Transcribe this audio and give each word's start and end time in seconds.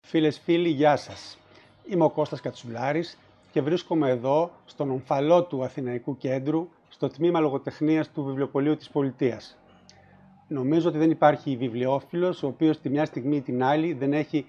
Φίλες, 0.00 0.38
φίλοι, 0.38 0.68
γεια 0.68 0.96
σας. 0.96 1.38
Είμαι 1.86 2.04
ο 2.04 2.10
Κώστας 2.10 2.40
Κατσουλάρης 2.40 3.18
και 3.52 3.60
βρίσκομαι 3.60 4.10
εδώ 4.10 4.50
στον 4.64 4.90
ομφαλό 4.90 5.44
του 5.44 5.64
Αθηναϊκού 5.64 6.16
Κέντρου, 6.16 6.68
στο 6.88 7.08
τμήμα 7.08 7.40
λογοτεχνίας 7.40 8.10
του 8.10 8.24
Βιβλιοπολίου 8.24 8.76
της 8.76 8.90
Πολιτείας. 8.90 9.58
Νομίζω 10.48 10.88
ότι 10.88 10.98
δεν 10.98 11.10
υπάρχει 11.10 11.56
βιβλιοφίλος 11.56 12.42
ο 12.42 12.46
οποίος 12.46 12.80
τη 12.80 12.88
μια 12.88 13.04
στιγμή 13.04 13.36
ή 13.36 13.40
την 13.40 13.62
άλλη 13.62 13.92
δεν 13.92 14.12
έχει 14.12 14.46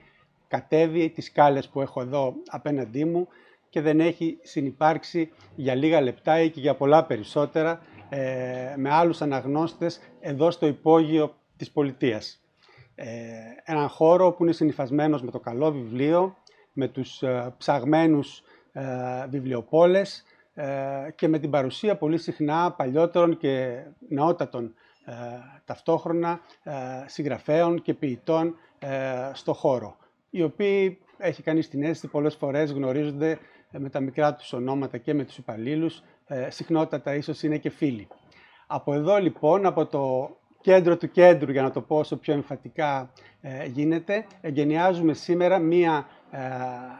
κατέβει 0.48 1.10
τις 1.10 1.26
σκάλες 1.26 1.68
που 1.68 1.82
έχω 1.82 2.02
εδώ 2.02 2.34
απέναντί 2.48 3.06
μου 3.06 3.28
και 3.70 3.82
δεν 3.82 4.00
έχει 4.00 4.38
συνυπάρξει 4.42 5.32
για 5.56 5.76
λίγα 5.76 6.02
λεπτά 6.02 6.42
ή 6.42 6.50
και 6.50 6.60
για 6.60 6.76
πολλά 6.76 7.06
περισσότερα 7.06 7.82
ε, 8.16 8.74
με 8.78 8.90
άλλους 8.90 9.22
αναγνώστες 9.22 10.00
εδώ 10.20 10.52
στο 10.52 10.66
υπόγειο 10.66 11.36
της 11.58 11.72
πολιτείας. 11.72 12.42
Ε, 12.96 13.08
έναν 13.64 13.88
χώρο 13.88 14.32
που 14.32 14.44
είναι 14.44 14.52
συνειφασμένος 14.52 15.22
με 15.22 15.32
το 15.32 15.40
καλό 15.40 15.72
βιβλίο, 15.72 16.36
με 16.74 16.88
τους 16.88 17.22
ε, 17.22 17.54
ψαγμένους 17.58 18.44
ε, 18.72 18.84
βιβλιοπόλες 19.30 20.24
ε, 20.54 20.68
και 21.16 21.28
με 21.28 21.40
την 21.40 21.50
παρουσία 21.50 21.98
πολύ 21.98 22.18
συχνά 22.18 22.72
παλιότερων 22.72 23.38
και 23.38 23.84
νεότατων 24.10 24.74
ε, 25.06 25.14
ταυτόχρονα 25.66 26.42
συγγραφέων 27.06 27.82
και 27.82 27.94
ποιητών 27.94 28.56
στο 29.34 29.54
χώρο, 29.54 29.98
οι 30.30 30.44
οποίοι 30.44 31.00
έχει 31.18 31.44
κανείς 31.44 31.70
την 31.70 31.84
αίσθηση 31.84 32.08
πολλές 32.08 32.36
φορές 32.36 32.72
γνωρίζονται 32.72 33.40
με 33.72 33.90
τα 33.90 34.00
μικρά 34.00 34.36
τους 34.36 34.54
ονόματα 34.54 34.98
και 34.98 35.14
με 35.14 35.24
τους 35.24 35.38
υπαλλήλου, 36.28 36.52
συχνότατα 36.52 37.16
ίσως 37.16 37.44
είναι 37.44 37.58
και 37.58 37.70
φίλοι. 37.70 38.08
Από 38.68 38.94
εδώ 38.94 39.18
λοιπόν, 39.18 39.66
από 39.66 39.86
το 39.86 40.36
κέντρο 40.62 40.98
του 40.98 41.12
κέντρου, 41.12 41.52
για 41.52 41.62
να 41.62 41.72
το 41.72 41.82
πω 41.82 41.98
όσο 41.98 42.18
πιο 42.18 42.34
εμφατικά 42.34 43.12
γίνεται, 43.68 44.26
εγκαινιάζουμε 44.42 45.14
σήμερα 45.14 45.60
μία 45.60 46.08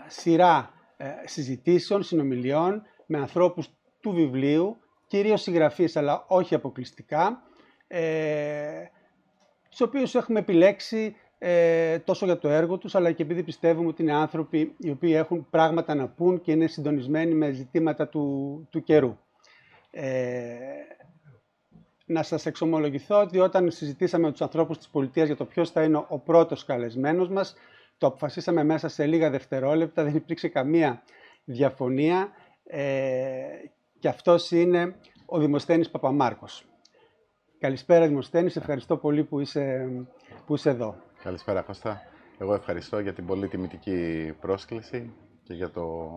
σειρά 0.08 0.70
συζητήσεων, 1.26 2.04
συνομιλιών 2.04 2.82
με 3.06 3.18
ανθρώπους 3.18 3.70
του 4.00 4.12
βιβλίου, 4.12 4.78
κυρίως 5.08 5.42
συγγραφείς 5.42 5.96
αλλά 5.96 6.26
όχι 6.28 6.56
αποκλειστικά, 6.56 7.44
ε, 7.88 8.84
τους 9.70 9.82
οποίους 9.82 10.16
έχουμε 10.16 10.40
επιλέξει 10.40 11.16
ε, 11.46 12.00
τόσο 12.00 12.26
για 12.26 12.38
το 12.38 12.50
έργο 12.50 12.78
τους, 12.78 12.96
αλλά 12.96 13.12
και 13.12 13.24
επειδή 13.24 13.44
πιστεύουμε 13.44 13.88
ότι 13.88 14.02
είναι 14.02 14.14
άνθρωποι 14.14 14.76
οι 14.78 14.90
οποίοι 14.90 15.14
έχουν 15.16 15.48
πράγματα 15.50 15.96
να 15.96 16.08
πούν 16.08 16.42
και 16.42 16.52
είναι 16.52 16.68
συντονισμένοι 16.68 17.34
με 17.34 17.52
ζητήματα 17.52 18.08
του, 18.08 18.68
του 18.72 18.84
καιρού. 18.84 19.18
Ε, 19.92 20.56
να 22.06 22.24
σας 22.24 22.46
εξομολογηθώ 22.46 23.22
ότι 23.22 23.40
όταν 23.40 23.72
συζητήσαμε 23.72 24.26
με 24.26 24.32
τους 24.32 24.42
ανθρώπους 24.42 24.78
της 24.78 24.90
πολιτείας 24.90 25.28
για 25.28 25.36
το 25.36 25.46
ποιος 25.46 25.72
θα 25.72 25.84
είναι 25.84 26.06
ο 26.08 26.20
πρώτος 26.20 26.66
καλεσμένος 26.66 27.30
μας, 27.30 27.56
το 27.98 28.08
αποφασίσαμε 28.08 28.64
μέσα 28.64 28.88
σε 28.88 29.06
λίγα 29.06 29.30
δευτερόλεπτα, 29.30 30.04
δεν 30.04 30.16
υπήρξε 30.16 30.48
καμία 30.48 31.04
διαφωνία 31.44 32.30
ε, 32.64 32.84
και 34.00 34.08
αυτός 34.08 34.52
είναι 34.52 34.96
ο 35.26 35.40
Δημοσθένης 35.40 35.90
Παπαμάρκος. 35.90 36.66
Καλησπέρα 37.60 38.08
Δημοσθένη, 38.08 38.50
σε 38.50 38.60
ευχαριστώ 38.60 38.98
πολύ 38.98 39.24
που 39.24 39.40
είσαι, 39.40 39.90
που 40.46 40.54
είσαι 40.54 40.70
εδώ. 40.70 41.12
Καλησπέρα 41.24 41.62
Κώστα. 41.62 42.02
Εγώ 42.38 42.54
ευχαριστώ 42.54 43.00
για 43.00 43.14
την 43.14 43.26
πολύ 43.26 43.48
τιμητική 43.48 44.32
πρόσκληση 44.42 45.14
και 45.44 45.54
για 45.54 45.70
το, 45.70 46.10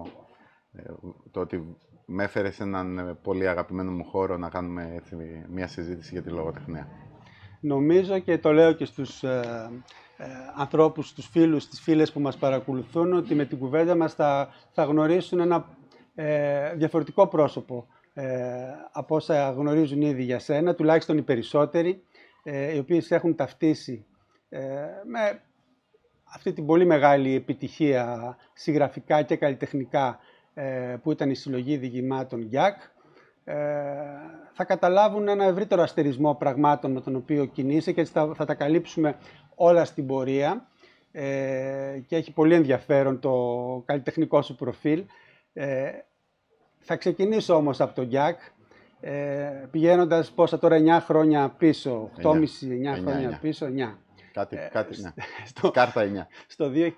ε, 0.72 0.82
το 1.30 1.40
ότι 1.40 1.76
με 2.06 2.24
έφερες 2.24 2.54
σε 2.54 2.62
έναν 2.62 3.18
πολύ 3.22 3.48
αγαπημένο 3.48 3.90
μου 3.90 4.04
χώρο 4.04 4.36
να 4.36 4.48
κάνουμε 4.48 4.92
έτσι, 4.96 5.16
μια 5.48 5.66
συζήτηση 5.66 6.12
για 6.12 6.22
τη 6.22 6.30
λογοτεχνία. 6.30 6.88
Νομίζω 7.60 8.18
και 8.18 8.38
το 8.38 8.52
λέω 8.52 8.72
και 8.72 8.84
στους 8.84 9.22
ε, 9.22 9.70
ε, 10.16 10.24
ανθρώπους, 10.56 11.08
στους 11.08 11.26
φίλους, 11.26 11.68
τις 11.68 11.80
φίλες 11.80 12.12
που 12.12 12.20
μας 12.20 12.36
παρακολουθούν 12.36 13.12
ότι 13.12 13.34
με 13.34 13.44
την 13.44 13.58
κουβέντα 13.58 13.96
μας 13.96 14.14
θα, 14.14 14.48
θα 14.72 14.84
γνωρίσουν 14.84 15.40
ένα 15.40 15.76
ε, 16.14 16.74
διαφορετικό 16.74 17.26
πρόσωπο 17.26 17.86
ε, 18.14 18.24
από 18.92 19.14
όσα 19.14 19.50
γνωρίζουν 19.50 20.00
ήδη 20.02 20.22
για 20.22 20.38
σένα, 20.38 20.74
τουλάχιστον 20.74 21.18
οι 21.18 21.22
περισσότεροι, 21.22 22.02
ε, 22.42 22.74
οι 22.74 22.78
οποίοι 22.78 23.00
σε 23.00 23.14
έχουν 23.14 23.34
ταυτίσει 23.34 23.92
ε, 23.92 24.15
με 25.04 25.40
αυτή 26.34 26.52
την 26.52 26.66
πολύ 26.66 26.86
μεγάλη 26.86 27.34
επιτυχία 27.34 28.36
συγγραφικά 28.52 29.22
και 29.22 29.36
καλλιτεχνικά 29.36 30.18
ε, 30.54 30.96
που 31.02 31.12
ήταν 31.12 31.30
η 31.30 31.34
συλλογή 31.34 31.76
διηγημάτων 31.76 32.42
Γιάκ, 32.42 32.76
θα 34.52 34.64
καταλάβουν 34.64 35.28
ένα 35.28 35.44
ευρύτερο 35.44 35.82
αστερισμό 35.82 36.34
πραγμάτων 36.34 36.92
με 36.92 37.00
τον 37.00 37.16
οποίο 37.16 37.44
κινείσαι 37.44 37.92
και 37.92 38.00
έτσι 38.00 38.12
θα, 38.12 38.32
θα 38.34 38.44
τα 38.44 38.54
καλύψουμε 38.54 39.16
όλα 39.54 39.84
στην 39.84 40.06
πορεία 40.06 40.66
και 42.06 42.16
έχει 42.16 42.32
πολύ 42.32 42.54
ενδιαφέρον 42.54 43.20
το 43.20 43.32
καλλιτεχνικό 43.86 44.42
σου 44.42 44.54
προφίλ. 44.54 45.04
Ε, 45.52 45.90
θα 46.78 46.96
ξεκινήσω 46.96 47.54
όμως 47.54 47.80
από 47.80 47.94
τον 47.94 48.04
Γιάκ, 48.04 48.40
ε, 49.00 49.66
πηγαίνοντας 49.70 50.30
πόσα 50.30 50.58
τώρα 50.58 50.76
9 50.76 51.00
χρόνια 51.00 51.54
πίσω, 51.58 52.10
8,5-9 52.22 52.96
χρόνια 53.02 53.30
9. 53.30 53.38
πίσω, 53.40 53.66
9. 53.66 53.98
Κάτι, 54.36 54.56
ε, 54.56 54.68
κάτι, 54.72 55.00
ναι. 55.00 55.12
στο, 55.50 55.70
Κάρτα 55.70 56.26
9. 56.28 56.46
Στο 56.46 56.70
2014, 56.74 56.92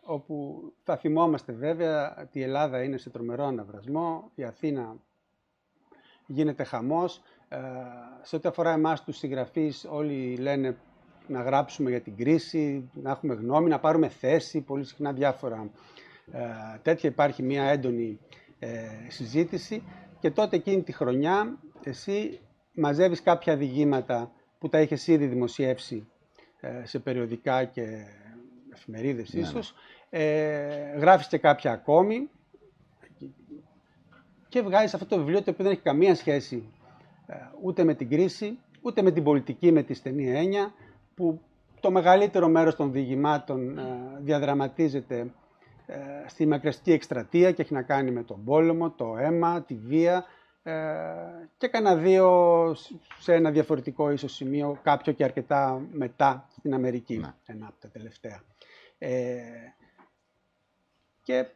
όπου 0.00 0.62
θα 0.82 0.96
θυμόμαστε 0.96 1.52
βέβαια 1.52 2.16
ότι 2.22 2.38
η 2.38 2.42
Ελλάδα 2.42 2.82
είναι 2.82 2.96
σε 2.96 3.10
τρομερό 3.10 3.44
αναβρασμό, 3.46 4.30
η 4.34 4.44
Αθήνα 4.44 4.96
γίνεται 6.26 6.64
χαμός. 6.64 7.22
Ε, 7.48 7.58
σε 8.22 8.36
ό,τι 8.36 8.48
αφορά 8.48 8.72
εμάς 8.72 9.04
τους 9.04 9.16
συγγραφείς, 9.16 9.86
όλοι 9.90 10.36
λένε 10.36 10.76
να 11.26 11.42
γράψουμε 11.42 11.90
για 11.90 12.00
την 12.00 12.16
κρίση, 12.16 12.90
να 12.94 13.10
έχουμε 13.10 13.34
γνώμη, 13.34 13.68
να 13.68 13.78
πάρουμε 13.78 14.08
θέση, 14.08 14.60
πολύ 14.60 14.84
συχνά 14.84 15.12
διάφορα 15.12 15.70
ε, 16.32 16.40
τέτοια 16.82 17.10
υπάρχει 17.10 17.42
μια 17.42 17.64
έντονη 17.64 18.18
ε, 18.58 18.68
συζήτηση 19.08 19.82
και 20.20 20.30
τότε 20.30 20.56
εκείνη 20.56 20.82
τη 20.82 20.92
χρονιά 20.92 21.58
εσύ 21.84 22.40
μαζεύεις 22.74 23.22
κάποια 23.22 23.56
διηγήματα 23.56 24.30
που 24.66 24.72
τα 24.72 24.80
είχες 24.80 25.06
ήδη 25.06 25.26
δημοσιεύσει 25.26 26.06
ε, 26.60 26.84
σε 26.84 26.98
περιοδικά 26.98 27.64
και 27.64 28.06
εφημερίδες 28.72 29.34
ναι, 29.34 29.40
ναι. 29.40 29.46
ίσως, 29.46 29.74
Ε, 30.10 30.96
γράφεις 30.98 31.26
και 31.26 31.38
κάποια 31.38 31.72
ακόμη 31.72 32.28
και 34.48 34.62
βγάζεις 34.62 34.94
αυτό 34.94 35.06
το 35.06 35.16
βιβλίο 35.16 35.42
το 35.42 35.50
οποίο 35.50 35.64
δεν 35.64 35.72
έχει 35.72 35.82
καμία 35.82 36.14
σχέση 36.14 36.72
ούτε 37.62 37.84
με 37.84 37.94
την 37.94 38.08
κρίση, 38.08 38.58
ούτε 38.82 39.02
με 39.02 39.10
την 39.10 39.22
πολιτική, 39.22 39.72
με 39.72 39.82
τη 39.82 39.94
στενή 39.94 40.30
έννοια, 40.30 40.74
που 41.14 41.40
το 41.80 41.90
μεγαλύτερο 41.90 42.48
μέρος 42.48 42.76
των 42.76 42.92
διηγημάτων 42.92 43.78
διαδραματίζεται 44.20 45.30
ε, 45.86 45.98
στη 46.26 46.46
μακραστική 46.46 46.92
εκστρατεία 46.92 47.52
και 47.52 47.62
έχει 47.62 47.72
να 47.72 47.82
κάνει 47.82 48.10
με 48.10 48.22
τον 48.22 48.44
πόλεμο, 48.44 48.90
το 48.90 49.16
αίμα, 49.18 49.62
τη 49.62 49.74
βία 49.74 50.16
ε, 50.16 50.20
και 51.56 51.68
κανένα 51.68 51.96
δύο 51.96 52.74
σε 53.18 53.34
ένα 53.34 53.50
διαφορετικό 53.50 54.10
ίσως 54.10 54.32
σημείο, 54.32 54.78
κάποιο 54.82 55.12
και 55.12 55.24
αρκετά 55.24 55.86
μετά 55.92 56.48
στην 56.58 56.74
Αμερική, 56.74 57.16
ναι. 57.16 57.34
ένα 57.46 57.66
από 57.66 57.80
τα 57.80 57.88
τελευταία. 57.88 58.42
Ε, 58.98 59.38
και 61.22 61.46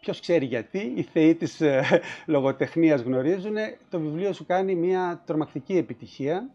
ποιος 0.00 0.20
ξέρει 0.20 0.44
γιατί, 0.44 0.92
οι 0.96 1.02
θεοί 1.02 1.34
της 1.34 1.60
ε, 1.60 2.00
λογοτεχνίας 2.26 3.00
γνωρίζουν, 3.00 3.56
το 3.90 4.00
βιβλίο 4.00 4.32
σου 4.32 4.46
κάνει 4.46 4.74
μια 4.74 5.22
τρομακτική 5.26 5.76
επιτυχία 5.76 6.50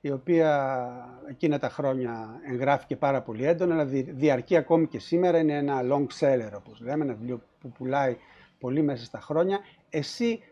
η 0.00 0.10
οποία 0.10 0.80
εκείνα 1.28 1.58
τα 1.58 1.68
χρόνια 1.68 2.40
εγγράφηκε 2.48 2.96
πάρα 2.96 3.22
πολύ 3.22 3.44
έντονα, 3.44 3.74
αλλά 3.74 3.84
διαρκεί 3.92 4.56
ακόμη 4.56 4.86
και 4.86 4.98
σήμερα, 4.98 5.38
είναι 5.38 5.56
ένα 5.56 5.80
long 5.82 6.06
seller 6.20 6.50
όπως 6.56 6.80
λέμε, 6.80 7.04
ένα 7.04 7.14
βιβλίο 7.14 7.42
που 7.60 7.68
πουλάει 7.68 8.16
πολύ 8.58 8.82
μέσα 8.82 9.04
στα 9.04 9.20
χρόνια. 9.20 9.60
Εσύ, 9.90 10.42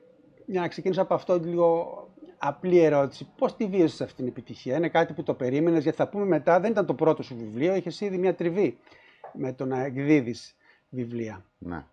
για 0.47 0.61
να 0.61 0.69
ξεκινήσω 0.69 1.03
από 1.03 1.15
αυτό 1.15 1.39
λίγο 1.39 1.97
απλή 2.39 2.79
ερώτηση, 2.79 3.29
πώς 3.39 3.57
τη 3.57 3.67
βίωσες 3.67 4.01
αυτή 4.01 4.17
την 4.17 4.27
επιτυχία, 4.27 4.77
είναι 4.77 4.89
κάτι 4.89 5.13
που 5.13 5.23
το 5.23 5.35
περίμενες, 5.35 5.83
γιατί 5.83 5.99
θα 5.99 6.09
πούμε 6.09 6.25
μετά, 6.25 6.61
δεν 6.61 6.71
ήταν 6.71 6.87
το 6.87 6.95
πρώτο 6.95 7.23
σου 7.23 7.37
βιβλίο, 7.37 7.75
είχες 7.75 8.01
ήδη 8.01 8.19
μια 8.19 8.35
τριβή 8.35 8.79
με 9.33 9.53
το 9.53 9.65
να 9.67 9.85
εκδίδεις 9.85 10.57
βιβλία. 10.89 11.45
Ναι. 11.59 11.85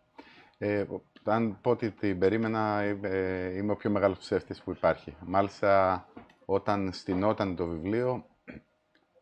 Ε, 0.58 0.86
αν 1.24 1.58
πω 1.62 1.70
ότι 1.70 1.92
την 1.92 2.20
περίμενα, 2.20 2.80
ε, 3.02 3.56
είμαι 3.58 3.72
ο 3.72 3.76
πιο 3.76 3.90
μεγάλος 3.90 4.18
ψεύτης 4.18 4.62
που 4.62 4.72
υπάρχει. 4.72 5.16
Μάλιστα, 5.26 6.06
όταν 6.46 6.94
στηνόταν 6.94 7.56
το 7.56 7.66
βιβλίο, 7.66 8.26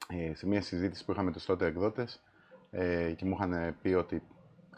ε, 0.10 0.34
σε 0.36 0.48
μια 0.48 0.62
συζήτηση 0.62 1.06
που 1.06 1.12
είχαμε 1.12 1.32
τους 1.32 1.46
τότε 1.46 1.66
εκδότες 1.66 2.24
ε, 2.72 3.12
και 3.12 3.26
μου 3.26 3.36
είχαν 3.40 3.76
πει 3.82 3.90
ότι 3.90 4.24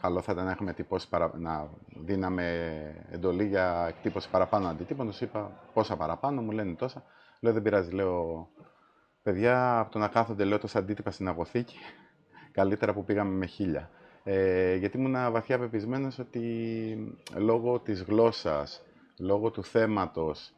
καλό 0.00 0.20
θα 0.20 0.32
ήταν 0.32 0.44
να 0.44 0.50
έχουμε 0.50 0.72
τυπώσει 0.72 1.08
παρα... 1.08 1.30
να 1.38 1.70
δίναμε 1.86 3.06
εντολή 3.10 3.46
για 3.46 3.86
εκτύπωση 3.88 4.30
παραπάνω 4.30 4.68
αντιτύπων. 4.68 5.06
Τους 5.06 5.20
είπα 5.20 5.60
πόσα 5.72 5.96
παραπάνω, 5.96 6.42
μου 6.42 6.50
λένε 6.50 6.74
τόσα. 6.74 7.04
Λέω 7.40 7.52
δεν 7.52 7.62
πειράζει, 7.62 7.90
λέω 7.90 8.48
παιδιά 9.22 9.78
από 9.78 9.90
το 9.90 9.98
να 9.98 10.08
κάθονται 10.08 10.44
λέω 10.44 10.58
τόσα 10.58 10.78
αντίτυπα 10.78 11.10
στην 11.10 11.28
αγωθήκη, 11.28 11.76
καλύτερα 12.58 12.92
που 12.92 13.04
πήγαμε 13.04 13.34
με 13.34 13.46
χίλια. 13.46 13.90
Ε, 14.24 14.74
γιατί 14.74 14.98
ήμουν 14.98 15.32
βαθιά 15.32 15.58
πεπισμένος 15.58 16.18
ότι 16.18 17.16
λόγω 17.36 17.78
της 17.78 18.02
γλώσσας, 18.02 18.82
λόγω 19.18 19.50
του 19.50 19.64
θέματος, 19.64 20.52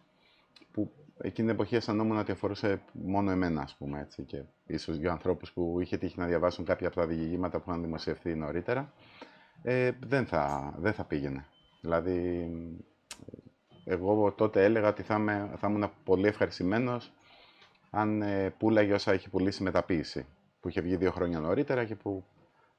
που 0.73 0.91
εκείνη 1.19 1.47
την 1.49 1.57
εποχή 1.57 1.77
αισθανόμουν 1.77 2.19
ότι 2.19 2.33
αφορούσε 2.33 2.83
μόνο 2.93 3.31
εμένα, 3.31 3.63
ας 3.63 3.75
πούμε, 3.75 4.01
έτσι, 4.01 4.23
και 4.23 4.43
ίσως 4.67 4.99
δύο 4.99 5.11
ανθρώπους 5.11 5.53
που 5.53 5.79
είχε 5.81 5.97
τύχει 5.97 6.19
να 6.19 6.27
διαβάσουν 6.27 6.65
κάποια 6.65 6.87
από 6.87 6.97
τα 6.97 7.07
διηγήματα 7.07 7.59
που 7.59 7.71
είχαν 7.71 7.83
δημοσιευθεί 7.83 8.35
νωρίτερα, 8.35 8.93
ε, 9.63 9.91
δεν, 10.07 10.27
θα, 10.27 10.75
δεν 10.79 10.93
θα 10.93 11.05
πήγαινε. 11.05 11.47
Δηλαδή, 11.81 12.51
εγώ 13.85 14.33
τότε 14.33 14.65
έλεγα 14.65 14.89
ότι 14.89 15.03
θα, 15.03 15.19
με, 15.19 15.51
θα 15.57 15.69
ήμουν 15.69 15.91
πολύ 16.05 16.27
ευχαριστημένος 16.27 17.13
αν 17.91 18.23
ε, 18.23 18.55
πουλάγε 18.59 18.93
όσα 18.93 19.13
έχει 19.13 19.31
πουλήσει 19.31 19.63
μεταποίηση, 19.63 20.27
που 20.61 20.69
είχε 20.69 20.81
βγει 20.81 20.97
δύο 20.97 21.11
χρόνια 21.11 21.41
νωρίτερα 21.41 21.85
και 21.85 21.95
που, 21.95 22.25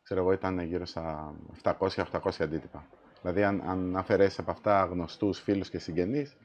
ξέρω 0.04 0.22
εγώ, 0.22 0.32
ήταν 0.32 0.60
γύρω 0.60 0.86
στα 0.86 1.36
700-800 1.64 2.30
αντίτυπα. 2.40 2.86
Δηλαδή, 3.22 3.44
αν, 3.44 3.62
αν 3.66 3.98
αφαιρέσεις 3.98 4.40
από 4.40 4.52
αυτά 4.52 4.86
γνωστούς 4.86 5.40
φίλους 5.40 5.70
και 5.70 5.80
συγγενείς, 5.80 6.38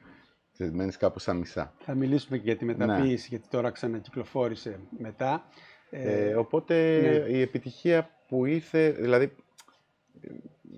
μένεις 0.57 0.97
κάπου 0.97 1.19
σαν 1.19 1.37
μισά. 1.37 1.73
Θα 1.79 1.95
μιλήσουμε 1.95 2.37
και 2.37 2.43
για 2.43 2.57
τη 2.57 2.65
μεταποίηση, 2.65 3.27
ναι. 3.31 3.37
γιατί 3.37 3.47
τώρα 3.49 3.71
ξανακυκλοφόρησε 3.71 4.79
μετά. 4.97 5.43
Ε, 5.89 6.35
οπότε 6.35 6.99
ναι. 7.01 7.37
η 7.37 7.41
επιτυχία 7.41 8.09
που 8.27 8.45
ήρθε, 8.45 8.89
δηλαδή 8.89 9.35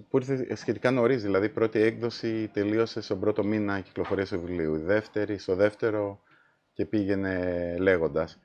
που 0.10 0.18
ήρθε 0.18 0.56
σχετικά 0.56 0.92
νωρίς, 0.92 1.22
δηλαδή 1.22 1.46
η 1.46 1.50
πρώτη 1.50 1.82
έκδοση 1.82 2.50
τελείωσε 2.54 3.02
στον 3.02 3.20
πρώτο 3.20 3.44
μήνα 3.44 3.80
κυκλοφορίας 3.80 4.30
του 4.30 4.40
βιβλίου. 4.40 4.76
Η 4.76 4.80
δεύτερη, 4.80 5.38
στο 5.38 5.56
δεύτερο 5.56 6.20
και 6.74 6.86
πήγαινε 6.86 7.76
λέγοντας. 7.80 8.40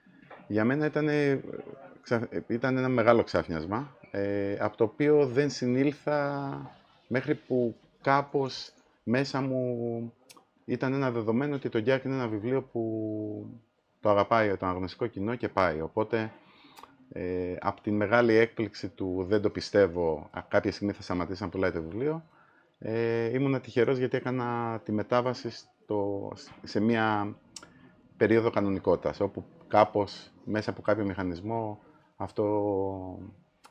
Για 0.46 0.64
μένα 0.64 0.86
ήταν, 0.86 1.08
ήταν 2.46 2.76
ένα 2.76 2.88
μεγάλο 2.88 3.22
ξάφνιασμα, 3.22 3.96
ε, 4.10 4.56
από 4.60 4.76
το 4.76 4.84
οποίο 4.84 5.26
δεν 5.26 5.50
συνήλθα 5.50 6.50
μέχρι 7.08 7.34
που 7.34 7.76
κάπως 8.02 8.72
μέσα 9.02 9.40
μου 9.40 10.12
ήταν 10.64 10.92
ένα 10.92 11.10
δεδομένο 11.10 11.54
ότι 11.54 11.68
το 11.68 11.80
Γκιάκ 11.80 12.04
είναι 12.04 12.14
ένα 12.14 12.28
βιβλίο 12.28 12.62
που 12.62 12.82
το 14.00 14.10
αγαπάει 14.10 14.56
το 14.56 14.66
αγνωστικό 14.66 15.06
κοινό 15.06 15.34
και 15.34 15.48
πάει. 15.48 15.80
Οπότε, 15.80 16.32
ε, 17.12 17.54
από 17.60 17.80
τη 17.80 17.90
μεγάλη 17.90 18.34
έκπληξη 18.34 18.88
του 18.88 19.24
«δεν 19.28 19.42
το 19.42 19.50
πιστεύω», 19.50 20.30
κάποια 20.48 20.72
στιγμή 20.72 20.92
θα 20.92 21.02
σταματήσει 21.02 21.42
να 21.42 21.48
πουλάει 21.48 21.70
το 21.70 21.82
βιβλίο, 21.82 22.24
ε, 22.78 23.34
ήμουν 23.34 23.60
τυχερός 23.60 23.98
γιατί 23.98 24.16
έκανα 24.16 24.80
τη 24.84 24.92
μετάβαση 24.92 25.50
στο, 25.50 26.32
σε 26.62 26.80
μια 26.80 27.36
περίοδο 28.16 28.50
κανονικότητας, 28.50 29.20
όπου 29.20 29.44
κάπως 29.68 30.30
μέσα 30.44 30.70
από 30.70 30.82
κάποιο 30.82 31.04
μηχανισμό 31.04 31.80
αυτό 32.16 33.18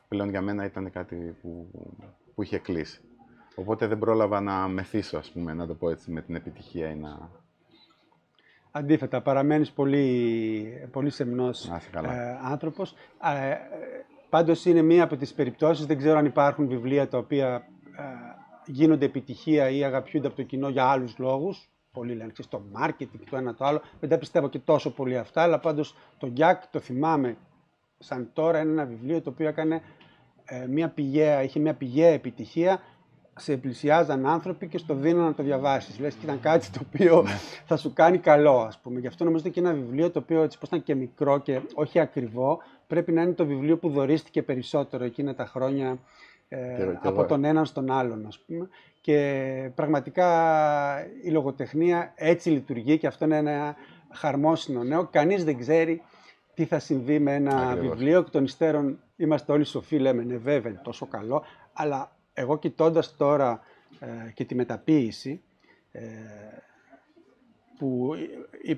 πλέον 0.08 0.30
για 0.30 0.42
μένα 0.42 0.66
ήταν 0.66 0.92
κάτι 0.92 1.36
που, 1.42 1.68
που 2.36 2.44
είχε 2.44 2.58
κλείσει. 2.58 3.02
Οπότε 3.56 3.88
δεν 3.88 4.00
πρόλαβα 4.00 4.42
να 4.42 4.68
μεθύσω, 4.68 5.18
ας 5.18 5.32
πούμε, 5.32 5.54
να 5.54 5.68
το 5.68 5.74
πω 5.74 5.90
έτσι, 5.90 6.12
με 6.12 6.22
την 6.22 6.36
επιτυχία 6.36 6.90
ή 6.90 6.96
να... 6.96 7.30
Αντίθετα, 8.78 9.22
παραμένεις 9.22 9.72
πολύ, 9.72 10.90
πολύ 10.92 11.10
σεμνός 11.10 11.66
ε, 11.66 12.40
άνθρωπος. 12.44 12.94
Ε, 13.24 13.56
πάντως 14.30 14.66
είναι 14.66 14.82
μία 14.82 15.04
από 15.04 15.16
τις 15.16 15.34
περιπτώσεις, 15.34 15.86
δεν 15.86 15.98
ξέρω 15.98 16.18
αν 16.18 16.26
υπάρχουν 16.26 16.68
βιβλία 16.68 17.08
τα 17.08 17.18
οποία 17.18 17.68
ε, 17.98 18.04
γίνονται 18.66 19.06
επιτυχία 19.06 19.70
ή 19.70 19.84
αγαπιούνται 19.84 20.28
από 20.28 20.36
το 20.36 20.44
κοινό 20.44 20.70
για 20.70 20.86
άλλους 20.86 21.18
λόγους. 21.18 21.70
Πολλοί 21.92 22.14
λένε 22.16 22.32
στο 22.40 22.64
marketing, 22.82 23.20
το 23.30 23.38
ένα 23.38 23.54
το 23.54 23.66
άλλο. 23.66 23.82
Δεν 24.00 24.10
τα 24.10 24.18
πιστεύω 24.18 24.50
και 24.50 24.60
τόσο 24.60 24.92
πολύ 24.94 25.18
αυτά, 25.18 25.42
αλλά 25.42 25.60
πάντως 25.60 25.96
το 26.18 26.28
Γκιάκ 26.28 26.68
το 26.68 26.80
θυμάμαι 26.80 27.38
σαν 27.98 28.30
τώρα 28.34 28.60
είναι 28.60 28.72
ένα 28.72 28.86
βιβλίο 28.86 29.22
το 29.22 29.30
οποίο 29.30 29.48
έκανε 29.48 29.82
ε, 30.46 30.68
μια 30.68 30.90
πηγαία, 30.90 31.44
είχε 31.44 31.60
μια 31.60 31.74
πηγαία 31.74 32.10
επιτυχία 32.10 32.82
σε 33.38 33.58
πλησιάζαν 33.58 34.26
άνθρωποι 34.26 34.68
και 34.68 34.78
στο 34.78 34.94
δίνω 34.94 35.24
να 35.24 35.34
το 35.34 35.44
διαβάσεις. 35.44 36.00
Λες 36.00 36.14
και 36.14 36.26
ήταν 36.26 36.40
κάτι 36.40 36.70
το 36.70 36.80
οποίο 36.88 37.22
ναι. 37.22 37.32
θα 37.66 37.78
σου 37.78 37.94
κάνει 37.94 38.18
καλό, 38.18 38.60
ας 38.60 38.78
πούμε. 38.78 39.00
Γι' 39.00 39.08
αυτό 39.08 39.24
νομίζω 39.24 39.44
ότι 39.44 39.54
και 39.54 39.60
ένα 39.60 39.74
βιβλίο 39.74 40.12
το 40.12 40.20
οποίο 40.20 40.42
έτσι 40.42 40.58
πώς 40.58 40.68
ήταν 40.68 40.84
και 40.84 40.96
μικρό 40.96 41.40
και 41.40 41.62
όχι 41.74 42.00
ακριβό, 42.00 42.62
πρέπει 42.88 43.12
να 43.12 43.22
είναι 43.22 43.34
το 43.34 43.46
βιβλίο 43.46 43.78
που 43.78 43.90
δωρίστηκε 43.90 44.42
περισσότερο 44.42 45.04
εκείνα 45.04 45.36
τα 45.36 45.46
χρόνια 45.46 45.98
ε, 46.50 46.94
από 47.02 47.26
τον 47.26 47.44
έναν 47.44 47.66
στον 47.66 47.92
άλλον, 47.92 48.26
ας 48.28 48.40
πούμε. 48.40 48.70
Και 49.02 49.72
πραγματικά 49.76 50.28
η 51.24 51.30
λογοτεχνία 51.30 52.14
έτσι 52.16 52.50
λειτουργεί 52.50 52.98
και 52.98 53.08
αυτό 53.08 53.26
είναι 53.26 53.38
ένα 53.38 53.76
χαρμόσυνο 54.12 54.84
νέο. 54.84 55.08
Κανείς 55.12 55.44
δεν 55.44 55.58
ξέρει 55.58 56.02
τι 56.54 56.66
θα 56.66 56.80
συμβεί 56.80 57.20
με 57.20 57.34
ένα 57.34 57.76
βιβλίο. 57.76 58.24
και 58.24 58.30
των 58.30 58.44
υστέρων 58.44 59.00
είμαστε 59.16 59.52
όλοι 59.52 59.64
σοφοί, 59.64 59.98
λέμε 59.98 60.24
ναι 60.24 60.38
βέβαια 60.38 60.72
είναι 60.72 60.82
τόσο 60.84 61.06
καλό, 61.06 61.44
αλλά 61.74 62.15
εγώ 62.36 62.58
κοιτώντας 62.58 63.16
τώρα 63.18 63.60
ε, 64.00 64.32
και 64.32 64.46
τη 64.46 64.56
μεταποίηση, 64.56 65.42
ε, 65.92 66.02
που 67.78 68.16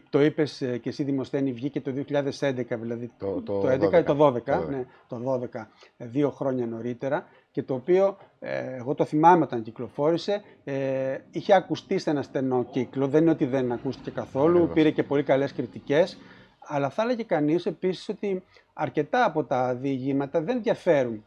το 0.09 0.21
είπες 0.21 0.62
ε, 0.62 0.77
και 0.77 0.89
εσύ 0.89 1.04
Δημοσθένη, 1.04 1.51
βγήκε 1.51 1.81
το 1.81 1.94
2011, 2.39 2.63
δηλαδή 2.69 3.12
το, 3.18 3.42
το, 3.42 3.59
το 3.59 3.68
11 3.71 3.94
ή 4.00 4.04
το 4.04 4.25
12, 4.25 4.44
το 4.44 4.63
12. 4.63 4.69
Ναι, 4.69 4.86
το 5.07 5.42
12, 5.54 5.65
δύο 5.98 6.30
χρόνια 6.30 6.65
νωρίτερα, 6.65 7.25
και 7.51 7.63
το 7.63 7.74
οποίο, 7.74 8.18
εγώ 8.39 8.95
το 8.95 9.06
θυμάμαι 9.06 9.44
όταν 9.44 9.62
κυκλοφόρησε, 9.62 10.42
ε, 10.63 11.18
είχε 11.31 11.53
ακουστεί 11.53 11.98
σε 11.98 12.10
ένα 12.10 12.21
στενό 12.21 12.65
κύκλο, 12.71 13.07
δεν 13.07 13.21
είναι 13.21 13.31
ότι 13.31 13.45
δεν 13.45 13.71
ακούστηκε 13.71 14.12
καθόλου, 14.12 14.69
πήρε 14.74 14.92
και 14.92 15.03
πολύ 15.03 15.24
καλές 15.24 15.53
κριτικές, 15.53 16.18
αλλά 16.60 16.89
θα 16.89 17.03
έλεγε 17.03 17.24
κανείς 17.24 17.65
επίσης 17.65 18.10
ότι 18.10 18.44
αρκετά 18.74 19.25
από 19.25 19.44
τα 19.44 19.75
διηγήματα 19.75 20.42
δεν 20.42 20.62
διαφέρουν 20.62 21.25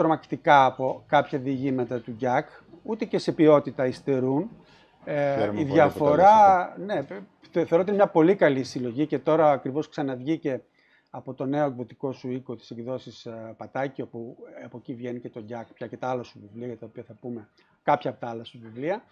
τρομακτικά 0.00 0.64
από 0.64 1.04
κάποια 1.06 1.38
διηγήματα 1.38 2.00
του 2.00 2.10
Γκιάκ, 2.10 2.48
ούτε 2.82 3.04
και 3.04 3.18
σε 3.18 3.32
ποιότητα 3.32 3.86
υστερούν. 3.86 4.50
Ε, 5.04 5.50
η 5.54 5.64
διαφορά, 5.64 6.74
ναι, 6.78 7.02
θεωρώ 7.50 7.66
ότι 7.70 7.80
είναι 7.80 7.92
μια 7.92 8.06
πολύ 8.06 8.34
καλή 8.34 8.64
συλλογή 8.64 9.06
και 9.06 9.18
τώρα 9.18 9.50
ακριβώς 9.50 9.88
ξαναβγήκε 9.88 10.62
από 11.10 11.34
το 11.34 11.44
νέο 11.44 11.66
εκδοτικό 11.66 12.12
σου 12.12 12.30
οίκο 12.30 12.56
της 12.56 12.70
εκδόσης 12.70 13.26
ε, 13.26 13.54
Πατάκη, 13.56 14.02
όπου 14.02 14.36
από 14.64 14.76
εκεί 14.76 14.94
βγαίνει 14.94 15.20
και 15.20 15.28
το 15.28 15.40
Γκιάκ, 15.40 15.72
πια 15.72 15.86
και 15.86 15.96
τα 15.96 16.08
άλλα 16.08 16.22
σου 16.22 16.38
βιβλία, 16.40 16.66
για 16.66 16.76
τα 16.76 16.86
οποία 16.86 17.02
θα 17.02 17.14
πούμε 17.20 17.48
κάποια 17.82 18.10
από 18.10 18.20
τα 18.20 18.28
άλλα 18.28 18.44
σου 18.44 18.58
βιβλία. 18.62 19.02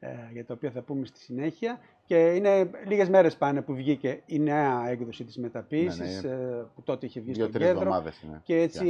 Ε, 0.00 0.08
για 0.32 0.44
τα 0.44 0.54
οποία 0.54 0.70
θα 0.70 0.82
πούμε 0.82 1.06
στη 1.06 1.18
συνέχεια. 1.18 1.80
Και 2.04 2.34
είναι 2.34 2.70
λίγες 2.86 3.08
μέρες 3.08 3.36
πάνε 3.36 3.62
που 3.62 3.74
βγήκε 3.74 4.22
η 4.26 4.38
νέα 4.38 4.88
έκδοση 4.88 5.24
της 5.24 5.38
μεταποίησης, 5.38 6.22
ναι, 6.22 6.28
ναι. 6.28 6.34
Ε, 6.34 6.64
που 6.74 6.82
τότε 6.82 7.06
είχε 7.06 7.20
βγει 7.20 7.34
στο 7.34 7.48
κέντρο. 7.48 8.02
Και 8.42 8.60
έτσι 8.60 8.86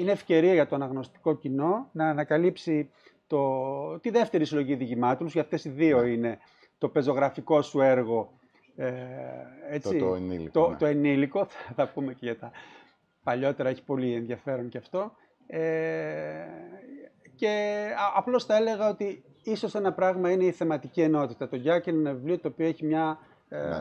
είναι 0.00 0.10
ευκαιρία 0.10 0.52
για 0.52 0.66
το 0.66 0.74
αναγνωστικό 0.74 1.36
κοινό 1.36 1.88
να 1.92 2.08
ανακαλύψει 2.08 2.90
το, 3.26 3.98
τη 3.98 4.10
δεύτερη 4.10 4.44
συλλογή 4.44 4.74
διηγημάτων, 4.74 5.26
για 5.26 5.40
αυτές 5.40 5.64
οι 5.64 5.68
δύο 5.68 6.00
ναι. 6.00 6.08
είναι 6.08 6.38
το 6.78 6.88
πεζογραφικό 6.88 7.62
σου 7.62 7.80
έργο. 7.80 8.32
Ε, 8.76 8.92
έτσι, 9.70 9.98
το, 9.98 10.08
το, 10.08 10.14
ενήλικο, 10.14 10.50
το, 10.50 10.76
το 10.78 10.86
ενήλικο, 10.86 11.46
θα 11.76 11.88
πούμε 11.88 12.12
και 12.12 12.24
για 12.24 12.38
τα 12.38 12.50
παλιότερα, 13.22 13.68
έχει 13.68 13.82
πολύ 13.82 14.14
ενδιαφέρον 14.14 14.68
και 14.68 14.78
αυτό. 14.78 15.12
Ε, 15.46 16.46
και 17.34 17.84
απλώς 18.14 18.44
θα 18.44 18.56
έλεγα 18.56 18.88
ότι 18.88 19.24
ίσως 19.50 19.74
ένα 19.74 19.92
πράγμα 19.92 20.30
είναι 20.30 20.44
η 20.44 20.52
θεματική 20.52 21.00
ενότητα. 21.00 21.48
Το 21.48 21.56
Γιάκ 21.56 21.86
είναι 21.86 21.98
ένα 21.98 22.12
βιβλίο 22.12 22.38
το 22.38 22.48
οποίο 22.48 22.66
έχει 22.66 22.84
μια 22.84 23.18
ε, 23.48 23.68
ναι. 23.68 23.78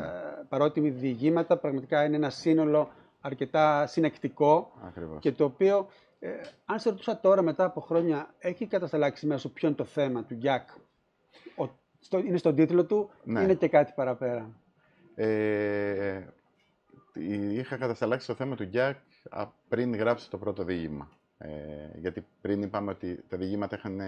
παρότιμη 0.49 0.89
διηγήματα, 0.89 1.57
πραγματικά 1.57 2.03
είναι 2.05 2.15
ένα 2.15 2.29
σύνολο 2.29 2.89
αρκετά 3.21 3.87
συνεκτικό 3.87 4.71
Ακριβώς. 4.87 5.19
και 5.19 5.31
το 5.31 5.43
οποίο, 5.43 5.87
ε, 6.19 6.29
αν 6.65 6.79
σε 6.79 6.89
ρωτούσα 6.89 7.19
τώρα 7.19 7.41
μετά 7.41 7.63
από 7.63 7.81
χρόνια, 7.81 8.33
έχει 8.39 8.65
κατασταλάξει 8.65 9.27
μέσω 9.27 9.49
ποιο 9.49 9.67
είναι 9.67 9.77
το 9.77 9.83
θέμα 9.83 10.23
του 10.23 10.33
Γιάκ. 10.33 10.69
στο, 11.99 12.17
είναι 12.17 12.37
στον 12.37 12.55
τίτλο 12.55 12.85
του, 12.85 13.09
ναι. 13.23 13.41
είναι 13.41 13.53
και 13.53 13.67
κάτι 13.67 13.91
παραπέρα; 13.95 14.49
Ε, 15.15 16.21
είχα 17.49 17.77
κατασταλάξει 17.77 18.27
το 18.27 18.33
θέμα 18.33 18.55
του 18.55 18.63
Γιάκ 18.63 18.97
πριν 19.67 19.95
γράψει 19.95 20.29
το 20.29 20.37
πρώτο 20.37 20.63
διήγημα. 20.63 21.09
Ε, 21.37 21.49
γιατί 21.95 22.25
πριν 22.41 22.61
είπαμε 22.61 22.91
ότι 22.91 23.23
τα 23.29 23.37
διηγήματα 23.37 23.75
είχαν 23.75 24.01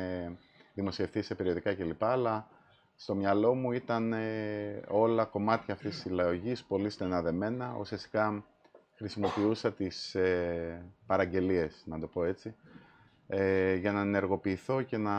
δημοσιευθεί 0.78 1.22
σε 1.22 1.36
περιοδικά 1.36 1.74
κλπ. 1.74 2.04
Αλλά 2.04 2.48
στο 2.96 3.16
μυαλό 3.16 3.54
μου 3.54 3.72
ήταν 3.72 4.14
ε, 4.14 4.82
όλα 4.88 5.26
κομμάτια 5.26 5.74
αυτής 5.74 5.90
της 5.90 6.00
συλλογής, 6.00 6.64
πολύ 6.64 6.90
στενά 6.90 7.22
δεμένα. 7.22 7.76
Ουσιαστικά 7.80 8.44
χρησιμοποιούσα 8.96 9.74
τις 9.74 10.16
ε, 10.16 10.86
παραγγελίες, 11.06 11.84
να 11.86 12.00
το 12.00 12.08
πω 12.08 12.24
έτσι, 12.24 12.56
ε, 13.28 13.76
για 13.76 13.92
να 13.92 14.02
ενεργοποιηθώ 14.02 14.82
και 14.82 14.98
να, 14.98 15.14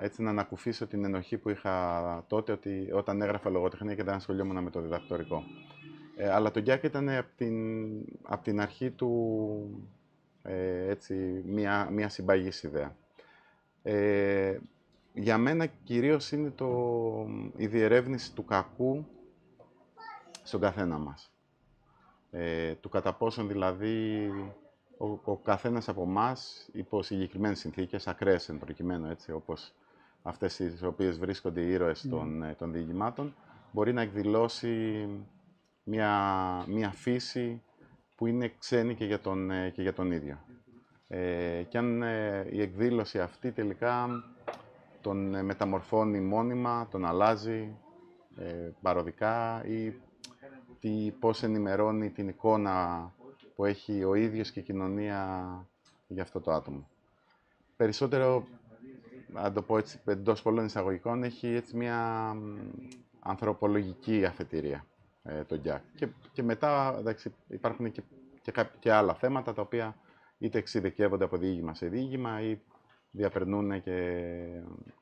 έτσι, 0.00 0.22
να 0.22 0.30
ανακουφίσω 0.30 0.86
την 0.86 1.04
ενοχή 1.04 1.36
που 1.36 1.50
είχα 1.50 2.24
τότε 2.28 2.52
ότι, 2.52 2.88
όταν 2.92 3.22
έγραφα 3.22 3.50
λογοτεχνία 3.50 3.94
και 3.94 4.02
δεν 4.02 4.14
ασχολιόμουν 4.14 4.62
με 4.62 4.70
το 4.70 4.80
διδακτορικό. 4.80 5.42
Ε, 6.16 6.30
αλλά 6.30 6.50
το 6.50 6.60
Γκιάκ 6.60 6.82
ήταν 6.82 7.08
από 7.08 7.28
την, 7.36 7.54
απ 8.22 8.42
την 8.42 8.60
αρχή 8.60 8.90
του 8.90 9.86
ε, 10.42 10.88
έτσι, 10.90 11.14
μια, 11.46 11.88
μια 11.90 12.08
συμπαγής 12.08 12.62
ιδέα. 12.62 12.96
Ε, 15.16 15.20
για 15.20 15.38
μένα 15.38 15.66
κυρίως 15.66 16.32
είναι 16.32 16.50
το, 16.50 16.68
η 17.56 17.66
διερεύνηση 17.66 18.34
του 18.34 18.44
κακού 18.44 19.06
στον 20.42 20.60
καθένα 20.60 20.98
μας. 20.98 21.30
Ε, 22.30 22.74
του 22.74 22.88
κατά 22.88 23.12
πόσον 23.12 23.48
δηλαδή 23.48 24.28
ο, 24.98 25.06
ο 25.24 25.36
καθένας 25.36 25.88
από 25.88 26.02
εμάς 26.02 26.68
υπό 26.72 27.02
συγκεκριμένες 27.02 27.58
συνθήκες, 27.58 28.06
ακραίες 28.06 28.48
εν 28.48 28.58
προκειμένου 28.58 29.10
έτσι, 29.10 29.32
όπως 29.32 29.72
αυτές 30.22 30.56
τις 30.56 30.82
οποίες 30.82 31.18
βρίσκονται 31.18 31.60
οι 31.60 31.70
ήρωες 31.70 32.04
ναι. 32.04 32.10
των, 32.10 32.42
ε, 32.42 32.54
των 32.58 32.72
διηγημάτων, 32.72 33.34
μπορεί 33.72 33.92
να 33.92 34.00
εκδηλώσει 34.00 35.08
μια, 35.84 36.10
μια 36.68 36.90
φύση 36.90 37.62
που 38.14 38.26
είναι 38.26 38.52
ξένη 38.58 38.94
και 38.94 39.04
για 39.04 39.20
τον, 39.20 39.50
ε, 39.50 39.70
και 39.70 39.82
για 39.82 39.92
τον 39.92 40.12
ίδιο. 40.12 40.38
Ε, 41.08 41.62
και 41.68 41.78
αν 41.78 42.02
ε, 42.02 42.46
η 42.50 42.60
εκδήλωση 42.60 43.20
αυτή 43.20 43.52
τελικά 43.52 44.08
τον 45.06 45.34
ε, 45.34 45.42
μεταμορφώνει 45.42 46.20
μόνιμα, 46.20 46.88
τον 46.90 47.04
αλλάζει 47.04 47.76
ε, 48.36 48.70
παροδικά 48.82 49.64
ή 49.64 49.94
τι, 50.80 51.12
πώς 51.20 51.42
ενημερώνει 51.42 52.10
την 52.10 52.28
εικόνα 52.28 53.12
που 53.54 53.64
έχει 53.64 54.04
ο 54.04 54.14
ίδιος 54.14 54.50
και 54.50 54.60
η 54.60 54.62
κοινωνία 54.62 55.48
για 56.06 56.22
αυτό 56.22 56.40
το 56.40 56.52
άτομο. 56.52 56.88
Περισσότερο, 57.76 58.46
αν 59.32 59.52
το 59.52 59.62
πω 59.62 59.78
έτσι 59.78 60.00
εντός 60.04 60.42
πολλών 60.42 60.64
εισαγωγικών, 60.64 61.22
έχει 61.22 61.46
έτσι 61.46 61.76
μια 61.76 62.32
ανθρωπολογική 63.20 64.24
αφετηρία 64.24 64.86
ε, 65.22 65.44
το 65.44 65.54
ΓΚΙΑΚ. 65.54 65.82
Και, 65.94 66.08
και 66.32 66.42
μετά 66.42 66.96
εντάξει, 66.98 67.34
υπάρχουν 67.48 67.92
και, 67.92 68.02
και, 68.42 68.52
και 68.78 68.92
άλλα 68.92 69.14
θέματα 69.14 69.52
τα 69.52 69.62
οποία 69.62 69.96
είτε 70.38 70.58
εξειδικεύονται 70.58 71.24
από 71.24 71.36
διήγημα 71.36 71.74
σε 71.74 71.86
διήγημα 71.86 72.40
ή 72.40 72.58
διαπερνούν 73.16 73.82
και 73.82 74.22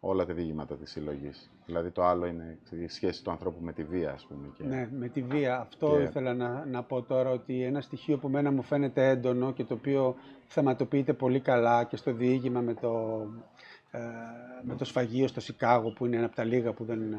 όλα 0.01 0.27
τα 0.27 0.33
διήγηματα 0.35 0.75
της 0.75 0.91
συλλογής. 0.91 1.51
Δηλαδή 1.67 1.91
το 1.91 2.05
άλλο 2.05 2.27
είναι 2.27 2.59
η 2.71 2.89
σχέση 2.89 3.25
του 3.25 3.31
ανθρώπου 3.31 3.65
με 3.65 3.73
τη 3.73 3.85
βία, 3.85 4.13
ας 4.13 4.27
πούμε. 4.29 4.47
Και... 4.57 4.65
Ναι, 4.65 4.89
με 4.99 5.09
τη 5.09 5.23
βία. 5.23 5.61
Αυτό 5.61 6.01
ήθελα 6.01 6.35
να, 6.35 6.65
να 6.71 6.83
πω 6.83 7.03
τώρα, 7.03 7.31
ότι 7.31 7.63
ένα 7.63 7.81
στοιχείο 7.81 8.19
που 8.19 8.29
μένα 8.29 8.51
μου 8.51 8.63
φαίνεται 8.63 9.09
έντονο 9.09 9.53
και 9.53 9.65
το 9.65 9.75
οποίο 9.75 10.15
θεματοποιείται 10.47 11.13
πολύ 11.13 11.41
καλά 11.41 11.85
και 11.85 11.97
στο 11.97 12.13
διήγημα 12.13 12.61
με 12.61 12.75
το, 12.75 13.27
ε, 13.91 13.99
με 14.63 14.75
το 14.75 14.85
σφαγείο 14.85 15.27
στο 15.27 15.41
Σικάγο, 15.41 15.91
που 15.91 16.07
είναι 16.07 16.17
ένα 16.17 16.27
από 16.27 16.35
τα 16.37 16.45
λίγα 16.45 16.73
που 16.73 16.85
δεν, 16.85 17.13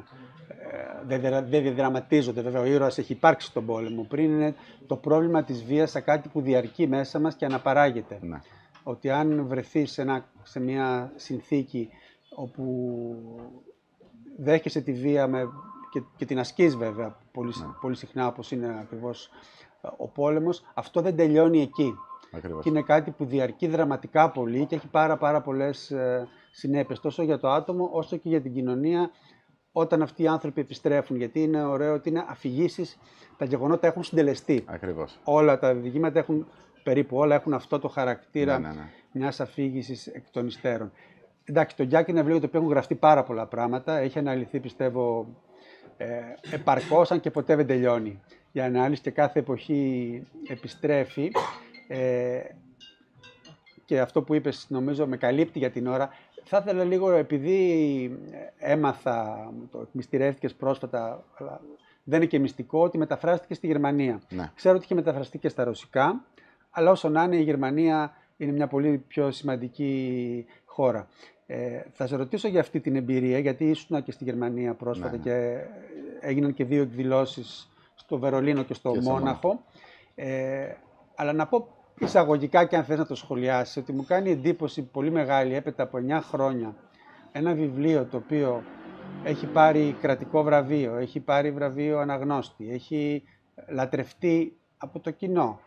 ε, 1.08 1.18
δεν, 1.18 1.22
δεν 1.50 1.62
διαδραματίζονται. 1.62 2.42
Βέβαια, 2.42 2.62
ο 2.62 2.66
ήρωας 2.66 2.98
έχει 2.98 3.14
υπάρξει 3.14 3.48
στον 3.48 3.66
πόλεμο. 3.66 4.04
Πριν 4.04 4.32
είναι 4.32 4.56
το 4.88 4.96
πρόβλημα 4.96 5.44
της 5.44 5.64
βίας 5.64 5.92
σαν 5.92 6.04
κάτι 6.04 6.30
που 6.30 6.42
διαρκεί 6.42 6.88
μέσα 6.88 7.20
μας 7.20 7.36
και 7.36 7.46
αναπαράγεται. 7.46 8.20
Ναι. 8.22 8.40
Ότι 8.88 9.10
αν 9.10 9.48
βρεθείς 9.48 9.92
σε, 9.92 10.24
σε 10.44 10.60
μια 10.60 11.12
συνθήκη 11.15 11.89
όπου 12.36 13.15
δέχεσαι 14.38 14.82
τη 14.82 14.94
βία 14.94 15.27
με, 15.27 15.48
και, 15.92 16.01
και 16.15 16.25
την 16.25 16.39
ασκείς 16.39 16.75
βέβαια 16.75 17.18
πολύ, 17.32 17.54
ναι. 17.60 17.65
πολύ 17.82 17.96
συχνά 17.96 18.27
όπως 18.27 18.51
είναι 18.51 18.80
ακριβώς 18.82 19.30
ε, 19.82 19.88
ο 19.98 20.08
πόλεμος, 20.08 20.63
αυτό 20.74 21.01
δεν 21.01 21.15
τελειώνει 21.15 21.62
εκεί. 21.62 21.94
Ακριβώς. 22.32 22.63
Και 22.63 22.70
είναι 22.70 22.82
κάτι 22.82 23.12
που 23.12 23.25
διαρκεί 23.25 23.68
δραματικά 23.68 24.32
πολύ 24.32 24.65
και 24.65 24.75
έχει 24.75 24.88
πάρα 24.88 25.18
πάρα 25.18 25.42
πολλές 25.42 25.92
ε, 25.92 26.27
συνέπειες 26.51 27.00
τόσο 27.00 27.24
για 27.24 27.39
το 27.39 27.50
άτομο 27.50 27.89
όσο 27.92 28.18
και 28.18 28.30
για 28.30 28.42
την 28.42 28.54
κοινωνία 28.54 29.12
όταν 29.72 30.01
αυτοί 30.01 30.24
οι 30.24 30.27
άνθρωποι 30.27 30.62
επιστρέφουν. 30.62 31.18
Γιατί 31.18 31.42
είναι 31.42 31.63
ωραίο 31.63 31.94
ότι 31.94 32.10
είναι 32.10 32.25
αφηγήσεις, 32.27 32.98
τα 33.38 33.46
γεγονότα 33.46 33.88
έχουν 33.88 34.04
συντελεστεί. 34.04 34.63
Ακριβώς. 34.65 35.20
Όλα 35.24 35.60
τα 35.60 35.74
διηγήματα 35.74 36.20
έχουν, 36.20 36.48
περίπου 36.86 37.18
όλα 37.18 37.36
έχουν 37.36 37.54
αυτό 37.54 37.80
το 37.80 37.88
χαρακτήρα 37.88 38.60
ναι, 38.60 38.68
ναι, 38.68 38.74
ναι. 38.74 38.89
μιας 39.12 39.39
αφήγησης 39.39 40.08
εκ 40.08 40.24
των 40.32 40.48
υστέρων. 40.48 40.92
Εντάξει, 41.46 41.75
το 41.75 41.84
Γκιάκ 41.84 42.08
είναι 42.08 42.20
βιβλίο 42.20 42.39
το 42.39 42.46
οποίο 42.46 42.60
έχουν 42.60 42.72
γραφτεί 42.72 42.96
πάρα 42.96 43.24
πολλά 43.24 43.46
πράγματα. 43.46 43.98
Έχει 43.98 44.20
αναλυθεί, 44.20 44.60
πιστεύω, 44.60 45.27
ε, 45.98 46.08
επαρκώς, 46.51 47.12
αν 47.12 47.20
και 47.20 47.32
ποτέ 47.32 47.56
δεν 47.56 47.68
τελειώνει. 47.68 48.22
Η 48.51 48.62
ανάλυση 48.62 49.01
και 49.01 49.12
κάθε 49.12 49.39
εποχή 49.39 50.22
επιστρέφει. 50.48 51.32
Ε, 51.88 52.39
και 53.86 54.00
αυτό 54.00 54.22
που 54.22 54.34
είπες 54.34 54.65
νομίζω 54.70 55.08
με 55.08 55.18
καλύπτει 55.18 55.60
για 55.60 55.72
την 55.72 55.88
ώρα. 55.88 56.10
Θα 56.44 56.58
ήθελα 56.58 56.84
λίγο, 56.84 57.12
επειδή 57.12 58.20
έμαθα, 58.58 59.50
το 59.72 59.80
εκμυστηρεύτηκες 59.88 60.54
πρόσφατα, 60.54 61.24
αλλά 61.38 61.62
δεν 62.04 62.20
είναι 62.20 62.30
και 62.30 62.39
μυστικό, 62.39 62.84
ότι 62.84 62.98
μεταφράστηκε 62.98 63.54
στη 63.54 63.68
Γερμανία. 63.68 64.22
Ναι. 64.30 64.51
Ξέρω 64.56 64.75
ότι 64.75 64.84
είχε 64.84 64.96
μεταφραστεί 64.96 65.38
και 65.38 65.50
στα 65.50 65.63
ρωσικά, 65.63 66.24
αλλά 66.75 66.91
όσο 66.91 67.10
να 67.10 67.24
είναι 67.24 67.36
η 67.36 67.41
Γερμανία 67.41 68.13
είναι 68.38 68.51
μια 68.51 68.67
πολύ 68.67 68.98
πιο 68.98 69.32
σημαντική 69.32 70.46
χώρα. 70.65 71.08
Ε, 71.46 71.82
θα 71.91 72.08
σε 72.08 72.15
ρωτήσω 72.15 72.48
για 72.48 72.60
αυτή 72.60 72.79
την 72.79 72.96
εμπειρία, 72.96 73.39
γιατί 73.39 73.70
ήσουν 73.70 74.03
και 74.03 74.12
στη 74.12 74.24
Γερμανία 74.24 74.74
πρόσφατα 74.74 75.12
ναι, 75.12 75.17
ναι. 75.17 75.24
και 75.24 75.60
έγιναν 76.20 76.53
και 76.53 76.65
δύο 76.65 76.82
εκδηλώσεις 76.82 77.70
στο 77.96 78.20
Βερολίνο 78.20 78.63
και 78.63 78.74
στο 78.74 78.96
Μόναχο. 79.01 79.63
Ε, 80.15 80.74
αλλά 81.15 81.34
να 81.34 81.48
πω 81.48 81.67
εισαγωγικά 82.00 82.65
και 82.65 82.75
αν 82.75 82.84
θες 82.84 82.98
να 82.98 83.05
το 83.05 83.15
σχολιάσεις, 83.15 83.77
ότι 83.77 83.94
μου 83.94 84.05
κάνει 84.05 84.32
εντύπωση 84.32 84.82
πολύ 84.82 85.12
μεγάλη 85.12 85.55
έπειτα 85.55 85.84
από 85.84 85.98
9 86.08 86.20
χρόνια 86.22 86.75
ένα 87.32 87.53
βιβλίο 87.53 88.05
το 88.05 88.17
οποίο 88.17 88.63
έχει 89.24 89.48
πάρει 89.48 89.96
κρατικό 90.01 90.44
βραβείο, 90.44 90.96
έχει 90.96 91.20
πάρει 91.20 91.51
βραβείο 91.51 92.00
αναγνώστη, 92.00 92.72
έχει 92.72 93.24
λατρευτεί 93.67 94.58
από 94.77 95.00
το 95.00 95.12
κοινό. 95.12 95.60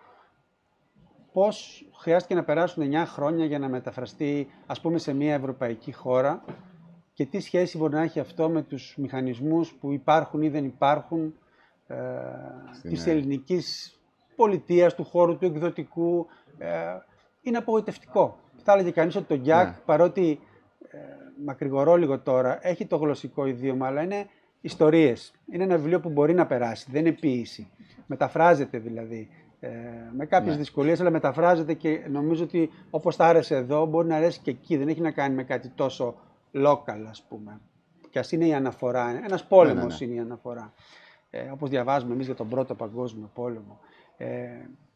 Πώς 1.33 1.87
χρειάστηκε 1.99 2.35
να 2.35 2.45
περάσουν 2.45 2.91
9 2.93 3.05
χρόνια 3.07 3.45
για 3.45 3.59
να 3.59 3.69
μεταφραστεί 3.69 4.49
ας 4.67 4.81
πούμε 4.81 4.99
σε 4.99 5.13
μια 5.13 5.35
ευρωπαϊκή 5.35 5.93
χώρα 5.93 6.45
και 7.13 7.27
τι 7.27 7.41
σχέση 7.41 7.79
μπορεί 7.79 7.93
να 7.95 8.03
έχει 8.03 8.21
αυτό 8.21 8.49
με 8.49 8.63
τους 8.63 8.95
μηχανισμούς 8.97 9.73
που 9.73 9.93
υπάρχουν 9.93 10.43
ή 10.43 10.49
δεν 10.49 10.65
υπάρχουν 10.65 11.35
ε, 11.87 11.97
της 12.83 13.07
ελληνικής 13.07 13.99
πολιτείας, 14.37 14.95
του 14.95 15.05
χώρου 15.05 15.39
του 15.39 15.45
εκδοτικού. 15.45 16.27
Ε, 16.59 16.69
είναι 17.43 17.57
απογοητευτικό. 17.57 18.39
Θα 18.63 18.73
έλεγε 18.73 18.91
κανείς 18.91 19.17
ότι 19.17 19.25
το 19.25 19.37
Γκιάκ, 19.37 19.67
ναι. 19.67 19.77
παρότι 19.85 20.41
ε, 20.91 20.99
μακρηγορώ 21.45 21.97
λίγο 21.97 22.19
τώρα, 22.21 22.59
έχει 22.63 22.87
το 22.87 22.97
γλωσσικό 22.97 23.47
ιδίωμα, 23.47 23.87
αλλά 23.87 24.03
είναι 24.03 24.27
ιστορίες. 24.61 25.33
Είναι 25.53 25.65
ένα 25.65 25.77
βιβλίο 25.77 26.01
που 26.01 26.09
μπορεί 26.09 26.35
να 26.35 26.47
περάσει, 26.47 26.91
δεν 26.91 27.07
είναι 27.07 27.15
ποίηση. 27.15 27.71
Μεταφράζεται 28.07 28.79
δηλαδή. 28.79 29.29
Ε, 29.61 29.69
με 30.13 30.27
κάποιες 30.27 30.55
ναι. 30.55 30.61
δυσκολίες, 30.61 31.01
αλλά 31.01 31.11
μεταφράζεται 31.11 31.75
και 31.75 32.01
νομίζω 32.11 32.45
ότι 32.45 32.71
όπως 32.91 33.17
θα 33.17 33.27
άρεσε 33.27 33.57
εδώ, 33.57 33.87
μπορεί 33.87 34.09
να 34.09 34.17
αρέσει 34.17 34.41
και 34.41 34.51
εκεί. 34.51 34.77
Δεν 34.77 34.89
έχει 34.89 35.01
να 35.01 35.11
κάνει 35.11 35.35
με 35.35 35.45
κάτι 35.45 35.69
τόσο 35.69 36.15
local, 36.53 37.05
ας 37.09 37.23
πούμε. 37.29 37.61
Και 38.11 38.19
ας 38.19 38.33
είναι 38.33 38.47
η 38.47 38.55
αναφορά. 38.55 39.23
Ένας 39.25 39.47
πόλεμος 39.47 40.01
ναι, 40.01 40.07
ναι, 40.07 40.13
είναι 40.13 40.21
η 40.21 40.25
αναφορά. 40.25 40.73
Ε, 41.31 41.51
όπως 41.51 41.71
διαβάζουμε 41.71 42.13
εμείς 42.13 42.27
για 42.27 42.35
τον 42.35 42.49
Πρώτο 42.49 42.75
Παγκόσμιο 42.75 43.31
Πόλεμο. 43.35 43.81
Ε, 44.17 44.49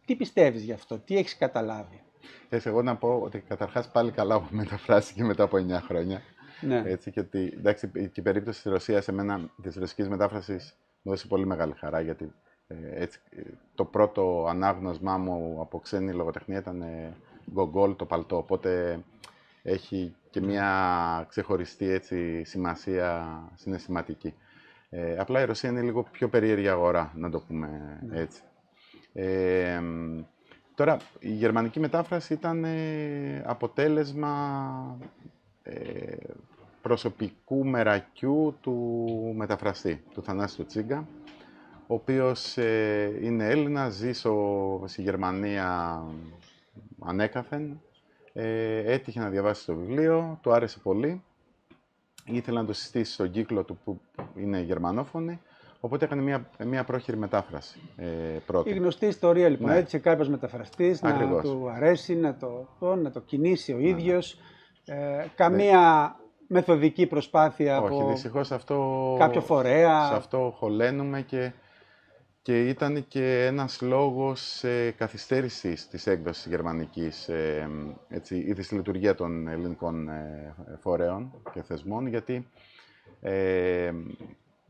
τι 0.04 0.16
πιστεύεις 0.16 0.62
γι' 0.62 0.72
αυτό, 0.72 0.98
τι 0.98 1.16
έχεις 1.16 1.36
καταλάβει; 1.36 2.02
Θες 2.48 2.66
εγώ 2.66 2.82
να 2.82 2.96
πω 2.96 3.20
ότι 3.22 3.40
καταρχάς 3.40 3.90
πάλι 3.90 4.10
καλά 4.10 4.40
που 4.40 4.46
μεταφράστηκε 4.50 5.24
μετά 5.24 5.42
από 5.42 5.56
9 5.56 5.80
χρόνια. 5.80 6.22
Ναι. 6.60 6.82
Έτσι, 6.86 7.10
και 7.10 7.20
ότι 7.20 7.52
εντάξει, 7.56 7.88
και 7.88 8.20
η 8.20 8.22
περίπτωση 8.22 8.62
της 8.62 8.72
Ρωσίας, 8.72 9.08
εμένα 9.08 9.50
της 9.62 9.76
ρωσικής 9.76 10.08
μετάφρασης 10.08 10.76
μου 11.02 11.12
έδωσε 11.12 11.26
πολύ 11.26 11.46
μεγάλη 11.46 11.72
χαρά, 11.76 12.00
γιατί 12.00 12.24
ε, 12.24 12.28
έτσι, 12.94 13.20
το 13.74 13.84
πρώτο 13.84 14.46
ανάγνωσμά 14.48 15.16
μου 15.18 15.58
από 15.60 15.78
ξένη 15.78 16.12
λογοτεχνία 16.12 16.58
ήταν 16.58 16.82
ε, 16.82 17.16
Γκογκόλ, 17.52 17.96
το 17.96 18.04
παλτό, 18.04 18.36
οπότε 18.36 19.00
έχει 19.62 20.14
και 20.30 20.40
μια 20.40 21.26
ξεχωριστή 21.28 21.88
έτσι, 21.88 22.44
σημασία 22.44 23.38
συναισθηματική. 23.54 24.34
Ε, 24.90 25.16
απλά 25.18 25.40
η 25.40 25.44
Ρωσία 25.44 25.70
είναι 25.70 25.82
λίγο 25.82 26.02
πιο 26.02 26.28
περίεργη 26.28 26.68
αγορά, 26.68 27.12
να 27.14 27.30
το 27.30 27.40
πούμε 27.40 27.98
ναι. 28.06 28.20
έτσι. 28.20 28.42
Ε, 29.12 29.80
τώρα, 30.74 30.96
η 31.18 31.30
γερμανική 31.32 31.80
μετάφραση 31.80 32.32
ήταν 32.32 32.64
ε, 32.64 33.42
αποτέλεσμα 33.46 34.98
ε, 35.62 36.16
προσωπικού 36.82 37.64
μερακιού 37.66 38.56
του 38.60 39.32
μεταφραστή, 39.36 40.02
του 40.14 40.22
Θανάσιου 40.22 40.66
Τσίγκα, 40.66 41.06
ο 41.86 41.94
οποίος 41.94 42.56
ε, 42.56 43.18
είναι 43.22 43.46
Έλληνας, 43.46 43.94
ζει 43.94 44.12
στη 44.84 45.02
Γερμανία 45.02 46.02
ανέκαθεν, 47.00 47.80
έτυχε 48.32 49.20
να 49.20 49.28
διαβάσει 49.28 49.66
το 49.66 49.74
βιβλίο, 49.74 50.38
του 50.42 50.52
άρεσε 50.52 50.78
πολύ, 50.78 51.22
ήθελε 52.24 52.60
να 52.60 52.66
το 52.66 52.72
συστήσει 52.72 53.12
στον 53.12 53.30
κύκλο 53.30 53.64
του 53.64 53.78
που 53.84 54.00
είναι 54.36 54.60
γερμανόφωνη 54.60 55.40
Οπότε 55.84 56.04
έκανε 56.04 56.22
μια, 56.22 56.46
μια 56.64 56.84
πρόχειρη 56.84 57.16
μετάφραση 57.16 57.80
ε, 57.96 58.06
πρώτη. 58.46 58.70
Η 58.70 58.72
γνωστή 58.72 59.06
ιστορία 59.06 59.48
λοιπόν. 59.48 59.70
Ναι. 59.70 59.76
Έτσι 59.76 59.98
κάποιος 59.98 60.28
μεταφραστής 60.28 61.02
να 61.02 61.40
του 61.42 61.70
αρέσει, 61.74 62.14
να 62.14 62.36
το, 62.36 62.68
να 62.94 63.10
το 63.10 63.20
κινήσει 63.20 63.72
ο 63.72 63.76
ναι, 63.76 63.88
ίδιος. 63.88 64.38
Ε, 64.84 65.26
καμία 65.34 66.14
μεθοδική 66.46 67.06
προσπάθεια 67.06 67.80
Όχι, 67.80 68.00
από 68.00 68.10
δυστυχώς 68.10 68.52
αυτό, 68.52 69.16
κάποιο 69.18 69.40
φορέα. 69.40 70.06
Σε 70.06 70.14
αυτό 70.14 70.54
χωλένουμε 70.56 71.20
και, 71.20 71.52
και 72.42 72.68
ήταν 72.68 73.04
και 73.08 73.44
ένας 73.46 73.80
λόγος 73.80 74.64
ε, 74.64 74.90
καθυστέρησης 74.90 75.88
της 75.88 76.06
έκδοσης 76.06 76.46
γερμανικής 76.46 77.28
ε, 77.28 77.68
έτσι, 78.08 78.36
ή 78.36 78.52
της 78.52 78.70
λειτουργία 78.70 79.14
των 79.14 79.48
ελληνικών 79.48 80.08
ε, 80.08 80.54
φορέων 80.80 81.32
και 81.52 81.62
θεσμών, 81.62 82.06
γιατί 82.06 82.46
ε, 83.20 83.92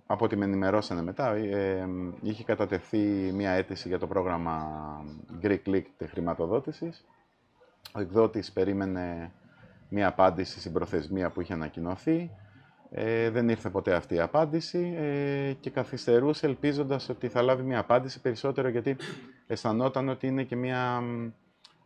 από 0.07 0.25
ό,τι 0.25 0.37
με 0.37 0.45
ενημερώσανε 0.45 1.03
μετά, 1.03 1.35
ε, 1.35 1.89
είχε 2.23 2.45
κατατεθεί 2.45 2.99
μια 3.35 3.51
αίτηση 3.51 3.89
για 3.89 3.99
το 3.99 4.07
πρόγραμμα 4.07 4.67
Greek 5.43 5.63
League 5.67 6.07
χρηματοδότησης. 6.11 7.05
Ο 7.95 8.01
εκδότης 8.01 8.53
περίμενε 8.53 9.33
μια 9.89 10.09
απάντηση 10.09 10.61
στην 10.61 10.73
προθεσμία 10.73 11.31
που 11.31 11.41
είχε 11.41 11.53
ανακοινωθεί. 11.53 12.31
Ε, 12.95 13.31
δεν 13.31 13.49
ήρθε 13.49 13.71
ποτέ 13.71 13.95
αυτή 13.95 14.15
η 14.15 14.21
απάντηση 14.21 14.95
ε, 14.97 15.53
και 15.61 15.71
καθυστερούσε 15.71 16.47
ελπίζοντας 16.47 17.09
ότι 17.09 17.29
θα 17.29 17.43
λάβει 17.43 17.63
μια 17.63 17.79
απάντηση 17.79 18.21
περισσότερο 18.21 18.69
γιατί 18.69 18.97
αισθανόταν 19.47 20.09
ότι 20.09 20.27
είναι 20.27 20.43
και 20.43 20.57
μια 20.57 21.03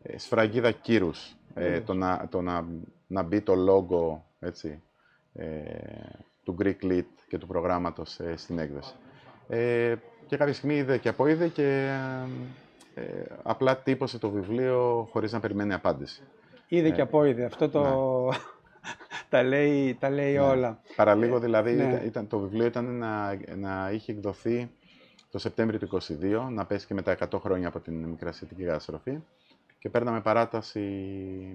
ε, 0.02 0.18
σφραγίδα 0.18 0.70
κύρους 0.70 1.36
ε, 1.54 1.80
το, 1.80 1.94
να, 1.94 2.26
το 2.30 2.40
να, 2.40 2.64
να 3.06 3.22
μπει 3.22 3.40
το 3.40 3.54
λόγο 3.54 4.26
έτσι, 4.40 4.82
ε, 5.32 5.44
του 6.44 6.56
Greek 6.62 6.84
Lit 6.84 7.04
και 7.28 7.38
του 7.38 7.46
προγράμματος 7.46 8.20
ε, 8.20 8.36
στην 8.36 8.58
έκδοση. 8.58 8.94
Ε, 9.48 9.94
και 10.26 10.36
κάποια 10.36 10.54
στιγμή 10.54 10.76
είδε 10.76 10.98
και 10.98 11.14
είδε 11.26 11.48
και 11.48 11.98
ε, 12.94 13.02
απλά 13.42 13.76
τύπωσε 13.76 14.18
το 14.18 14.30
βιβλίο 14.30 15.08
χωρίς 15.10 15.32
να 15.32 15.40
περιμένει 15.40 15.75
απάντηση. 15.75 16.22
Είδε 16.68 16.90
και 16.90 17.06
είδε. 17.28 17.44
Αυτό 17.44 17.68
το... 17.68 17.80
Ναι. 18.30 18.36
Τα 19.28 19.42
λέει, 19.42 19.97
τα 20.00 20.11
λέει 20.11 20.33
ναι. 20.33 20.40
όλα. 20.40 20.80
Παραλίγο 20.97 21.38
δηλαδή 21.38 21.73
ναι. 21.73 22.02
ήταν, 22.04 22.26
το 22.26 22.38
βιβλίο 22.38 22.66
ήταν 22.66 22.99
να, 22.99 23.38
να 23.56 23.90
είχε 23.92 24.12
εκδοθεί 24.12 24.71
το 25.30 25.38
Σεπτέμβριο 25.38 25.78
του 25.78 26.00
2022, 26.00 26.49
να 26.50 26.66
πέσει 26.66 26.87
και 26.87 26.95
μετά 26.95 27.16
100 27.30 27.38
χρόνια 27.40 27.68
από 27.68 27.80
την 27.80 27.95
μικρασιατική 27.95 28.62
καταστροφή 28.64 29.18
και 29.78 29.88
παίρναμε 29.88 30.21
παράταση 30.21 30.80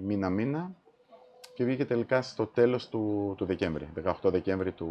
μήνα-μήνα 0.02 0.74
και 1.54 1.64
βγήκε 1.64 1.84
τελικά 1.84 2.22
στο 2.22 2.46
τέλος 2.46 2.88
του, 2.88 3.34
του 3.36 3.44
Δεκέμβρη, 3.44 3.88
18 4.04 4.12
Δεκέμβρη 4.22 4.72
του, 4.72 4.88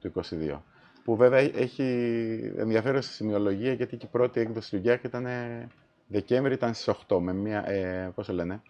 του 0.00 0.12
2022. 0.30 0.58
Που 1.04 1.16
βέβαια 1.16 1.38
έχει 1.38 1.84
ενδιαφέρουσα 2.56 3.12
σημειολογία 3.12 3.72
γιατί 3.72 3.96
και 3.96 4.06
η 4.06 4.08
πρώτη 4.12 4.40
έκδοση 4.40 4.70
του 4.70 4.78
Γκιάκ 4.78 5.04
ήταν 5.04 5.26
Δεκέμβρη, 6.06 6.52
ήταν 6.52 6.74
στις 6.74 6.94
8, 7.08 7.18
με, 7.20 7.32
μια, 7.32 7.70
ε, 7.70 8.12
πώς 8.14 8.28
λένε, 8.28 8.62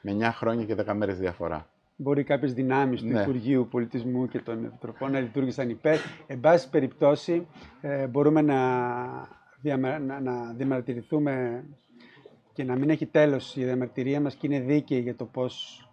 με 0.00 0.16
9 0.20 0.30
χρόνια 0.32 0.64
και 0.64 0.76
10 0.86 0.92
μέρες 0.94 1.18
διαφορά. 1.18 1.66
Μπορεί 2.02 2.22
κάποιες 2.24 2.52
δυνάμεις 2.52 3.00
του 3.00 3.08
ναι. 3.08 3.20
Υπουργείου 3.20 3.68
Πολιτισμού 3.70 4.28
και 4.28 4.38
των 4.38 4.64
Επιτροπών 4.64 5.10
να 5.10 5.20
λειτουργήσαν 5.20 5.70
υπέρ. 5.70 5.98
Εν 6.26 6.40
πάση 6.40 6.70
περιπτώσει, 6.70 7.46
ε, 7.80 8.06
μπορούμε 8.06 8.42
να, 8.42 8.58
να, 9.98 10.20
να 10.20 10.52
διαμαρτυρηθούμε 10.56 11.64
και 12.52 12.64
να 12.64 12.76
μην 12.76 12.90
έχει 12.90 13.06
τέλος 13.06 13.56
η 13.56 13.64
διαμαρτυρία 13.64 14.20
μας 14.20 14.34
και 14.34 14.46
είναι 14.46 14.60
δίκαιη 14.60 15.00
για 15.00 15.14
το 15.14 15.24
πώς 15.24 15.86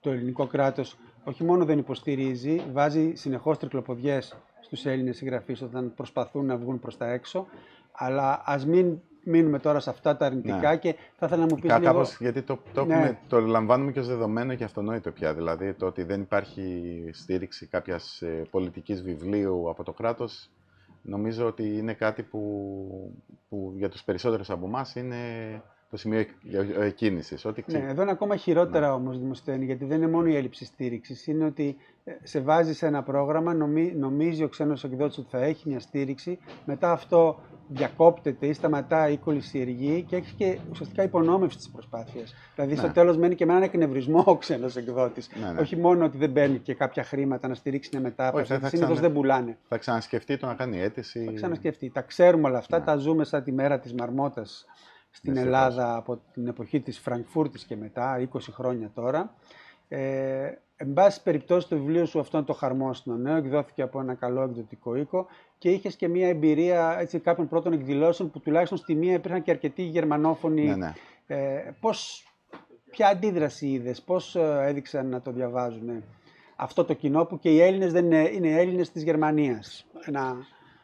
το 0.00 0.10
ελληνικό 0.10 0.46
κράτος 0.46 0.96
όχι 1.28 1.44
μόνο 1.44 1.64
δεν 1.64 1.78
υποστηρίζει, 1.78 2.62
βάζει 2.72 3.12
συνεχώς 3.14 3.58
τρικλοποδιές 3.58 4.36
στους 4.60 4.86
Έλληνες 4.86 5.16
συγγραφείς 5.16 5.62
όταν 5.62 5.92
προσπαθούν 5.94 6.46
να 6.46 6.56
βγουν 6.56 6.78
προς 6.78 6.96
τα 6.96 7.10
έξω, 7.10 7.46
αλλά 7.92 8.42
ας 8.44 8.66
μην 8.66 8.98
μείνουμε 9.26 9.58
τώρα 9.58 9.80
σε 9.80 9.90
αυτά 9.90 10.16
τα 10.16 10.26
αρνητικά 10.26 10.70
ναι. 10.70 10.76
και 10.76 10.94
θα 11.16 11.26
ήθελα 11.26 11.46
να 11.46 11.54
μου 11.54 11.60
πεις 11.60 11.70
Κά, 11.70 11.78
λίγο... 11.78 12.06
γιατί 12.18 12.42
το, 12.42 12.58
το, 12.72 12.84
ναι. 12.84 13.18
το 13.28 13.40
λαμβάνουμε 13.40 13.92
και 13.92 13.98
ως 13.98 14.06
δεδομένο 14.06 14.54
και 14.54 14.64
αυτονόητο 14.64 15.10
πια, 15.10 15.34
δηλαδή 15.34 15.72
το 15.72 15.86
ότι 15.86 16.02
δεν 16.02 16.20
υπάρχει 16.20 16.82
στήριξη 17.12 17.66
κάποιας 17.66 18.22
ε, 18.22 18.46
πολιτικής 18.50 19.02
βιβλίου 19.02 19.70
από 19.70 19.82
το 19.82 19.92
κράτος, 19.92 20.50
νομίζω 21.02 21.46
ότι 21.46 21.76
είναι 21.78 21.92
κάτι 21.92 22.22
που, 22.22 23.14
που 23.48 23.74
για 23.76 23.88
τους 23.88 24.02
περισσότερους 24.02 24.50
από 24.50 24.66
εμάς 24.66 24.94
είναι 24.94 25.16
το 25.90 25.96
σημείο 25.96 26.24
κίνηση. 26.94 27.36
Ναι, 27.66 27.78
εδώ 27.78 28.02
είναι 28.02 28.10
ακόμα 28.10 28.36
χειρότερα 28.36 28.86
ναι. 28.86 28.92
όμως, 28.92 29.18
Δημοσθένη, 29.18 29.64
γιατί 29.64 29.84
δεν 29.84 29.96
είναι 29.96 30.10
μόνο 30.10 30.28
η 30.28 30.36
έλλειψη 30.36 30.64
στήριξης. 30.64 31.26
Είναι 31.26 31.44
ότι 31.44 31.76
ε, 31.78 31.95
σε 32.22 32.40
βάζει 32.40 32.74
σε 32.74 32.86
ένα 32.86 33.02
πρόγραμμα, 33.02 33.54
νομίζει 33.94 34.42
ο 34.44 34.48
ξένος 34.48 34.84
εκδότης 34.84 35.18
ότι 35.18 35.28
θα 35.30 35.44
έχει 35.44 35.68
μια 35.68 35.80
στήριξη, 35.80 36.38
μετά 36.64 36.92
αυτό 36.92 37.38
διακόπτεται 37.68 38.46
ή 38.46 38.52
σταματάει 38.52 39.12
η 39.12 39.16
κολλησιεργή 39.16 40.02
και 40.02 40.16
έχει 40.16 40.34
και 40.34 40.58
ουσιαστικά 40.70 41.02
υπονόμευση 41.02 41.56
της 41.56 41.70
προσπάθειας. 41.70 42.34
Δηλαδή, 42.54 42.74
ναι. 42.74 42.78
στο 42.78 42.90
τέλος 42.90 43.16
μένει 43.16 43.34
και 43.34 43.46
με 43.46 43.52
έναν 43.52 43.64
εκνευρισμό 43.64 44.22
ο 44.26 44.36
ξένος 44.36 44.76
εκδότης. 44.76 45.28
Ναι, 45.40 45.52
ναι. 45.52 45.60
Όχι 45.60 45.76
μόνο 45.76 46.04
ότι 46.04 46.16
δεν 46.16 46.32
παίρνει 46.32 46.58
και 46.58 46.74
κάποια 46.74 47.04
χρήματα 47.04 47.48
να 47.48 47.54
στηρίξει 47.54 47.90
μια 47.92 48.00
μετάφραση. 48.00 48.58
Συνήθως 48.62 49.00
δεν 49.00 49.12
πουλάνε. 49.12 49.58
Θα 49.68 49.78
ξανασκεφτεί 49.78 50.36
το 50.36 50.46
να 50.46 50.54
κάνει 50.54 50.80
αίτηση. 50.80 51.24
Θα 51.24 51.32
ξανασκεφτεί. 51.32 51.90
Τα 51.90 52.00
ξέρουμε 52.00 52.48
όλα 52.48 52.58
αυτά. 52.58 52.78
Ναι. 52.78 52.84
Τα 52.84 52.96
ζούμε 52.96 53.24
σαν 53.24 53.42
τη 53.42 53.52
μέρα 53.52 53.78
της 53.78 53.94
Μαρμότας 53.94 54.66
στην 55.10 55.36
Ελλάδα 55.36 55.96
από 55.96 56.20
την 56.32 56.46
εποχή 56.46 56.80
της 56.80 56.98
Φραγκφούρτης 56.98 57.64
και 57.64 57.76
μετά, 57.76 58.28
20 58.32 58.38
χρόνια 58.52 58.90
τώρα. 58.94 59.34
Ε, 59.88 60.50
εν 60.76 60.92
πάση 60.92 61.22
περιπτώσει 61.22 61.68
το 61.68 61.76
βιβλίο 61.76 62.04
σου 62.04 62.20
αυτό 62.20 62.36
είναι 62.36 62.46
το 62.46 62.52
χαρμόσυνο 62.52 63.16
νέο, 63.16 63.36
εκδόθηκε 63.36 63.82
από 63.82 64.00
ένα 64.00 64.14
καλό 64.14 64.42
εκδοτικό 64.42 64.96
οίκο 64.96 65.26
και 65.58 65.70
είχες 65.70 65.96
και 65.96 66.08
μια 66.08 66.28
εμπειρία 66.28 66.96
έτσι, 66.98 67.18
κάποιων 67.18 67.48
πρώτων 67.48 67.72
εκδηλώσεων 67.72 68.30
που 68.30 68.40
τουλάχιστον 68.40 68.78
στη 68.78 68.94
μία 68.94 69.12
υπήρχαν 69.12 69.42
και 69.42 69.50
αρκετοί 69.50 69.82
γερμανόφωνοι. 69.82 70.64
Ναι, 70.64 70.76
ναι. 70.76 70.92
Ε, 71.26 71.74
πώς, 71.80 72.26
ποια 72.90 73.08
αντίδραση 73.08 73.66
είδες, 73.66 74.02
πώς 74.02 74.36
ε, 74.36 74.64
έδειξαν 74.66 75.08
να 75.08 75.20
το 75.20 75.30
διαβάζουν 75.30 76.02
αυτό 76.56 76.84
το 76.84 76.94
κοινό 76.94 77.24
που 77.24 77.38
και 77.38 77.50
οι 77.50 77.60
Έλληνες 77.60 77.92
δεν 77.92 78.04
είναι, 78.04 78.30
είναι 78.32 78.48
Έλληνες 78.48 78.90
της 78.90 79.02
Γερμανίας. 79.02 79.86
Ένα 80.04 80.36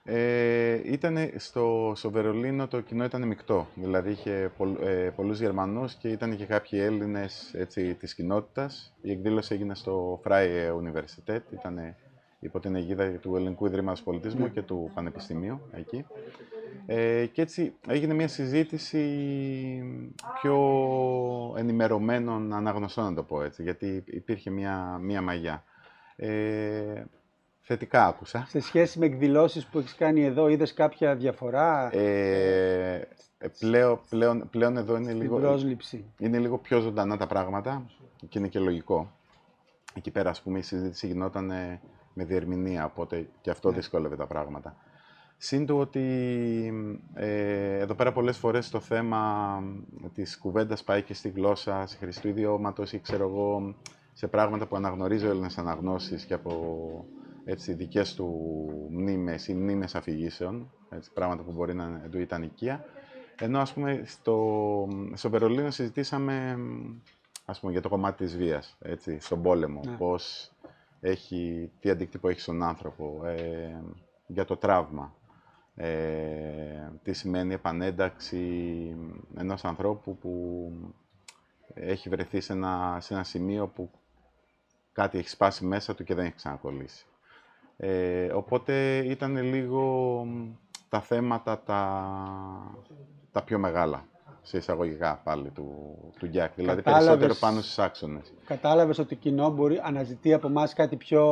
ε, 0.05 0.93
ήταν 0.93 1.17
στο, 1.37 1.93
στο 1.97 2.11
Βερολίνο 2.11 2.69
το 2.69 2.81
κοινό 2.81 3.05
ήταν 3.05 3.27
μεικτό. 3.27 3.67
Δηλαδή 3.75 4.11
είχε 4.11 4.53
πολλ, 4.57 4.77
ε, 4.81 5.11
πολλούς 5.17 5.41
Γερμανούς 5.41 5.95
και 5.95 6.09
ήταν 6.09 6.37
και 6.37 6.45
κάποιοι 6.45 6.79
Έλληνες 6.83 7.55
έτσι, 7.55 7.95
της 7.95 8.15
κοινότητας. 8.15 8.95
Η 9.03 9.11
εκδήλωση 9.11 9.55
έγινε 9.55 9.75
στο 9.75 10.21
Freie 10.25 10.73
Universität, 10.83 11.41
ήταν 11.53 11.95
υπό 12.41 12.61
την 12.61 12.75
αιγίδα 12.75 13.11
του 13.11 13.37
Ελληνικού 13.37 13.67
Ιδρύματος 13.67 14.03
Πολιτισμού 14.03 14.53
και 14.53 14.63
του 14.63 14.91
Πανεπιστημίου 14.95 15.61
εκεί. 15.73 16.07
Ε, 16.87 17.27
και 17.27 17.43
έτσι 17.43 17.75
έγινε 17.87 18.15
μια 18.15 18.29
συζήτηση 18.29 19.03
πιο 20.41 20.59
ενημερωμένων 21.57 22.53
αναγνωστών, 22.53 23.05
να 23.05 23.15
το 23.15 23.23
πω 23.23 23.43
έτσι, 23.43 23.63
γιατί 23.63 24.03
υπήρχε 24.07 24.51
μια, 24.51 24.99
μια 25.03 25.23
μαγιά. 25.23 25.65
Ε, 26.17 27.05
θετικά 27.63 28.07
άκουσα. 28.07 28.47
Σε 28.49 28.61
σχέση 28.61 28.99
με 28.99 29.07
εκδηλώσεις 29.07 29.67
που 29.67 29.79
έχεις 29.79 29.95
κάνει 29.95 30.25
εδώ, 30.25 30.49
είδες 30.49 30.75
κάποια 30.75 31.15
διαφορά; 31.17 31.97
Ε, 31.97 33.09
ε 33.39 33.49
πλέον, 33.59 34.01
πλέον, 34.09 34.49
πλέον 34.51 34.77
εδώ 34.77 34.97
είναι 34.97 35.13
λίγο, 35.13 35.39
πρόσληψη. 35.39 36.05
είναι 36.19 36.39
λίγο 36.39 36.59
πιο 36.59 36.81
ζωντανά 36.81 37.17
τα 37.17 37.27
πράγματα 37.27 37.87
και 38.29 38.39
είναι 38.39 38.49
και 38.49 38.59
λογικό. 38.59 39.11
Εκεί 39.95 40.11
πέρα, 40.11 40.31
ας 40.31 40.43
πούμε, 40.43 40.59
η 40.59 40.63
συζήτηση 40.63 41.07
γινόταν 41.07 41.53
με 42.15 42.25
διερμηνία, 42.25 42.85
οπότε 42.85 43.29
και 43.41 43.51
αυτό 43.51 43.69
ναι. 43.69 43.75
δυσκόλευε 43.75 44.17
τα 44.17 44.27
πράγματα. 44.27 44.77
Συν 45.37 45.71
ότι 45.71 46.01
ε, 47.15 47.79
εδώ 47.79 47.95
πέρα 47.95 48.13
πολλές 48.13 48.37
φορές 48.37 48.71
το 48.71 48.81
θέμα 48.81 49.63
της 50.15 50.39
κουβέντας 50.39 50.85
πάει 50.85 51.03
και 51.03 51.15
στη 51.15 51.29
γλώσσα, 51.29 51.87
σε 51.87 51.97
χρηστού 51.97 52.29
ιδιώματος 52.29 52.93
ή 52.93 53.01
ξέρω 53.01 53.29
εγώ, 53.29 53.75
σε 54.13 54.27
πράγματα 54.27 54.67
που 54.67 54.77
αναγνωρίζει 54.77 55.27
ο 55.27 55.31
Έλληνας 55.31 55.59
αναγνώσεις 55.59 56.25
και 56.25 56.35
από 56.35 57.05
έτσι, 57.45 57.73
δικές 57.75 58.15
του 58.15 58.29
μνήμες 58.91 59.49
ή 59.49 59.55
μνήμες 59.55 59.95
αφηγήσεων, 59.95 60.73
έτσι, 60.91 61.13
πράγματα 61.13 61.43
που 61.43 61.53
μπορεί 61.53 61.75
να 61.75 62.09
του 62.11 62.19
ήταν 62.19 62.43
οικία. 62.43 62.85
Ενώ, 63.39 63.59
ας 63.59 63.73
πούμε, 63.73 64.03
στο, 64.05 64.89
στο 65.15 65.31
Βερολίνο 65.31 65.71
συζητήσαμε 65.71 66.57
ας 67.45 67.61
πούμε, 67.61 67.73
για 67.73 67.81
το 67.81 67.89
κομμάτι 67.89 68.25
της 68.25 68.37
βίας, 68.37 68.77
έτσι, 68.81 69.21
στον 69.21 69.43
πόλεμο, 69.43 69.81
ναι. 69.85 69.97
πώς 69.97 70.53
έχει, 71.01 71.71
τι 71.81 71.91
αντίκτυπο 71.91 72.29
έχει 72.29 72.41
στον 72.41 72.63
άνθρωπο, 72.63 73.27
ε, 73.27 73.83
για 74.27 74.45
το 74.45 74.57
τραύμα, 74.57 75.15
ε, 75.75 76.91
τι 77.03 77.13
σημαίνει 77.13 77.55
επανένταξη 77.55 78.97
ενός 79.37 79.65
ανθρώπου 79.65 80.17
που 80.17 80.73
έχει 81.75 82.09
βρεθεί 82.09 82.41
σε 82.41 82.53
ένα, 82.53 82.99
σε 83.01 83.15
ένα 83.15 83.25
σημείο 83.25 83.67
που 83.67 83.91
κάτι 84.93 85.19
έχει 85.19 85.29
σπάσει 85.29 85.65
μέσα 85.65 85.95
του 85.95 86.05
και 86.05 86.15
δεν 86.15 86.25
έχει 86.25 86.35
ξανακολλήσει. 86.35 87.07
Ε, 87.85 88.33
οπότε 88.33 88.97
ήταν 88.97 89.37
λίγο 89.37 90.27
τα 90.89 91.01
θέματα 91.01 91.63
τα, 91.67 92.03
τα 93.33 93.43
πιο 93.43 93.59
μεγάλα, 93.59 94.05
σε 94.43 94.57
εισαγωγικά 94.57 95.21
πάλι, 95.25 95.51
του, 95.51 95.97
του 96.19 96.27
Γκιάκ. 96.27 96.53
Δηλαδή 96.55 96.83
περισσότερο 96.83 97.35
πάνω 97.41 97.61
στις 97.61 97.79
άξονες. 97.79 98.33
Κατάλαβες 98.45 98.99
ότι 98.99 99.09
το 99.09 99.15
κοινό 99.15 99.51
μπορεί 99.51 99.81
αναζητεί 99.83 100.33
από 100.33 100.47
εμάς 100.47 100.75
κάτι 100.75 100.97
πιο 100.97 101.25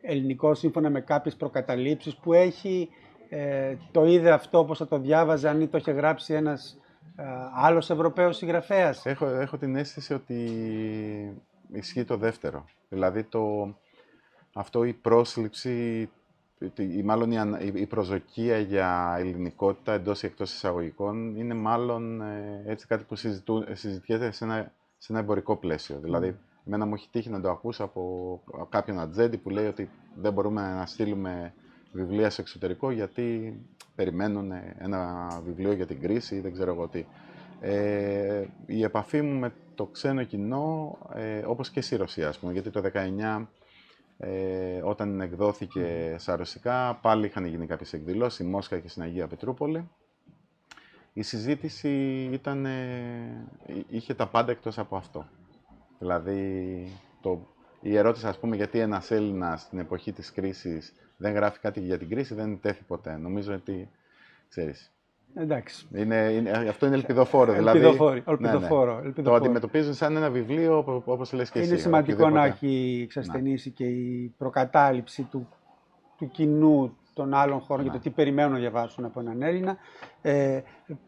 ελληνικό 0.00 0.54
σύμφωνα 0.54 0.90
με 0.90 1.00
κάποιες 1.00 1.36
προκαταλήψεις 1.36 2.16
που 2.16 2.32
έχει 2.32 2.88
ε, 3.28 3.76
το 3.90 4.04
είδε 4.04 4.30
αυτό 4.30 4.58
όπως 4.58 4.78
θα 4.78 4.86
το 4.86 4.98
διάβαζε 4.98 5.48
αν 5.48 5.70
το 5.70 5.78
είχε 5.78 5.92
γράψει 5.92 6.34
ένας 6.34 6.78
ε, 7.16 7.24
άλλος 7.54 7.90
Ευρωπαίος 7.90 8.36
συγγραφέας. 8.36 9.06
Έχω, 9.06 9.26
έχω 9.26 9.56
την 9.58 9.76
αίσθηση 9.76 10.14
ότι 10.14 10.42
ισχύει 11.72 12.04
το 12.04 12.16
δεύτερο. 12.16 12.64
Δηλαδή 12.88 13.24
το, 13.24 13.74
αυτό 14.58 14.84
η 14.84 14.92
πρόσληψη, 14.92 16.08
ή 16.76 17.02
μάλλον 17.02 17.32
η, 17.74 17.86
προσδοκία 17.86 18.58
για 18.58 19.16
ελληνικότητα 19.18 19.92
εντός 19.92 20.22
ή 20.22 20.26
εκτός 20.26 20.52
εισαγωγικών 20.52 21.36
είναι 21.36 21.54
μάλλον 21.54 22.20
ε, 22.20 22.62
έτσι 22.66 22.86
κάτι 22.86 23.04
που 23.04 23.16
συζητιέται 23.72 24.30
σε 24.30 24.44
ένα, 24.44 24.72
σε 24.98 25.12
ένα 25.12 25.20
εμπορικό 25.20 25.56
πλαίσιο. 25.56 25.98
Δηλαδή, 26.02 26.36
εμένα 26.66 26.86
μου 26.86 26.94
έχει 26.94 27.08
τύχει 27.10 27.30
να 27.30 27.40
το 27.40 27.50
ακούσω 27.50 27.84
από 27.84 28.42
κάποιον 28.68 29.00
ατζέντη 29.00 29.36
που 29.36 29.50
λέει 29.50 29.66
ότι 29.66 29.90
δεν 30.14 30.32
μπορούμε 30.32 30.74
να 30.74 30.86
στείλουμε 30.86 31.52
βιβλία 31.92 32.30
σε 32.30 32.40
εξωτερικό 32.40 32.90
γιατί 32.90 33.56
περιμένουν 33.94 34.52
ένα 34.78 35.28
βιβλίο 35.44 35.72
για 35.72 35.86
την 35.86 36.00
κρίση 36.00 36.34
ή 36.34 36.40
δεν 36.40 36.52
ξέρω 36.52 36.72
εγώ 36.72 36.88
τι. 36.88 37.04
Ε, 37.60 38.44
η 38.66 38.82
επαφή 38.82 39.22
μου 39.22 39.38
με 39.38 39.52
το 39.74 39.84
ξένο 39.86 40.22
κοινό, 40.22 40.98
ε, 41.14 41.38
όπως 41.46 41.70
και 41.70 41.80
στη 41.80 41.96
Ρωσία, 41.96 42.28
ας 42.28 42.38
πούμε, 42.38 42.52
γιατί 42.52 42.70
το 42.70 42.80
19 42.80 43.46
Ε, 44.18 44.80
όταν 44.82 45.20
εκδόθηκε 45.20 46.14
στα 46.18 46.36
ρωσικά, 46.36 46.98
πάλι 47.02 47.26
είχαν 47.26 47.44
γίνει 47.44 47.66
κάποιες 47.66 47.92
εκδηλώσεις, 47.92 48.34
στη 48.34 48.44
Μόσχα 48.44 48.78
και 48.78 48.88
στην 48.88 49.02
Αγία 49.02 49.26
Πετρούπολη. 49.26 49.90
Η 51.12 51.22
συζήτηση 51.22 51.88
ήταν, 52.32 52.66
είχε 53.88 54.14
τα 54.14 54.26
πάντα 54.26 54.50
εκτός 54.50 54.78
από 54.78 54.96
αυτό. 54.96 55.28
Δηλαδή, 55.98 56.86
το, 57.20 57.46
η 57.80 57.96
ερώτηση, 57.96 58.26
ας 58.26 58.38
πούμε, 58.38 58.56
γιατί 58.56 58.78
ένας 58.78 59.10
Έλληνας 59.10 59.60
στην 59.60 59.78
εποχή 59.78 60.12
της 60.12 60.32
κρίσης 60.32 60.92
δεν 61.16 61.32
γράφει 61.32 61.58
κάτι 61.58 61.80
για 61.80 61.98
την 61.98 62.08
κρίση, 62.08 62.34
δεν 62.34 62.60
τέθη 62.60 62.82
ποτέ. 62.84 63.16
Νομίζω 63.16 63.54
ότι, 63.54 63.90
ξέρεις, 64.48 64.95
Εντάξει. 65.38 65.86
είναι, 65.94 66.16
είναι, 66.16 66.50
αυτό 66.50 66.86
είναι 66.86 66.94
ελπιδοφόρο. 66.94 67.52
Δηλαδή, 67.52 67.78
ελπιδοφόρο, 67.78 68.22
ελπιδοφόρο, 68.26 69.00
ναι, 69.00 69.12
ναι. 69.16 69.22
Το 69.22 69.34
αντιμετωπίζουν 69.34 69.94
σαν 69.94 70.16
ένα 70.16 70.30
βιβλίο, 70.30 71.02
όπως 71.04 71.32
λες 71.32 71.50
και 71.50 71.58
εσύ. 71.58 71.68
Είναι 71.68 71.78
σημαντικό 71.78 72.30
να 72.30 72.44
έχει 72.44 73.00
εξασθενήσει 73.02 73.70
και 73.70 73.84
η 73.84 74.34
προκατάληψη 74.38 75.22
του, 75.22 75.48
του 76.18 76.30
κοινού 76.30 76.96
των 77.14 77.34
άλλων 77.34 77.60
χώρων 77.60 77.82
για 77.82 77.92
το 77.92 77.98
τι 77.98 78.10
περιμένουν 78.10 78.52
να 78.52 78.58
διαβάσουν 78.58 79.04
από 79.04 79.20
έναν 79.20 79.42
Έλληνα. 79.42 79.76
Ε, 80.22 80.60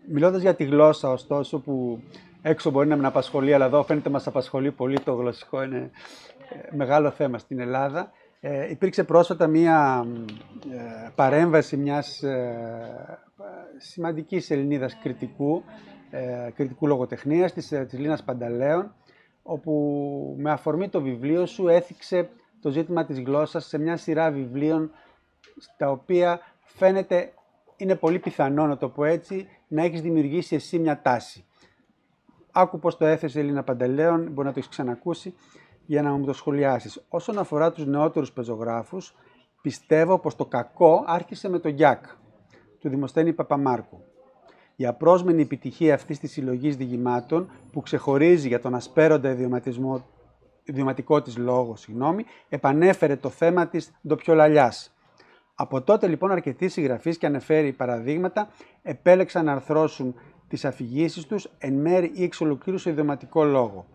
μιλώντας 0.08 0.40
για 0.40 0.54
τη 0.54 0.64
γλώσσα, 0.64 1.10
ωστόσο, 1.10 1.58
που 1.58 2.02
έξω 2.42 2.70
μπορεί 2.70 2.88
να 2.88 2.96
μην 2.96 3.04
απασχολεί, 3.04 3.54
αλλά 3.54 3.64
εδώ 3.64 3.82
φαίνεται 3.82 4.10
μας 4.10 4.26
απασχολεί 4.26 4.70
πολύ 4.70 5.00
το 5.00 5.12
γλωσσικό, 5.12 5.62
είναι 5.62 5.90
ε, 6.70 6.76
μεγάλο 6.76 7.10
θέμα 7.10 7.38
στην 7.38 7.60
Ελλάδα. 7.60 8.12
Ε, 8.40 8.70
υπήρξε 8.70 9.04
πρόσφατα 9.04 9.46
μία 9.46 10.06
ε, 10.72 11.08
παρέμβαση 11.14 11.76
μιας 11.76 12.22
ε, 12.22 13.18
σημαντικής 13.78 14.50
Ελληνίδας 14.50 14.98
κριτικού, 14.98 15.62
ε, 16.10 16.50
κριτικού 16.54 16.86
λογοτεχνίας, 16.86 17.52
της, 17.52 17.72
ε, 17.72 17.84
της 17.84 17.98
Λίνας 17.98 18.24
Πανταλέων, 18.24 18.94
όπου 19.42 20.34
με 20.38 20.50
αφορμή 20.50 20.88
το 20.88 21.00
βιβλίο 21.00 21.46
σου 21.46 21.68
έθιξε 21.68 22.30
το 22.60 22.70
ζήτημα 22.70 23.04
της 23.04 23.20
γλώσσας 23.20 23.66
σε 23.66 23.78
μια 23.78 23.96
σειρά 23.96 24.30
βιβλίων 24.30 24.90
στα 25.56 25.90
οποία 25.90 26.40
φαίνεται, 26.64 27.32
είναι 27.76 27.94
πολύ 27.94 28.18
πιθανό 28.18 28.66
να 28.66 28.76
το 28.76 28.88
πω 28.88 29.04
έτσι, 29.04 29.48
να 29.68 29.82
έχεις 29.82 30.00
δημιουργήσει 30.00 30.54
εσύ 30.54 30.78
μια 30.78 31.00
τάση. 31.02 31.44
Άκου 32.52 32.78
πώς 32.78 32.96
το 32.96 33.06
έθεσε 33.06 33.38
η 33.38 33.42
Ελίνα 33.42 33.62
Παντελέων, 33.62 34.20
μπορεί 34.20 34.46
να 34.46 34.52
το 34.52 34.58
έχεις 34.58 34.68
ξανακούσει, 34.68 35.34
για 35.86 36.02
να 36.02 36.12
μου 36.12 36.24
το 36.24 36.32
σχολιάσεις. 36.32 37.04
Όσον 37.08 37.38
αφορά 37.38 37.72
τους 37.72 37.86
νεότερους 37.86 38.32
πεζογράφους, 38.32 39.14
πιστεύω 39.62 40.18
πως 40.18 40.36
το 40.36 40.46
κακό 40.46 41.04
άρχισε 41.06 41.48
με 41.48 41.58
τον 41.58 41.70
Γιάκ, 41.70 42.04
του 42.80 42.88
Δημοσθένη 42.88 43.32
Παπαμάρκου. 43.32 44.00
Η 44.76 44.86
απρόσμενη 44.86 45.42
επιτυχία 45.42 45.94
αυτής 45.94 46.18
της 46.18 46.32
συλλογής 46.32 46.76
διηγημάτων, 46.76 47.50
που 47.72 47.80
ξεχωρίζει 47.80 48.48
για 48.48 48.60
τον 48.60 48.74
ασπέροντα 48.74 49.30
ιδιωματισμό 49.30 50.06
ιδιωματικό 50.64 51.22
της 51.22 51.36
λόγο, 51.36 51.76
συγγνώμη, 51.76 52.24
επανέφερε 52.48 53.16
το 53.16 53.28
θέμα 53.28 53.66
της 53.66 53.92
ντοπιολαλιάς. 54.06 54.92
Από 55.54 55.82
τότε 55.82 56.06
λοιπόν 56.06 56.30
αρκετοί 56.30 56.68
συγγραφείς 56.68 57.18
και 57.18 57.26
αναφέρει 57.26 57.72
παραδείγματα 57.72 58.48
επέλεξαν 58.82 59.44
να 59.44 59.52
αρθρώσουν 59.52 60.14
τις 60.48 60.64
αφηγήσεις 60.64 61.26
τους 61.26 61.50
εν 61.58 61.74
μέρη 61.74 62.10
ή 62.14 62.22
εξ 62.22 62.40
ολοκλήρου 62.40 62.78
σε 62.78 62.90
ιδιωματικό 62.90 63.44
λόγο. 63.44 63.86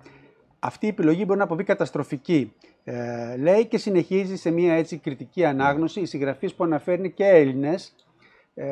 Αυτή 0.59 0.85
η 0.85 0.89
επιλογή 0.89 1.23
μπορεί 1.27 1.37
να 1.37 1.43
αποβεί 1.43 1.63
καταστροφική, 1.63 2.53
ε, 2.83 3.37
λέει 3.37 3.65
και 3.65 3.77
συνεχίζει 3.77 4.35
σε 4.35 4.51
μια 4.51 4.73
έτσι 4.73 4.97
κριτική 4.97 5.45
ανάγνωση 5.45 5.99
οι 5.99 6.05
συγγραφείς 6.05 6.53
που 6.53 6.63
αναφέρνει 6.63 7.11
και 7.11 7.25
Έλληνες, 7.25 7.95
ε, 8.53 8.67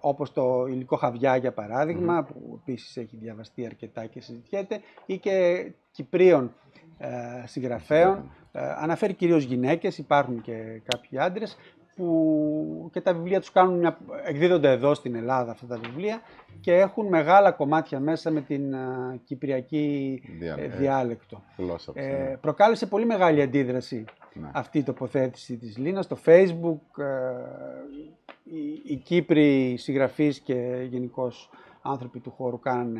όπως 0.00 0.32
το 0.32 0.66
υλικό 0.66 0.96
Χαβιά 0.96 1.36
για 1.36 1.52
παραδειγμα 1.52 2.24
που 2.24 2.60
επίσης 2.60 2.96
έχει 2.96 3.16
διαβαστεί 3.16 3.66
αρκετά 3.66 4.06
και 4.06 4.20
συζητιέται, 4.20 4.80
ή 5.06 5.18
και 5.18 5.66
Κυπρίων 5.90 6.54
ε, 6.98 7.08
συγγραφέων. 7.46 8.30
Ε, 8.52 8.60
αναφέρει 8.76 9.14
κυρίως 9.14 9.44
γυναίκες, 9.44 9.98
υπάρχουν 9.98 10.40
και 10.40 10.82
κάποιοι 10.84 11.18
άντρες, 11.18 11.56
που 11.96 12.90
και 12.92 13.00
τα 13.00 13.14
βιβλία 13.14 13.40
τους 13.40 13.52
κάνουν 13.52 13.78
μια, 13.78 13.98
εκδίδονται 14.24 14.70
εδώ 14.70 14.94
στην 14.94 15.14
Ελλάδα 15.14 15.50
αυτά 15.50 15.66
τα 15.66 15.76
βιβλία 15.76 16.20
και 16.60 16.74
έχουν 16.74 17.06
μεγάλα 17.06 17.50
κομμάτια 17.50 18.00
μέσα 18.00 18.30
με 18.30 18.40
την 18.40 18.74
uh, 18.74 19.18
κυπριακή 19.24 20.22
ε, 20.56 20.66
διάλεκτο. 20.66 21.42
Ε, 21.94 22.06
ναι. 22.06 22.36
Προκάλεσε 22.40 22.86
πολύ 22.86 23.04
μεγάλη 23.06 23.42
αντίδραση 23.42 24.04
ναι. 24.34 24.50
αυτή 24.52 24.78
η 24.78 24.82
τοποθέτηση 24.82 25.56
της 25.56 25.78
Λίνας 25.78 26.04
στο 26.04 26.18
facebook. 26.24 27.02
Ε, 27.02 27.04
οι, 28.52 28.82
οι 28.84 28.96
Κύπροι 28.96 29.76
συγγραφείς 29.76 30.40
και 30.40 30.86
γενικώς 30.90 31.50
άνθρωποι 31.82 32.20
του 32.20 32.30
χώρου 32.30 32.58
κάνουν 32.58 32.96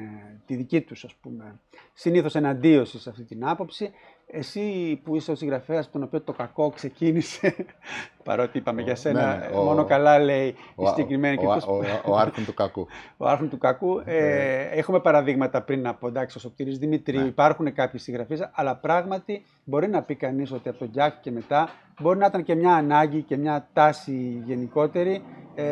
τη 0.46 0.54
δική 0.54 0.80
τους 0.80 1.04
ας 1.04 1.14
πούμε 1.14 1.60
συνήθως 1.92 2.34
εναντίωση 2.34 2.98
σε 2.98 3.10
αυτή 3.10 3.24
την 3.24 3.46
άποψη 3.46 3.90
εσύ 4.26 5.00
που 5.04 5.16
είσαι 5.16 5.30
ο 5.30 5.34
συγγραφέας, 5.34 5.90
τον 5.90 6.02
οποίο 6.02 6.20
το 6.20 6.32
κακό 6.32 6.70
ξεκίνησε, 6.70 7.54
παρότι 8.24 8.58
είπαμε 8.58 8.82
για 8.82 8.94
σένα, 8.94 9.36
ναι, 9.36 9.46
ναι, 9.46 9.62
μόνο 9.62 9.84
καλά 9.84 10.18
λέει 10.18 10.46
η 10.76 10.86
συγκεκριμένη 10.86 11.46
ο, 11.46 11.50
ο, 11.50 11.74
ο, 11.74 11.82
ο, 12.04 12.16
άρχον 12.16 12.44
του 12.44 12.54
κακού. 12.54 12.86
ο 13.16 13.28
άρχον 13.28 13.48
του 13.48 13.58
κακού. 13.58 14.02
Ε, 14.04 14.20
ναι. 14.20 14.78
έχουμε 14.78 15.00
παραδείγματα 15.00 15.62
πριν 15.62 15.86
από 15.86 16.06
εντάξει, 16.06 16.36
ο 16.36 16.40
Σοπτήρης 16.40 16.78
Δημητρίου, 16.78 17.20
ναι. 17.20 17.26
υπάρχουν 17.26 17.72
κάποιοι 17.72 18.00
συγγραφείς, 18.00 18.50
αλλά 18.52 18.76
πράγματι 18.76 19.44
μπορεί 19.64 19.88
να 19.88 20.02
πει 20.02 20.14
κανείς 20.14 20.52
ότι 20.52 20.68
από 20.68 20.78
τον 20.78 20.88
Γιάκ 20.92 21.20
και 21.20 21.30
μετά 21.30 21.68
μπορεί 22.00 22.18
να 22.18 22.26
ήταν 22.26 22.42
και 22.42 22.54
μια 22.54 22.74
ανάγκη 22.74 23.22
και 23.22 23.36
μια 23.36 23.68
τάση 23.72 24.42
γενικότερη. 24.44 25.22
Ε, 25.54 25.64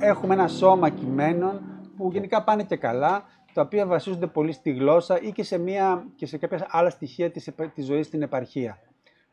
έχουμε 0.00 0.34
ένα 0.34 0.48
σώμα 0.48 0.88
κειμένων 0.88 1.60
που 1.96 2.10
γενικά 2.12 2.42
πάνε 2.42 2.62
και 2.62 2.76
καλά, 2.76 3.24
τα 3.52 3.62
οποία 3.62 3.86
βασίζονται 3.86 4.26
πολύ 4.26 4.52
στη 4.52 4.70
γλώσσα 4.70 5.20
ή 5.20 5.32
και 5.32 5.42
σε, 5.42 5.58
μια, 5.58 6.06
και 6.16 6.26
σε 6.26 6.38
κάποια 6.38 6.66
άλλα 6.70 6.90
στοιχεία 6.90 7.30
της, 7.30 7.50
της 7.74 7.84
ζωής 7.84 8.06
στην 8.06 8.22
επαρχία. 8.22 8.78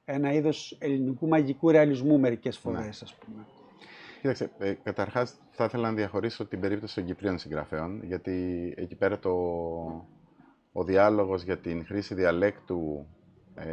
Ένα 0.05 0.33
είδος 0.33 0.77
ελληνικού 0.79 1.27
μαγικού 1.27 1.71
ρεαλισμού 1.71 2.19
μερικές 2.19 2.61
ναι. 2.63 2.71
φορές, 2.71 3.01
ας 3.01 3.13
πούμε. 3.15 3.45
Κοίταξε, 4.21 4.51
ε, 4.57 4.73
καταρχάς 4.73 5.35
θα 5.51 5.63
ήθελα 5.63 5.89
να 5.89 5.95
διαχωρίσω 5.95 6.45
την 6.45 6.59
περίπτωση 6.59 6.95
των 6.95 7.05
Κυπρίων 7.05 7.37
συγγραφέων, 7.37 8.03
γιατί 8.03 8.73
εκεί 8.77 8.95
πέρα 8.95 9.19
το, 9.19 9.31
ο 10.71 10.83
διάλογος 10.83 11.43
για 11.43 11.57
την 11.57 11.85
χρήση 11.85 12.13
διαλέκτου 12.13 13.07
ε, 13.55 13.65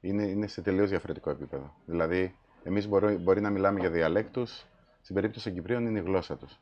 είναι, 0.00 0.22
είναι 0.22 0.46
σε 0.46 0.62
τελείως 0.62 0.88
διαφορετικό 0.88 1.30
επίπεδο. 1.30 1.74
Δηλαδή, 1.84 2.34
εμείς 2.62 2.88
μπορεί, 2.88 3.14
μπορεί 3.16 3.40
να 3.40 3.50
μιλάμε 3.50 3.80
για 3.80 3.90
διαλέκτους, 3.90 4.66
στην 5.00 5.14
περίπτωση 5.14 5.44
των 5.44 5.54
Κυπρίων 5.54 5.86
είναι 5.86 5.98
η 5.98 6.02
γλώσσα 6.02 6.36
τους, 6.36 6.60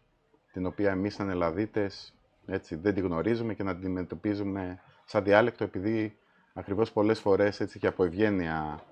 την 0.52 0.66
οποία 0.66 0.90
εμείς 0.90 1.14
σαν 1.14 1.28
Ελλαδίτες 1.28 2.14
έτσι, 2.46 2.76
δεν 2.76 2.94
τη 2.94 3.00
γνωρίζουμε 3.00 3.54
και 3.54 3.62
να 3.62 3.70
την 3.74 3.80
αντιμετωπίζουμε 3.80 4.80
σαν 5.04 5.24
διάλεκτο 5.24 5.64
επειδή 5.64 6.16
ακριβώς 6.52 6.92
πολλές 6.92 7.20
φορές 7.20 7.60
έτσι, 7.60 7.78
και 7.78 7.86
από 7.86 8.04
ευγένεια 8.04 8.82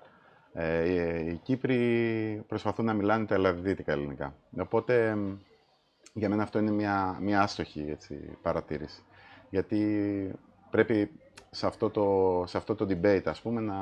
ε, 0.53 1.29
οι 1.29 1.39
Κύπροι 1.43 2.43
προσπαθούν 2.47 2.85
να 2.85 2.93
μιλάνε 2.93 3.25
τα 3.25 3.35
ελλαδίτικα 3.35 3.91
ελληνικά. 3.91 4.35
Οπότε 4.57 5.17
για 6.13 6.29
μένα 6.29 6.43
αυτό 6.43 6.59
είναι 6.59 6.71
μια, 6.71 7.17
μια 7.21 7.41
άστοχη 7.41 7.85
έτσι, 7.89 8.37
παρατήρηση. 8.41 9.03
Γιατί 9.49 10.31
πρέπει 10.69 11.11
σε 11.49 11.67
αυτό 11.67 11.89
το, 11.89 12.43
σε 12.47 12.57
αυτό 12.57 12.75
το 12.75 12.85
debate 12.89 13.21
ας 13.25 13.41
πούμε, 13.41 13.61
να, 13.61 13.79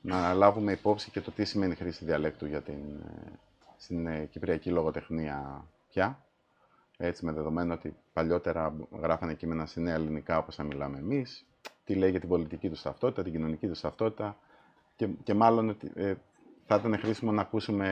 να 0.00 0.32
λάβουμε 0.34 0.72
υπόψη 0.72 1.10
και 1.10 1.20
το 1.20 1.30
τι 1.30 1.44
σημαίνει 1.44 1.74
χρήση 1.74 2.04
διαλέκτου 2.04 2.46
για 2.46 2.62
την, 2.62 3.00
ε, 3.00 3.32
στην 3.76 4.06
ε, 4.06 4.24
κυπριακή 4.24 4.70
λογοτεχνία 4.70 5.64
πια. 5.88 6.22
Έτσι, 7.00 7.24
με 7.24 7.32
δεδομένο 7.32 7.74
ότι 7.74 7.96
παλιότερα 8.12 8.74
γράφανε 9.00 9.34
κείμενα 9.34 9.66
στη 9.66 9.80
νέα 9.80 9.94
ελληνικά 9.94 10.38
όπως 10.38 10.54
θα 10.54 10.62
μιλάμε 10.62 10.98
εμείς, 10.98 11.46
τι 11.84 11.94
λέει 11.94 12.10
για 12.10 12.20
την 12.20 12.28
πολιτική 12.28 12.68
τους 12.68 12.82
ταυτότητα, 12.82 13.22
την 13.22 13.32
κοινωνική 13.32 13.66
τους 13.68 13.80
ταυτότητα 13.80 14.36
και, 14.96 15.08
και 15.22 15.34
μάλλον 15.34 15.76
ε, 15.94 16.14
θα 16.66 16.76
ήταν 16.76 16.98
χρήσιμο 16.98 17.32
να 17.32 17.40
ακούσουμε 17.40 17.88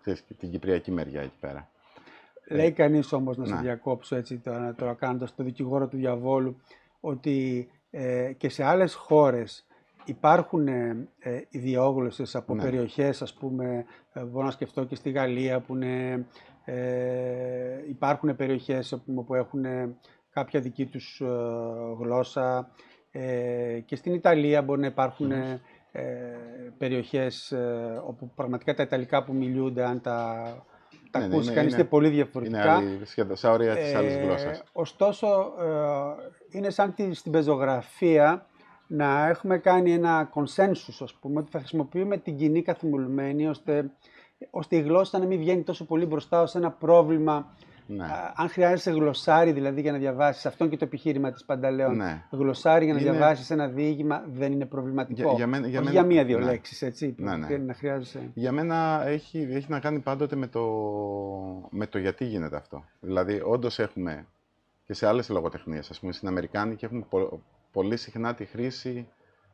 ξέρεις, 0.00 0.24
την 0.38 0.50
κυπριακή 0.50 0.90
μεριά 0.90 1.20
εκεί 1.22 1.38
πέρα. 1.40 1.68
Λέει 2.48 2.72
κανείς 2.72 3.12
όμως 3.12 3.36
να 3.36 3.46
σε 3.46 3.54
διακόψω 3.54 4.16
έτσι 4.16 4.38
τώρα, 4.38 4.74
τώρα 4.74 4.94
κάνοντας 4.94 5.34
το 5.34 5.42
δικηγόρο 5.42 5.86
του 5.86 5.96
διαβόλου 5.96 6.60
ότι 7.00 7.68
ε, 7.90 8.32
και 8.36 8.48
σε 8.48 8.64
άλλες 8.64 8.94
χώρες 8.94 9.66
υπάρχουν 10.04 10.68
ε, 10.68 11.08
ε 11.18 11.42
ιδιόγλωσσες 11.48 12.34
από 12.34 12.54
ναι. 12.54 12.62
περιοχές, 12.62 13.22
ας 13.22 13.34
πούμε, 13.34 13.84
ε, 14.12 14.20
μπορώ 14.20 14.44
να 14.44 14.50
σκεφτώ 14.50 14.84
και 14.84 14.94
στη 14.94 15.10
Γαλλία 15.10 15.60
που 15.60 15.74
είναι 15.74 16.26
ε, 16.64 17.88
υπάρχουν 17.88 18.36
περιοχές 18.36 18.92
όπου 19.14 19.34
έχουν 19.34 19.64
κάποια 20.30 20.60
δική 20.60 20.86
τους 20.86 21.20
ε, 21.20 21.26
γλώσσα 21.98 22.70
ε, 23.16 23.80
και 23.84 23.96
στην 23.96 24.14
Ιταλία 24.14 24.62
μπορεί 24.62 24.80
να 24.80 24.86
υπάρχουν 24.86 25.30
ε, 25.30 25.60
περιοχές 26.78 27.52
ε, 27.52 28.02
όπου 28.06 28.30
πραγματικά 28.34 28.74
τα 28.74 28.82
Ιταλικά 28.82 29.24
που 29.24 29.34
μιλούνται, 29.34 29.84
αν 29.84 30.00
τα, 30.00 30.44
τα 31.10 31.18
ναι, 31.18 31.26
ναι 31.26 31.34
ακούσεις 31.34 31.54
κανείς, 31.54 31.74
είναι, 31.74 31.84
πολύ 31.84 32.08
διαφορετικά. 32.08 32.82
Είναι 32.82 33.04
σχεδόν 33.04 33.36
σαν 33.36 33.52
όρια 33.52 33.76
της 33.76 33.94
άλλης 33.94 34.16
γλώσσας. 34.16 34.62
Ωστόσο, 34.72 35.52
είναι 36.50 36.70
σαν 36.70 36.94
τη, 36.94 37.14
στην 37.14 37.32
πεζογραφία 37.32 38.46
να 38.86 39.28
έχουμε 39.28 39.58
κάνει 39.58 39.92
ένα 39.92 40.30
consensus, 40.34 40.96
ας 41.00 41.14
πούμε, 41.14 41.40
ότι 41.40 41.50
θα 41.50 41.58
χρησιμοποιούμε 41.58 42.16
την 42.16 42.36
κοινή 42.36 42.62
καθημερινή 42.62 43.46
ώστε 43.46 43.90
ώστε 44.50 44.76
η 44.76 44.80
γλώσσα 44.80 45.18
να 45.18 45.26
μην 45.26 45.38
βγαίνει 45.38 45.62
τόσο 45.62 45.84
πολύ 45.84 46.06
μπροστά 46.06 46.42
ως 46.42 46.54
ένα 46.54 46.70
πρόβλημα 46.70 47.56
Ναι. 47.86 48.06
αν 48.34 48.48
χρειάζεσαι 48.48 48.90
γλωσσάρι 48.90 49.52
δηλαδή 49.52 49.80
για 49.80 49.92
να 49.92 49.98
διαβάσεις, 49.98 50.46
αυτό 50.46 50.68
και 50.68 50.76
το 50.76 50.84
επιχείρημα 50.84 51.32
της 51.32 51.44
Πανταλέων. 51.44 51.96
Ναι. 51.96 52.24
Γλωσσάρι 52.30 52.84
για 52.84 52.94
να 52.94 53.00
είναι... 53.00 53.10
διαβάσεις 53.10 53.50
ένα 53.50 53.68
διήγημα 53.68 54.24
δεν 54.32 54.52
είναι 54.52 54.66
προβληματικό. 54.66 55.22
Για, 55.22 55.32
για, 55.32 55.46
μένα, 55.46 55.66
για, 55.66 55.80
μένα... 55.80 55.92
για 55.92 56.02
μία-δύο 56.02 56.38
ναι. 56.38 56.44
λέξεις, 56.44 56.82
έτσι. 56.82 57.14
Ναι, 57.18 57.36
ναι. 57.36 57.56
Να 57.56 57.74
χρειάζεσαι. 57.74 58.30
Για 58.34 58.52
μένα 58.52 59.02
έχει, 59.06 59.48
έχει 59.50 59.66
να 59.70 59.80
κάνει 59.80 59.98
πάντοτε 59.98 60.36
με 60.36 60.46
το, 60.46 60.62
με 61.70 61.86
το 61.86 61.98
γιατί 61.98 62.24
γίνεται 62.24 62.56
αυτό. 62.56 62.84
Δηλαδή, 63.00 63.40
όντως 63.44 63.78
έχουμε 63.78 64.26
και 64.84 64.94
σε 64.94 65.06
άλλες 65.06 65.28
λογοτεχνίες, 65.28 65.90
ας 65.90 66.00
πούμε 66.00 66.12
στην 66.12 66.28
Αμερικάνικη, 66.28 66.84
έχουμε 66.84 67.06
πο, 67.08 67.42
πολύ 67.72 67.96
συχνά 67.96 68.34
τη 68.34 68.44
χρήση 68.44 69.08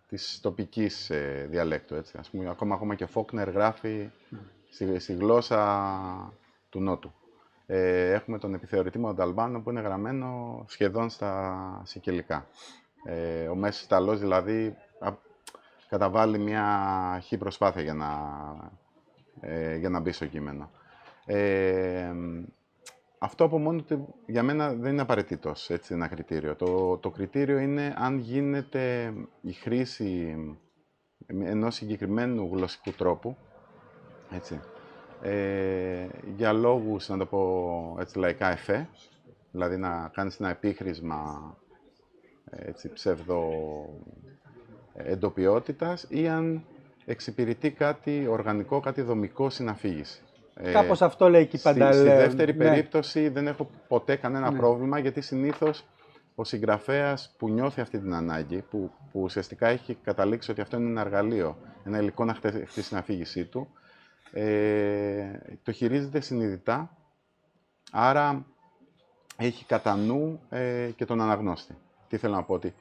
της 0.09 0.41
τοπικής 0.43 1.11
ε, 1.11 1.47
διαλέκτου. 1.51 1.95
Έτσι. 1.95 2.17
Ας 2.19 2.31
πούμε, 2.31 2.51
ακόμα, 2.51 2.75
ακόμα 2.75 2.95
και 2.95 3.05
ο 3.05 3.07
Φόκνερ 3.07 3.51
γράφει 3.51 4.11
στη, 4.71 4.99
στη 4.99 5.13
γλώσσα 5.13 6.33
του 6.69 6.81
Νότου. 6.81 7.13
Ε, 7.67 8.13
έχουμε 8.13 8.39
τον 8.39 8.55
επιθεωρητή 8.55 8.99
Μονταλμπάνο 8.99 9.61
που 9.61 9.71
είναι 9.71 9.81
γραμμένο 9.81 10.65
σχεδόν 10.69 11.11
στα 11.11 11.83
σικελικά. 11.85 12.47
Ε, 13.05 13.49
ο 13.49 13.55
Μέσος 13.55 13.83
Ιταλός 13.83 14.21
δηλαδή 14.21 14.77
α, 14.99 15.13
καταβάλει 15.89 16.39
μια 16.39 17.21
χή 17.23 17.37
προσπάθεια 17.37 17.83
για 17.83 17.95
να, 17.95 18.11
ε, 19.41 19.77
για 19.77 19.89
να 19.89 20.01
μπει 20.01 20.13
στο 20.13 20.27
κείμενο. 20.27 20.71
Ε, 21.27 22.13
αυτό 23.19 23.45
από 23.45 23.59
μόνο 23.59 23.83
του 23.83 24.15
για 24.27 24.43
μένα 24.43 24.73
δεν 24.75 24.93
είναι 24.93 25.03
απαραίτητο 25.03 25.53
έτσι 25.69 25.95
ένα 25.95 26.09
κριτήριο. 26.09 26.57
Το, 26.57 26.97
το 26.97 27.11
κριτήριο 27.11 27.59
είναι 27.59 27.95
αν 27.99 28.19
γίνεται 28.19 29.15
η 29.41 29.53
χρήση 29.53 30.37
ενός 31.27 31.75
συγκεκριμένου 31.75 32.51
γλωσσικού 32.53 32.91
τρόπου, 32.91 33.37
έτσι, 34.35 34.61
ε, 35.23 36.07
για 36.37 36.53
λόγους, 36.53 37.09
να 37.09 37.19
το 37.19 37.27
πω 37.27 37.97
έτσι 38.01 38.19
λαϊκά, 38.19 38.51
εφέ, 38.51 38.89
δηλαδή 39.51 39.77
να 39.77 40.11
κάνεις 40.15 40.41
ένα 40.41 40.51
επίχρησμα 40.51 41.55
έτσι, 42.51 42.93
ψευδο 42.93 43.51
εντοπιότητας 44.95 46.07
ή 46.09 46.29
αν 46.29 46.65
εξυπηρετεί 47.05 47.71
κάτι 47.71 48.27
οργανικό, 48.29 48.81
κάτι 48.81 49.03
δομικό 49.03 49.51
συναφήγηση. 49.51 50.23
Ε, 50.55 50.73
Κάπως 50.73 51.03
αυτό 51.03 51.29
λέει 51.29 51.47
και 51.47 51.57
η 51.57 51.61
Πανταλέ. 51.63 51.93
Στη, 51.93 52.03
δεύτερη 52.05 52.55
ναι. 52.57 52.65
περίπτωση 52.65 53.29
δεν 53.29 53.47
έχω 53.47 53.71
ποτέ 53.89 54.17
κανένα 54.17 54.51
ναι. 54.51 54.59
πρόβλημα, 54.59 54.99
γιατί 54.99 55.21
συνήθως 55.21 55.85
ο 56.35 56.45
συγγραφέας 56.45 57.35
που 57.39 57.49
νιώθει 57.49 57.81
αυτή 57.81 57.99
την 57.99 58.15
ανάγκη, 58.15 58.65
που, 58.71 58.91
που 59.13 59.21
ουσιαστικά 59.21 59.69
έχει 59.69 59.95
καταλήξει 59.95 60.51
ότι 60.51 60.61
αυτό 60.61 60.77
είναι 60.77 60.89
ένα 60.89 61.01
εργαλείο, 61.01 61.57
ένα 61.85 61.99
υλικό 61.99 62.25
να 62.25 62.35
χτίσει 62.35 62.89
την 62.89 62.97
αφήγησή 62.97 63.45
του, 63.45 63.69
ε, 64.33 65.39
το 65.63 65.73
χειρίζεται 65.73 66.21
συνειδητά, 66.21 66.97
άρα 67.91 68.47
έχει 69.37 69.65
κατά 69.65 69.97
νου 69.97 70.41
ε, 70.49 70.91
και 70.97 71.05
τον 71.05 71.21
αναγνώστη. 71.21 71.77
Τι 72.09 72.17
θέλω 72.17 72.35
να 72.35 72.43
πω, 72.43 72.55
ότι 72.55 72.75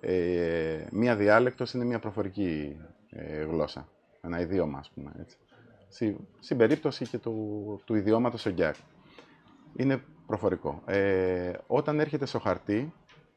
ε, 0.00 0.86
μία 0.90 1.16
διάλεκτος 1.16 1.72
είναι 1.72 1.84
μία 1.84 1.98
προφορική 1.98 2.76
ε, 3.10 3.42
γλώσσα, 3.44 3.88
ένα 4.20 4.40
ιδίωμα, 4.40 4.78
ας 4.78 4.90
πούμε, 4.94 5.12
έτσι. 5.20 5.36
Στην 6.40 6.56
περίπτωση 6.56 7.06
και 7.06 7.18
του, 7.18 7.80
του 7.84 7.94
ιδιώματος 7.94 8.46
ο 8.46 8.50
Γκιάκ. 8.50 8.74
Είναι 9.76 10.02
προφορικό. 10.26 10.82
Ε, 10.86 11.52
όταν 11.66 12.00
έρχεται 12.00 12.26
στο 12.26 12.38
χαρτί, 12.38 12.92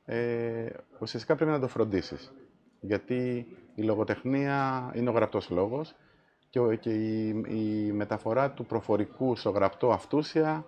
ε, 0.06 0.66
ουσιαστικά 1.00 1.36
πρέπει 1.36 1.52
να 1.52 1.60
το 1.60 1.68
φροντίσεις. 1.68 2.32
Γιατί 2.80 3.48
η 3.76 3.82
λογοτεχνία 3.82 4.92
είναι 4.96 5.10
ο 5.10 5.14
γραπτός 5.14 5.50
λόγος 5.50 5.96
και, 6.50 6.76
και 6.80 6.90
η, 6.90 7.28
η, 7.48 7.92
μεταφορά 7.92 8.52
του 8.52 8.66
προφορικού 8.66 9.36
στο 9.36 9.50
γραπτό 9.50 9.92
αυτούσια 9.92 10.66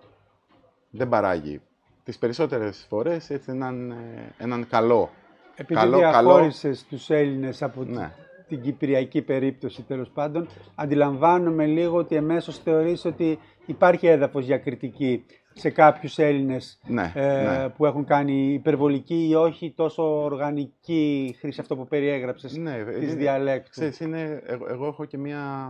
δεν 0.90 1.08
παράγει. 1.08 1.60
Τις 2.04 2.18
περισσότερες 2.18 2.86
φορές 2.88 3.30
έτσι 3.30 3.50
έναν, 3.50 3.90
ε, 3.90 4.34
έναν 4.38 4.66
καλό. 4.68 5.10
Επειδή 5.56 5.80
καλό, 5.80 5.96
διαχώρισες 5.96 6.78
καλό... 6.78 6.88
τους 6.90 7.10
Έλληνες 7.10 7.62
από 7.62 7.84
ναι. 7.84 8.12
την 8.48 8.60
κυπριακή 8.60 9.22
περίπτωση 9.22 9.82
τέλος 9.82 10.08
πάντων, 10.10 10.48
αντιλαμβάνομαι 10.74 11.66
λίγο 11.66 11.96
ότι 11.96 12.16
εμέσως 12.16 12.58
θεωρείς 12.58 13.04
ότι 13.04 13.38
υπάρχει 13.66 14.06
έδαφος 14.06 14.44
για 14.44 14.58
κριτική 14.58 15.24
σε 15.54 15.70
κάποιους 15.70 16.18
Έλληνες 16.18 16.78
ναι, 16.86 17.12
ε, 17.14 17.42
ναι. 17.42 17.68
που 17.68 17.86
έχουν 17.86 18.04
κάνει 18.04 18.52
υπερβολική 18.52 19.28
ή 19.28 19.34
όχι 19.34 19.72
τόσο 19.72 20.22
οργανική 20.22 21.36
χρήση 21.38 21.60
αυτό 21.60 21.76
που 21.76 21.86
περιέγραψες 21.86 22.56
ναι, 22.56 22.84
της 22.84 23.02
είναι, 23.02 23.14
διαλέκτου. 23.14 23.70
Ξέρεις, 23.70 24.00
είναι, 24.00 24.42
εγώ, 24.46 24.66
εγώ, 24.68 24.86
έχω 24.86 25.04
και 25.04 25.18
μία... 25.18 25.68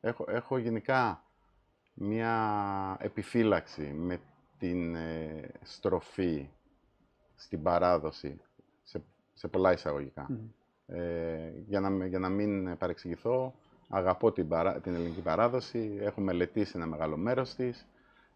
Έχω, 0.00 0.24
έχω 0.28 0.58
γενικά 0.58 1.22
μία 1.94 2.96
επιφύλαξη 3.00 3.92
με 3.96 4.20
την 4.58 4.94
ε, 4.94 5.50
στροφή 5.62 6.48
στην 7.34 7.62
παράδοση 7.62 8.40
σε, 8.82 9.02
σε 9.34 9.48
πολλά 9.48 9.72
εισαγωγικά. 9.72 10.26
Ε, 10.86 11.52
για, 11.66 11.80
να, 11.80 12.06
για 12.06 12.18
να 12.18 12.28
μην 12.28 12.76
παρεξηγηθώ, 12.76 13.54
αγαπώ 13.88 14.32
την, 14.32 14.48
την 14.82 14.94
ελληνική 14.94 15.20
παράδοση, 15.20 15.98
έχω 16.00 16.20
μελετήσει 16.20 16.72
ένα 16.74 16.86
μεγάλο 16.86 17.16
μέρος 17.16 17.54
της, 17.54 17.86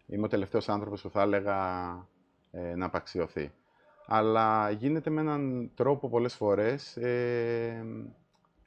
Είμαι 0.07 0.25
ο 0.25 0.27
τελευταίος 0.27 0.69
άνθρωπος 0.69 1.01
που 1.01 1.09
θα 1.09 1.21
έλεγα 1.21 1.57
ε, 2.51 2.75
να 2.75 2.85
απαξιωθεί. 2.85 3.51
Αλλά 4.07 4.69
γίνεται 4.69 5.09
με 5.09 5.21
έναν 5.21 5.71
τρόπο 5.75 6.09
πολλές 6.09 6.35
φορές 6.35 6.97
ε, 6.97 7.85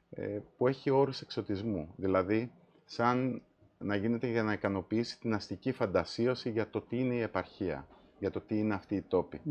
ε, 0.09 0.39
που 0.57 0.67
έχει 0.67 0.89
όρους 0.89 1.21
εξωτισμού. 1.21 1.93
Δηλαδή, 1.95 2.51
σαν 2.85 3.41
να 3.77 3.95
γίνεται 3.95 4.27
για 4.27 4.43
να 4.43 4.53
ικανοποιήσει 4.53 5.19
την 5.19 5.33
αστική 5.33 5.71
φαντασίωση 5.71 6.49
για 6.49 6.69
το 6.69 6.81
τι 6.81 6.99
είναι 6.99 7.13
η 7.13 7.21
επαρχία, 7.21 7.87
για 8.19 8.31
το 8.31 8.41
τι 8.41 8.57
είναι 8.57 8.73
αυτή 8.73 8.95
η 8.95 9.01
τόπη. 9.01 9.41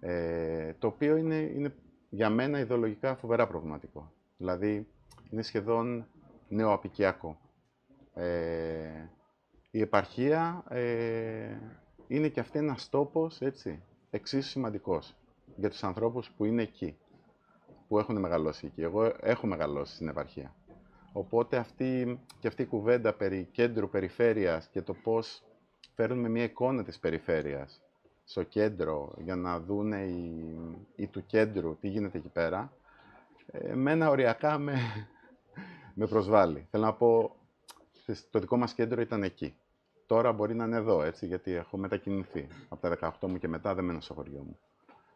Ε, 0.00 0.72
το 0.78 0.86
οποίο 0.86 1.16
είναι, 1.16 1.34
είναι 1.36 1.74
για 2.10 2.30
μένα 2.30 2.58
ιδεολογικά 2.58 3.16
φοβερά 3.16 3.46
προβληματικό. 3.46 4.12
Δηλαδή, 4.36 4.86
είναι 5.30 5.42
σχεδόν 5.42 6.06
νεοαπικιακό. 6.48 7.38
Ε, 8.14 9.08
η 9.70 9.80
επαρχία 9.80 10.64
ε, 10.68 11.56
είναι 12.06 12.28
και 12.28 12.40
αυτή 12.40 12.58
ένας 12.58 12.88
τόπος, 12.88 13.40
έτσι, 13.40 13.82
εξίσου 14.10 14.48
σημαντικός 14.48 15.14
για 15.56 15.70
τους 15.70 15.84
ανθρώπους 15.84 16.30
που 16.30 16.44
είναι 16.44 16.62
εκεί, 16.62 16.96
που 17.88 17.98
έχουν 17.98 18.18
μεγαλώσει 18.18 18.66
εκεί. 18.66 18.82
Εγώ 18.82 19.12
έχω 19.20 19.46
μεγαλώσει 19.46 19.94
στην 19.94 20.08
επαρχία. 20.08 20.54
Οπότε 21.12 21.56
αυτή, 21.56 22.20
και 22.38 22.48
αυτή 22.48 22.62
η 22.62 22.66
κουβέντα 22.66 23.12
περί 23.12 23.48
κέντρου 23.52 23.88
περιφέρειας 23.88 24.68
και 24.68 24.82
το 24.82 24.94
πώς 24.94 25.42
φέρνουμε 25.94 26.28
μια 26.28 26.42
εικόνα 26.42 26.84
της 26.84 26.98
περιφέρειας 26.98 27.80
στο 28.24 28.42
κέντρο 28.42 29.14
για 29.18 29.36
να 29.36 29.60
δούνε 29.60 30.02
οι, 30.02 30.56
οι 30.96 31.06
του 31.06 31.26
κέντρου 31.26 31.76
τι 31.80 31.88
γίνεται 31.88 32.18
εκεί 32.18 32.28
πέρα, 32.28 32.72
εμένα 33.46 34.10
οριακά 34.10 34.58
με, 34.58 34.78
με 35.94 36.06
προσβάλλει. 36.06 36.66
Θέλω 36.70 36.84
να 36.84 36.92
πω, 36.92 37.36
το 38.30 38.38
δικό 38.38 38.56
μας 38.56 38.74
κέντρο 38.74 39.00
ήταν 39.00 39.22
εκεί. 39.22 39.54
Τώρα 40.06 40.32
μπορεί 40.32 40.54
να 40.54 40.64
είναι 40.64 40.76
εδώ, 40.76 41.02
έτσι, 41.02 41.26
γιατί 41.26 41.52
έχω 41.52 41.76
μετακινηθεί. 41.76 42.48
Από 42.68 42.80
τα 42.80 43.16
18 43.20 43.28
μου 43.28 43.38
και 43.38 43.48
μετά 43.48 43.74
δεν 43.74 43.84
μένω 43.84 44.00
στο 44.00 44.14
χωριό 44.14 44.42
μου. 44.42 44.58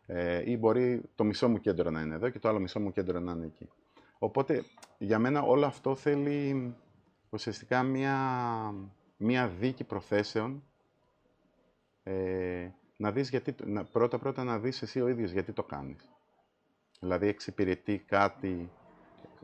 Ε, 0.07 0.51
ή 0.51 0.57
μπορεί 0.57 1.03
το 1.15 1.25
μισό 1.25 1.49
μου 1.49 1.59
κέντρο 1.59 1.91
να 1.91 2.01
είναι 2.01 2.15
εδώ 2.15 2.29
και 2.29 2.39
το 2.39 2.49
άλλο 2.49 2.59
μισό 2.59 2.81
μου 2.81 2.93
κέντρο 2.93 3.21
να 3.21 3.33
είναι 3.33 3.47
εκεί. 3.47 3.69
Οπότε, 4.19 4.65
για 4.99 5.19
μένα 5.19 5.43
όλο 5.43 5.67
αυτό 5.67 5.95
θέλει 5.95 6.75
ουσιαστικά 7.31 7.83
μία, 7.83 8.19
μία 9.17 9.49
δίκη 9.49 9.85
προθέσεων. 9.85 10.63
Ε, 12.03 12.69
να 12.97 13.13
δεις 13.13 13.29
γιατί, 13.29 13.55
να, 13.65 13.85
πρώτα 13.85 14.19
πρώτα 14.19 14.45
να 14.45 14.59
δεις 14.59 14.83
εσύ 14.83 15.01
ο 15.01 15.09
ίδιος 15.09 15.31
γιατί 15.31 15.53
το 15.53 15.63
κάνεις. 15.63 16.09
Δηλαδή 17.01 17.27
εξυπηρετεί 17.27 17.99
κάτι 17.99 18.71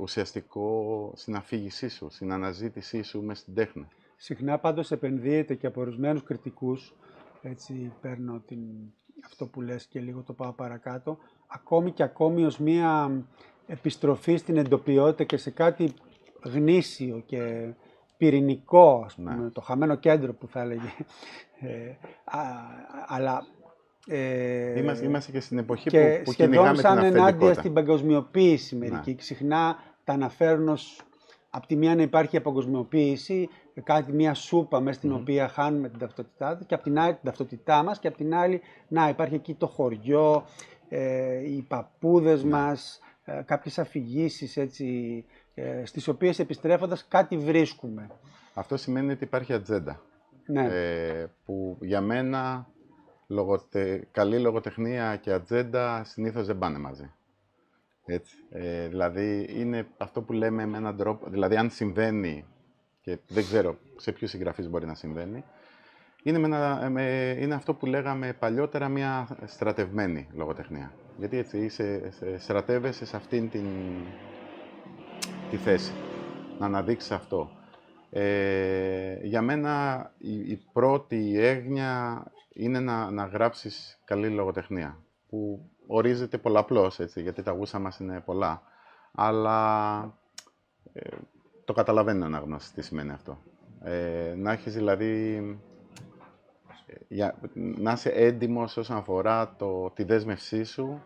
ουσιαστικό 0.00 1.12
στην 1.16 1.36
αφήγησή 1.36 1.88
σου, 1.88 2.06
στην 2.10 2.32
αναζήτησή 2.32 3.02
σου 3.02 3.22
μες 3.22 3.38
στην 3.38 3.54
τέχνη. 3.54 3.88
Συχνά 4.16 4.58
πάντως 4.58 4.90
επενδύεται 4.90 5.54
και 5.54 5.66
από 5.66 5.80
ορισμένους 5.80 6.22
κριτικούς, 6.22 6.94
έτσι 7.42 7.92
παίρνω 8.00 8.42
την, 8.46 8.58
αυτό 9.24 9.46
που 9.46 9.60
λες 9.60 9.86
και 9.86 10.00
λίγο 10.00 10.22
το 10.22 10.32
πάω 10.32 10.52
παρακάτω, 10.52 11.18
ακόμη 11.46 11.90
και 11.90 12.02
ακόμη 12.02 12.44
ως 12.44 12.58
μία 12.58 13.10
επιστροφή 13.66 14.36
στην 14.36 14.56
εντοπιότητα 14.56 15.24
και 15.24 15.36
σε 15.36 15.50
κάτι 15.50 15.92
γνήσιο 16.42 17.22
και 17.26 17.72
πυρηνικό, 18.16 19.02
ας 19.04 19.14
πούμε, 19.14 19.34
ναι. 19.34 19.50
το 19.50 19.60
χαμένο 19.60 19.94
κέντρο 19.94 20.32
που 20.32 20.48
θα 20.48 20.60
έλεγε. 20.60 20.92
Ε, 21.60 21.96
αλλά 23.06 23.46
ε, 24.06 24.78
είμαστε, 24.78 25.04
είμαστε 25.04 25.32
και 25.32 25.40
στην 25.40 25.58
εποχή 25.58 25.88
και 25.88 26.16
που, 26.18 26.24
που 26.24 26.32
σχεδόν 26.32 26.76
σαν 26.76 26.98
ενάντια 26.98 27.54
στην 27.54 27.72
παγκοσμιοποίηση 27.72 28.76
μερικοί. 28.76 29.10
Ναι. 29.14 29.20
Συχνά 29.20 29.76
τα 30.10 30.16
αναφέρουν 30.16 30.68
ως 30.68 31.02
από 31.50 31.66
τη 31.66 31.76
μία 31.76 31.94
να 31.94 32.02
υπάρχει 32.02 32.36
αποκοσμιοποίηση, 32.36 33.48
κάτι, 33.82 34.12
μια 34.12 34.34
σούπα 34.34 34.80
μέσα 34.80 34.98
στην 34.98 35.12
οποία 35.12 35.48
χάνουμε 35.48 35.88
την 35.88 35.98
ταυτότητά 35.98 36.60
και 36.66 36.74
από 36.74 36.82
την 36.82 36.98
άλλη 36.98 37.12
την 37.12 37.22
ταυτότητά 37.24 37.82
μας 37.82 37.98
και 37.98 38.08
από 38.08 38.16
την 38.16 38.34
άλλη 38.34 38.60
να 38.88 39.08
υπάρχει 39.08 39.34
εκεί 39.34 39.54
το 39.54 39.66
χωριό, 39.66 40.44
ε, 40.88 41.50
οι 41.50 41.62
παππούδες 41.68 42.44
ναι. 42.44 42.50
μας, 42.50 43.00
ε, 43.24 43.42
κάποιες 43.44 43.78
αφηγήσεις 43.78 44.56
έτσι, 44.56 45.24
ε, 45.54 45.84
στις 45.84 46.08
οποίες 46.08 46.38
επιστρέφοντας 46.38 47.06
κάτι 47.08 47.36
βρίσκουμε. 47.38 48.10
Αυτό 48.54 48.76
σημαίνει 48.76 49.12
ότι 49.12 49.24
υπάρχει 49.24 49.52
ατζέντα. 49.52 50.02
Ναι. 50.46 50.64
Ε, 50.64 51.26
που 51.44 51.76
για 51.80 52.00
μένα 52.00 52.66
λογοτε... 53.26 54.08
καλή 54.10 54.38
λογοτεχνία 54.38 55.16
και 55.16 55.32
ατζέντα 55.32 56.04
συνήθως 56.04 56.46
δεν 56.46 56.58
πάνε 56.58 56.78
μαζί. 56.78 57.12
Έτσι. 58.14 58.36
Ε, 58.50 58.88
δηλαδή, 58.88 59.46
είναι 59.50 59.86
αυτό 59.96 60.22
που 60.22 60.32
λέμε 60.32 60.66
με 60.66 60.76
έναν 60.76 60.96
τρόπο, 60.96 61.30
δηλαδή 61.30 61.56
αν 61.56 61.70
συμβαίνει, 61.70 62.44
και 63.00 63.18
δεν 63.28 63.44
ξέρω 63.44 63.76
σε 63.96 64.12
ποιους 64.12 64.30
συγγραφείς 64.30 64.68
μπορεί 64.68 64.86
να 64.86 64.94
συμβαίνει, 64.94 65.44
είναι, 66.22 66.38
με 66.88 67.36
είναι 67.40 67.54
αυτό 67.54 67.74
που 67.74 67.86
λέγαμε 67.86 68.32
παλιότερα 68.32 68.88
μια 68.88 69.38
στρατευμένη 69.44 70.28
λογοτεχνία. 70.32 70.92
Γιατί 71.18 71.36
έτσι 71.36 71.58
είσαι, 71.58 72.12
στρατεύεσαι 72.38 73.06
σε 73.06 73.16
αυτήν 73.16 73.50
την, 73.50 73.66
τη 75.50 75.56
θέση, 75.56 75.92
να 76.58 76.66
αναδείξεις 76.66 77.10
αυτό. 77.10 77.50
Ε, 78.10 79.18
για 79.22 79.42
μένα 79.42 80.12
η, 80.18 80.56
πρώτη 80.72 81.38
έγνοια 81.38 82.24
είναι 82.52 82.80
να, 82.80 83.10
να 83.10 83.24
γράψεις 83.24 84.00
καλή 84.04 84.28
λογοτεχνία, 84.28 85.04
που 85.28 85.70
ορίζεται 85.90 86.38
πολλαπλώς, 86.38 86.98
έτσι, 86.98 87.22
γιατί 87.22 87.42
τα 87.42 87.52
γούστα 87.52 87.78
μας 87.78 87.98
είναι 87.98 88.20
πολλά. 88.20 88.62
Αλλά 89.12 90.00
ε, 90.92 91.16
το 91.64 91.72
καταλαβαίνω 91.72 92.28
να 92.28 92.38
γνώσεις 92.38 92.72
τι 92.72 92.82
σημαίνει 92.82 93.12
αυτό. 93.12 93.38
Ε, 93.82 94.34
να 94.36 94.52
έχεις 94.52 94.74
δηλαδή, 94.74 95.36
ε, 96.86 96.94
για, 97.08 97.38
να 97.54 97.92
είσαι 97.92 98.10
έντιμος 98.10 98.76
όσον 98.76 98.96
αφορά 98.96 99.56
το, 99.56 99.90
τη 99.90 100.04
δέσμευσή 100.04 100.64
σου 100.64 101.02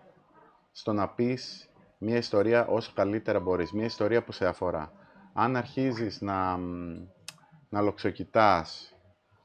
στο 0.73 0.92
να 0.92 1.09
πεις 1.09 1.70
μια 1.99 2.16
ιστορία 2.16 2.66
όσο 2.66 2.92
καλύτερα 2.94 3.40
μπορείς, 3.40 3.73
μια 3.73 3.85
ιστορία 3.85 4.25
που 4.25 4.33
σε 4.33 4.47
αφορά. 4.47 4.92
Αν 5.33 5.57
αρχίζεις 5.57 6.20
να, 6.20 6.57
να 7.68 7.81
λοξοκοιτάς, 7.81 8.97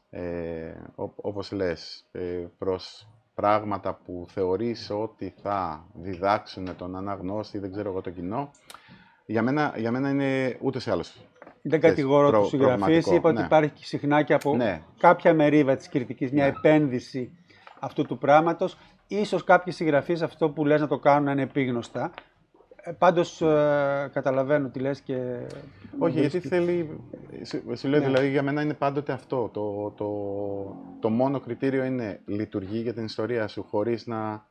ε, 0.09 0.73
όπως 1.15 1.51
λες, 1.51 2.05
ε, 2.11 2.47
προς 2.57 3.07
πράγματα 3.39 3.99
που 4.05 4.25
θεωρείς 4.29 4.89
ότι 4.89 5.33
θα 5.41 5.85
διδάξουν 5.93 6.75
τον 6.77 6.95
αναγνώστη, 6.95 7.57
δεν 7.57 7.71
ξέρω 7.71 7.89
εγώ 7.89 8.01
το 8.01 8.09
κοινό, 8.09 8.51
για 9.25 9.41
μένα, 9.41 9.73
για 9.77 9.91
μένα 9.91 10.09
είναι 10.09 10.57
ούτε 10.61 10.79
σε 10.79 10.91
άλλος. 10.91 11.17
Δεν 11.61 11.79
κατηγορώ 11.79 12.39
τους 12.39 12.49
συγγραφείς, 12.49 13.05
είπα 13.05 13.29
ότι 13.29 13.39
ναι. 13.39 13.45
υπάρχει 13.45 13.85
συχνά 13.85 14.21
και 14.21 14.33
από 14.33 14.55
ναι. 14.55 14.81
κάποια 14.97 15.33
μερίδα 15.33 15.75
της 15.75 15.89
κριτικής 15.89 16.31
μια 16.31 16.43
ναι. 16.43 16.49
επένδυση 16.57 17.37
αυτού 17.79 18.03
του 18.05 18.17
πράγματος. 18.17 18.77
Ίσως 19.07 19.43
κάποιοι 19.43 19.73
συγγραφείς 19.73 20.21
αυτό 20.21 20.49
που 20.49 20.65
λες 20.65 20.81
να 20.81 20.87
το 20.87 20.97
κάνουν 20.97 21.23
να 21.23 21.31
είναι 21.31 21.41
επίγνωστα. 21.41 22.11
Ε, 22.83 22.91
πάντως 22.91 23.41
ε, 23.41 24.09
καταλαβαίνω 24.13 24.69
τι 24.69 24.79
λες 24.79 25.01
και... 25.01 25.39
Όχι, 25.97 26.19
γιατί 26.19 26.39
θέλει... 26.39 26.99
Σου 27.75 27.87
λέω, 27.87 27.99
ναι. 27.99 28.05
δηλαδή 28.05 28.29
για 28.29 28.43
μένα 28.43 28.61
είναι 28.61 28.73
πάντοτε 28.73 29.11
αυτό. 29.11 29.49
Το, 29.53 29.93
το, 29.97 30.09
το 30.99 31.09
μόνο 31.09 31.39
κριτήριο 31.39 31.83
είναι 31.83 32.19
λειτουργεί 32.25 32.79
για 32.79 32.93
την 32.93 33.05
ιστορία 33.05 33.47
σου 33.47 33.63
χωρίς 33.69 34.07
να, 34.07 34.45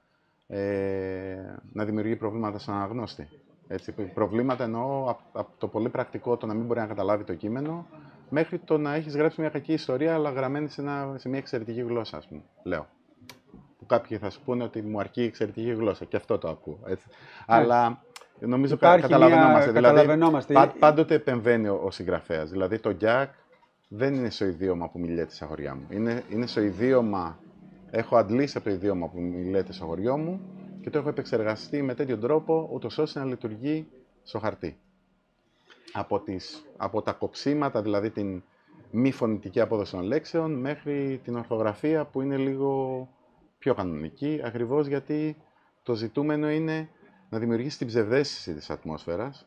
ε, 0.47 1.37
να 1.73 1.85
δημιουργεί 1.85 2.17
προβλήματα 2.17 2.59
στον 2.59 2.75
αναγνώστη. 2.75 3.29
Έτσι, 3.69 3.93
προβλήματα 3.93 4.65
εννοώ 4.65 5.17
από 5.33 5.51
το 5.59 5.69
πολύ 5.69 5.89
πρακτικό 5.89 6.37
το 6.37 6.47
να 6.47 6.55
μην 6.55 6.65
μπορεί 6.67 6.81
να 6.81 6.87
καταλάβει 6.87 7.25
το 7.25 7.35
κείμενο 7.35 7.87
μέχρι 8.29 8.59
το 8.59 8.79
να 8.79 8.95
έχεις 8.95 9.17
γράψει 9.17 9.41
μια 9.41 9.51
κακή 9.51 9.73
ιστορία 9.73 10.15
αλλά 10.15 10.31
γραμμένη 10.31 10.69
σε, 10.69 10.81
ένα, 10.81 11.15
σε 11.17 11.29
μια 11.29 11.39
εξαιρετική 11.39 11.81
γλώσσα, 11.81 12.17
ας 12.17 12.27
πούμε, 12.27 12.43
λέω 12.63 12.87
που 13.79 13.87
κάποιοι 13.87 14.19
θα 14.19 14.31
σου 14.31 14.41
πούνε 14.45 14.63
ότι 14.63 14.83
μου 14.83 15.01
αρκεί 15.01 15.23
η 15.23 15.25
εξαιρετική 15.25 15.71
γλώσσα. 15.71 16.05
Και 16.05 16.17
αυτό 16.17 16.39
το 16.39 16.49
ακούω. 16.49 16.79
Έτσι. 16.87 17.07
Ναι. 17.09 17.15
Αλλά 17.47 18.03
νομίζω 18.41 18.75
ότι 18.75 19.01
καταλαβαίνόμαστε. 19.01 19.73
καταλαβαίνόμαστε. 19.73 20.53
Δηλαδή, 20.55 20.79
πάντοτε 20.79 21.15
επεμβαίνει 21.15 21.69
ο, 21.69 21.81
ο 21.85 21.91
συγγραφέας. 21.91 22.51
Δηλαδή 22.51 22.79
το 22.79 22.97
Jack 23.01 23.27
δεν 23.89 24.15
είναι 24.15 24.31
στο 24.31 24.45
ιδίωμα 24.45 24.89
που 24.89 24.99
μιλιέται 24.99 25.35
στα 25.35 25.47
χωριά 25.47 25.75
μου. 25.75 25.87
Είναι, 25.91 26.23
είναι 26.31 26.47
στο 26.47 26.61
ιδίωμα. 26.61 27.39
Έχω 27.91 28.17
αντλήσει 28.17 28.57
από 28.57 28.67
το 28.69 28.75
ιδίωμα 28.75 29.09
που 29.09 29.21
μιλιέται 29.21 29.73
στο 29.73 29.85
χωριό 29.85 30.17
μου 30.19 30.41
και 30.81 30.91
το 30.91 30.99
έχω 30.99 31.09
επεξεργαστεί 31.09 31.83
με 31.83 31.95
τέτοιο 31.95 32.19
τρόπο, 32.19 32.69
ούτως 32.73 32.99
ώστε 32.99 33.19
να 33.19 33.25
λειτουργεί 33.25 33.87
στο 34.23 34.39
χαρτί. 34.39 34.79
Από, 35.93 36.21
τις, 36.21 36.67
από 36.77 37.03
τα 37.03 37.13
κοψίματα, 37.13 37.83
δηλαδή 37.83 38.11
την 38.11 38.43
μη 38.91 39.13
φωνητική 39.13 39.61
απόδοση 39.61 39.93
των 39.93 40.03
λέξεων, 40.03 40.53
μέχρι 40.53 41.21
την 41.25 41.37
ορθογραφία 41.37 42.05
που 42.05 42.21
είναι 42.21 42.37
λίγο 42.37 43.09
πιο 43.59 43.75
κανονική, 43.75 44.41
ακριβώς 44.45 44.87
γιατί 44.87 45.37
το 45.83 45.95
ζητούμενο 45.95 46.51
είναι 46.51 46.89
να 47.29 47.39
δημιουργήσεις 47.39 47.79
την 47.79 47.87
ψευδέστηση 47.87 48.55
της 48.55 48.71
ατμόσφαιρας 48.71 49.47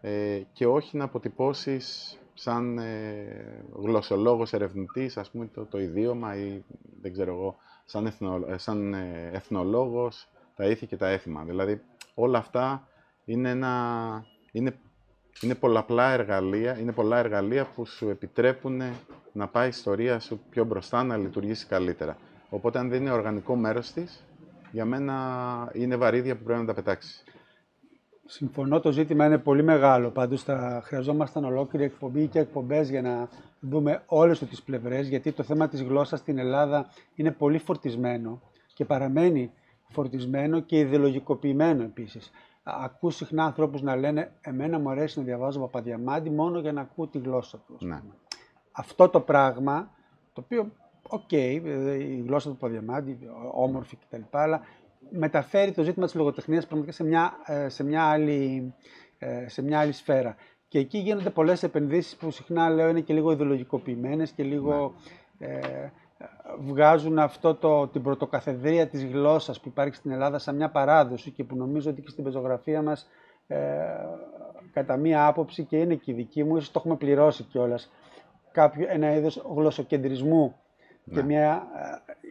ε, 0.00 0.42
και 0.52 0.66
όχι 0.66 0.96
να 0.96 1.04
αποτυπώσεις 1.04 2.18
σαν 2.34 2.78
ε, 2.78 3.64
γλωσσολόγος 3.72 4.52
ερευνητής, 4.52 5.16
ας 5.16 5.30
πούμε, 5.30 5.46
το, 5.46 5.64
το 5.64 5.80
ιδίωμα 5.80 6.36
ή, 6.36 6.62
δεν 7.00 7.12
ξέρω 7.12 7.32
εγώ, 7.32 7.56
σαν, 7.84 8.06
εθνο, 8.06 8.44
ε, 8.48 8.58
σαν 8.58 8.94
ε, 8.94 9.30
εθνολόγος, 9.32 10.28
τα 10.56 10.64
ήθη 10.66 10.86
και 10.86 10.96
τα 10.96 11.08
έθιμα. 11.08 11.44
Δηλαδή, 11.44 11.80
όλα 12.14 12.38
αυτά 12.38 12.88
είναι, 13.24 13.50
ένα, 13.50 14.24
είναι, 14.52 14.78
είναι 15.40 15.54
πολλαπλά 15.54 16.10
εργαλεία, 16.10 16.78
είναι 16.78 16.92
πολλά 16.92 17.18
εργαλεία 17.18 17.64
που 17.64 17.84
σου 17.86 18.08
επιτρέπουν 18.08 18.82
να 19.32 19.48
πάει 19.48 19.66
η 19.66 19.68
ιστορία 19.68 20.18
σου 20.18 20.40
πιο 20.50 20.64
μπροστά, 20.64 21.02
να 21.02 21.16
λειτουργήσει 21.16 21.66
καλύτερα. 21.66 22.16
Οπότε, 22.48 22.78
αν 22.78 22.88
δεν 22.88 23.00
είναι 23.00 23.10
οργανικό 23.10 23.56
μέρος 23.56 23.92
της, 23.92 24.24
για 24.72 24.84
μένα 24.84 25.70
είναι 25.72 25.96
βαρύδια 25.96 26.36
που 26.36 26.44
πρέπει 26.44 26.60
να 26.60 26.66
τα 26.66 26.74
πετάξεις. 26.74 27.24
Συμφωνώ, 28.30 28.80
το 28.80 28.92
ζήτημα 28.92 29.26
είναι 29.26 29.38
πολύ 29.38 29.62
μεγάλο. 29.62 30.10
Πάντως, 30.10 30.42
θα 30.42 30.80
χρειαζόμασταν 30.84 31.44
ολόκληρη 31.44 31.84
εκπομπή 31.84 32.26
και 32.26 32.38
εκπομπές 32.38 32.90
για 32.90 33.02
να 33.02 33.28
δούμε 33.60 34.02
όλες 34.06 34.38
τις 34.38 34.62
πλευρές. 34.62 35.08
Γιατί 35.08 35.32
το 35.32 35.42
θέμα 35.42 35.68
της 35.68 35.82
γλώσσας 35.82 36.18
στην 36.18 36.38
Ελλάδα 36.38 36.86
είναι 37.14 37.30
πολύ 37.30 37.58
φορτισμένο 37.58 38.40
και 38.74 38.84
παραμένει 38.84 39.52
φορτισμένο 39.88 40.60
και 40.60 40.78
ιδεολογικοποιημένο 40.78 41.82
επίσης. 41.82 42.30
Ακούω 42.62 43.10
συχνά 43.10 43.44
ανθρώπους 43.44 43.82
να 43.82 43.96
λένε: 43.96 44.32
Εμένα 44.40 44.78
μου 44.78 44.90
αρέσει 44.90 45.18
να 45.18 45.24
διαβάζω 45.24 45.60
Παπαδιαμάντη 45.60 46.30
μόνο 46.30 46.58
για 46.58 46.72
να 46.72 46.80
ακούω 46.80 47.06
τη 47.06 47.18
γλώσσα 47.18 47.58
του. 47.66 47.80
Ναι. 47.80 48.00
Αυτό 48.72 49.08
το 49.08 49.20
πράγμα, 49.20 49.90
το 50.32 50.40
οποίο 50.44 50.72
οκ, 51.08 51.20
okay, 51.30 51.60
η 51.98 52.22
γλώσσα 52.26 52.48
του 52.50 52.56
Παπαδιαμάντη, 52.56 53.18
όμορφη 53.52 53.96
κτλ. 53.96 54.22
Αλλά 54.30 54.60
μεταφέρει 55.10 55.72
το 55.72 55.82
ζήτημα 55.82 56.04
της 56.04 56.14
λογοτεχνίας 56.14 56.66
πραγματικά 56.66 56.96
σε 56.96 57.04
μια, 57.04 57.32
ε, 57.46 57.68
σε 57.68 57.84
μια, 57.84 58.02
άλλη, 58.02 58.74
ε, 59.18 59.48
σε 59.48 59.62
μια 59.62 59.78
άλλη 59.80 59.92
σφαίρα. 59.92 60.36
Και 60.68 60.78
εκεί 60.78 60.98
γίνονται 60.98 61.30
πολλές 61.30 61.62
επενδύσεις 61.62 62.16
που 62.16 62.30
συχνά 62.30 62.70
λέω 62.70 62.88
είναι 62.88 63.00
και 63.00 63.14
λίγο 63.14 63.30
ιδεολογικοποιημένες 63.30 64.30
και 64.30 64.42
λίγο 64.42 64.94
ναι. 65.38 65.46
ε, 65.46 65.90
βγάζουν 66.58 67.18
αυτό 67.18 67.54
το, 67.54 67.86
την 67.86 68.02
πρωτοκαθεδρία 68.02 68.86
της 68.86 69.04
γλώσσας 69.04 69.60
που 69.60 69.68
υπάρχει 69.68 69.94
στην 69.94 70.10
Ελλάδα 70.10 70.38
σαν 70.38 70.56
μια 70.56 70.70
παράδοση 70.70 71.30
και 71.30 71.44
που 71.44 71.56
νομίζω 71.56 71.90
ότι 71.90 72.02
και 72.02 72.10
στην 72.10 72.24
πεζογραφία 72.24 72.82
μας 72.82 73.08
ε, 73.46 73.58
κατά 74.72 74.96
μία 74.96 75.26
άποψη 75.26 75.64
και 75.64 75.76
είναι 75.76 75.94
και 75.94 76.10
η 76.10 76.14
δική 76.14 76.44
μου, 76.44 76.56
ίσως 76.56 76.70
το 76.70 76.78
έχουμε 76.78 76.96
πληρώσει 76.96 77.42
κιόλας, 77.42 77.90
κάποιο, 78.52 78.86
ένα 78.90 79.14
είδος 79.14 79.44
γλωσσοκεντρισμού 79.54 80.54
και 81.08 81.20
ναι. 81.20 81.22
μια 81.22 81.66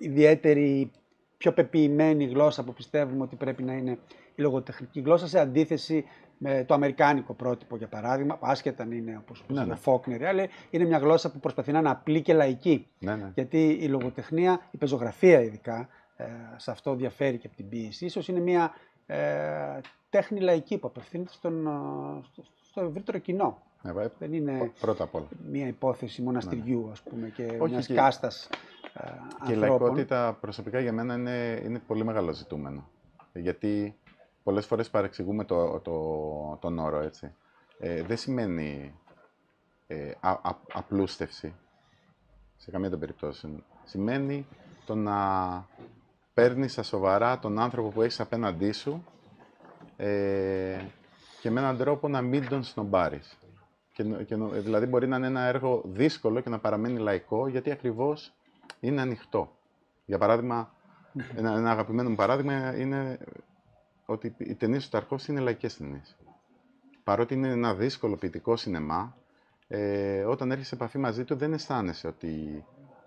ε, 0.02 0.06
ιδιαίτερη, 0.08 0.92
πιο 1.38 1.52
πεποιημένη 1.54 2.26
γλώσσα 2.26 2.64
που 2.64 2.74
πιστεύουμε 2.74 3.24
ότι 3.24 3.36
πρέπει 3.36 3.64
να 3.64 3.74
είναι 3.74 3.92
η 4.36 4.42
λογοτεχνική 4.42 5.00
γλώσσα 5.00 5.28
σε 5.28 5.40
αντίθεση 5.40 6.06
με 6.38 6.64
το 6.68 6.74
αμερικάνικο 6.74 7.34
πρότυπο, 7.34 7.78
για 7.78 7.88
παράδειγμα, 7.88 8.38
άσχετα 8.42 8.84
αν 8.84 8.92
είναι 8.92 9.18
όπως 9.18 9.44
ναι, 9.48 9.66
ναι. 9.66 9.74
ο 9.74 9.76
Φόκνερ, 9.76 10.26
αλλά 10.26 10.48
είναι 10.70 10.86
μια 10.86 10.98
γλώσσα 10.98 11.32
που 11.32 11.40
προσπαθεί 11.40 11.72
να 11.72 11.80
είναι 11.80 11.90
απλή 11.90 12.22
και 12.22 12.34
λαϊκή. 12.34 12.88
Ναι, 13.00 13.16
ναι. 13.16 13.32
Γιατί 13.34 13.78
η 13.82 13.88
λογοτεχνία, 13.88 14.62
η 14.72 14.78
πεζογραφία 14.78 15.42
ειδικά, 15.42 15.88
ε, 16.16 16.26
σε 16.56 16.72
αυτό 16.72 16.96
διαφέρει 16.96 17.38
και 17.38 17.48
από 17.48 17.56
την 17.56 17.70
ποιήση, 17.70 18.06
ίσως 18.06 18.28
είναι 18.28 18.40
μια 18.40 18.72
ε, 19.06 19.18
τέχνη 20.10 20.40
λαϊκή 20.40 20.78
που 20.78 20.88
απευθύνεται 20.88 21.32
στον, 21.32 21.68
ε, 21.68 21.72
στο, 22.24 22.44
στο 22.62 22.82
ευρύτερο 22.82 23.18
κοινό. 23.18 23.62
Ναι, 23.94 24.08
Δεν 24.20 24.34
είναι 24.34 24.72
πρώτα 24.80 25.04
απ 25.04 25.16
όλα. 25.16 25.28
μια 25.52 25.68
υπόθεση 25.68 26.22
μοναστηριού, 26.22 26.84
ναι, 26.86 26.92
ας 26.92 27.02
πούμε, 27.02 27.30
και 27.30 27.58
μιας 27.70 27.86
και... 27.88 27.94
κάστας 27.94 28.50
ε, 28.94 29.10
Και 29.46 29.54
η 29.54 29.56
λαϊκότητα 29.56 30.38
προσωπικά 30.42 30.80
για 30.80 30.94
μένα 30.94 31.14
είναι, 31.14 31.62
είναι 31.66 31.80
πολύ 31.80 32.04
μεγάλο 32.06 32.34
ζητούμενο. 32.34 32.90
Γιατί 33.34 33.96
πολλές 34.44 34.66
φορές 34.66 34.90
παρεξηγούμε 34.90 35.44
το, 35.44 35.80
το, 35.80 36.58
τον 36.62 36.80
όρο, 36.80 37.00
έτσι. 37.00 37.34
Ε, 37.80 38.04
δεν 38.04 38.18
σημαίνει 38.18 38.94
ε, 39.88 40.12
απλούστευση, 40.74 41.54
σε 42.58 42.72
καμία 42.72 42.90
των 42.90 43.00
περιπτώσεων. 43.00 43.64
Σημαίνει 43.84 44.48
το 44.86 44.96
να 44.96 45.18
παίρνεις 46.34 46.72
στα 46.72 46.84
σοβαρά 46.84 47.40
τον 47.40 47.60
άνθρωπο 47.60 47.90
που 47.90 48.02
έχεις 48.02 48.20
απέναντί 48.20 48.72
σου 48.72 49.04
ε, 49.98 50.80
και 51.42 51.50
με 51.52 51.60
έναν 51.60 51.78
τρόπο 51.78 52.08
να 52.08 52.22
μην 52.22 52.48
τον 52.50 52.64
σνομπάρεις. 52.64 53.38
Και, 53.98 54.04
και, 54.04 54.36
δηλαδή 54.36 54.86
μπορεί 54.86 55.08
να 55.08 55.18
είναι 55.18 55.28
ένα 55.28 55.42
έργο 55.42 55.82
δύσκολο 55.86 56.40
και 56.40 56.50
να 56.50 56.60
παραμένει 56.60 57.00
λαϊκό, 57.00 57.48
γιατί 57.48 57.72
ακριβώς 57.72 58.34
είναι 58.80 59.02
ανοιχτό. 59.02 59.52
Για 60.06 60.18
παράδειγμα, 60.18 60.74
ένα, 61.36 61.52
ένα 61.58 61.72
αγαπημένο 61.72 62.10
μου 62.10 62.16
παράδειγμα 62.16 62.78
είναι 62.78 63.18
ότι 64.06 64.36
οι 64.38 64.56
ταινίες 64.56 64.84
του 64.84 64.90
Ταρκόφσκι 64.90 65.32
είναι 65.32 65.40
λαϊκές 65.40 65.78
ταινίες. 65.78 66.16
Παρότι 67.04 67.34
είναι 67.34 67.48
ένα 67.48 67.74
δύσκολο 67.76 68.16
ποιητικό 68.16 68.56
σινεμά, 68.56 69.16
ε, 69.68 70.24
όταν 70.24 70.52
έρχεσαι 70.52 70.70
σε 70.70 70.76
επαφή 70.76 70.98
μαζί 70.98 71.24
του 71.24 71.36
δεν 71.36 71.54
αισθάνεσαι 71.54 72.08
ότι 72.08 72.64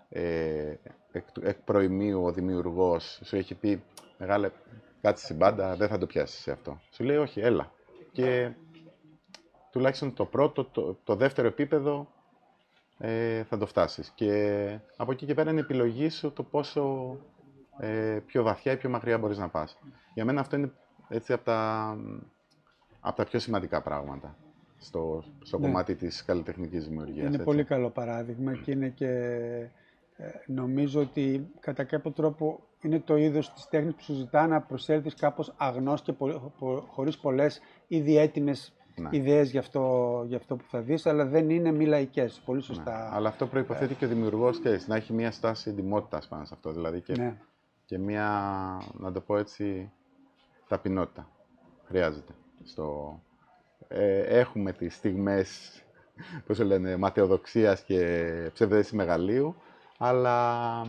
ε, 0.09 0.73
εκ, 1.11 1.25
εκ 1.41 1.57
προημίου 1.57 2.23
ο 2.23 2.31
δημιουργός 2.31 3.21
σου 3.23 3.35
έχει 3.35 3.55
πει 3.55 3.83
«Μεγάλε, 4.17 4.49
κάτσε 5.01 5.23
στην 5.25 5.37
πάντα, 5.37 5.75
δεν 5.75 5.87
θα 5.87 5.97
το 5.97 6.05
πιάσεις 6.05 6.41
σε 6.41 6.51
αυτό». 6.51 6.81
Σου 6.91 7.03
λέει 7.03 7.17
«Όχι, 7.17 7.39
έλα». 7.39 7.71
Και 8.11 8.51
τουλάχιστον 9.71 10.13
το 10.13 10.25
πρώτο, 10.25 10.63
το, 10.63 10.97
το 11.03 11.15
δεύτερο 11.15 11.47
επίπεδο 11.47 12.07
ε, 12.97 13.43
θα 13.43 13.57
το 13.57 13.65
φτάσεις. 13.65 14.11
Και 14.15 14.79
από 14.97 15.11
εκεί 15.11 15.25
και 15.25 15.33
πέρα 15.33 15.51
είναι 15.51 15.59
επιλογή 15.59 16.09
σου 16.09 16.31
το 16.31 16.43
πόσο 16.43 17.15
ε, 17.79 18.19
πιο 18.25 18.43
βαθιά 18.43 18.71
ή 18.71 18.77
πιο 18.77 18.89
μακριά 18.89 19.17
μπορείς 19.17 19.37
να 19.37 19.49
πας. 19.49 19.77
Για 20.13 20.25
μένα 20.25 20.39
αυτό 20.39 20.55
είναι 20.55 20.71
έτσι 21.09 21.33
από 21.33 21.43
τα, 21.43 21.97
από 22.99 23.15
τα 23.15 23.23
πιο 23.23 23.39
σημαντικά 23.39 23.81
πράγματα 23.81 24.35
στο, 24.77 25.23
στο 25.43 25.59
ναι. 25.59 25.65
κομμάτι 25.65 25.95
της 25.95 26.25
καλλιτεχνικής 26.25 26.87
δημιουργίας. 26.87 27.33
Είναι 27.33 27.43
πολύ 27.43 27.63
καλό 27.63 27.89
παράδειγμα 27.89 28.53
και 28.53 28.71
είναι 28.71 28.89
και 28.89 29.07
ε, 30.17 30.29
νομίζω 30.45 31.01
ότι 31.01 31.51
κατά 31.59 31.83
κάποιο 31.83 32.11
τρόπο 32.11 32.59
είναι 32.81 32.99
το 32.99 33.17
είδος 33.17 33.53
της 33.53 33.67
τέχνης 33.67 33.93
που 33.93 34.03
σου 34.03 34.13
ζητά 34.13 34.47
να 34.47 34.61
προσέλθεις 34.61 35.15
κάπως 35.15 35.53
αγνός 35.57 36.01
και 36.01 36.13
πο, 36.13 36.53
πο, 36.59 36.85
χωρίς 36.87 37.17
πολλές 37.17 37.61
ήδη 37.87 38.17
έτοιμες 38.17 38.73
ναι. 39.01 39.17
ιδέες 39.17 39.51
για 39.51 39.59
αυτό, 39.59 40.23
για 40.27 40.37
αυτό 40.37 40.55
που 40.55 40.63
θα 40.69 40.79
δεις, 40.79 41.05
αλλά 41.05 41.25
δεν 41.25 41.49
είναι 41.49 41.71
μη 41.71 41.85
λαϊκές, 41.85 42.41
πολύ 42.45 42.57
ναι. 42.57 42.63
σωστά. 42.63 43.09
Ναι. 43.09 43.15
Αλλά 43.15 43.29
αυτό 43.29 43.47
προϋποθέτει 43.47 43.93
και 43.93 44.05
ο 44.05 44.07
δημιουργός 44.07 44.59
και 44.59 44.79
να 44.87 44.95
έχει 44.95 45.13
μια 45.13 45.31
στάση 45.31 45.69
εντυμότητας 45.69 46.27
πάνω 46.27 46.45
σε 46.45 46.53
αυτό, 46.53 46.71
δηλαδή 46.71 47.01
και, 47.01 47.13
ναι. 47.17 47.37
και 47.85 47.97
μια, 47.97 48.27
να 48.93 49.11
το 49.11 49.21
πω 49.21 49.37
έτσι, 49.37 49.91
ταπεινότητα. 50.67 51.27
Χρειάζεται. 51.87 52.33
Στο... 52.63 53.19
Ε, 53.87 54.19
έχουμε 54.19 54.71
τις 54.71 54.95
στιγμές, 54.95 55.81
πώς 56.45 56.59
λένε, 56.59 56.97
ματαιοδοξίας 56.97 57.81
και 57.83 58.49
ψευδέση 58.53 58.95
μεγαλείου, 58.95 59.55
αλλά 59.97 60.81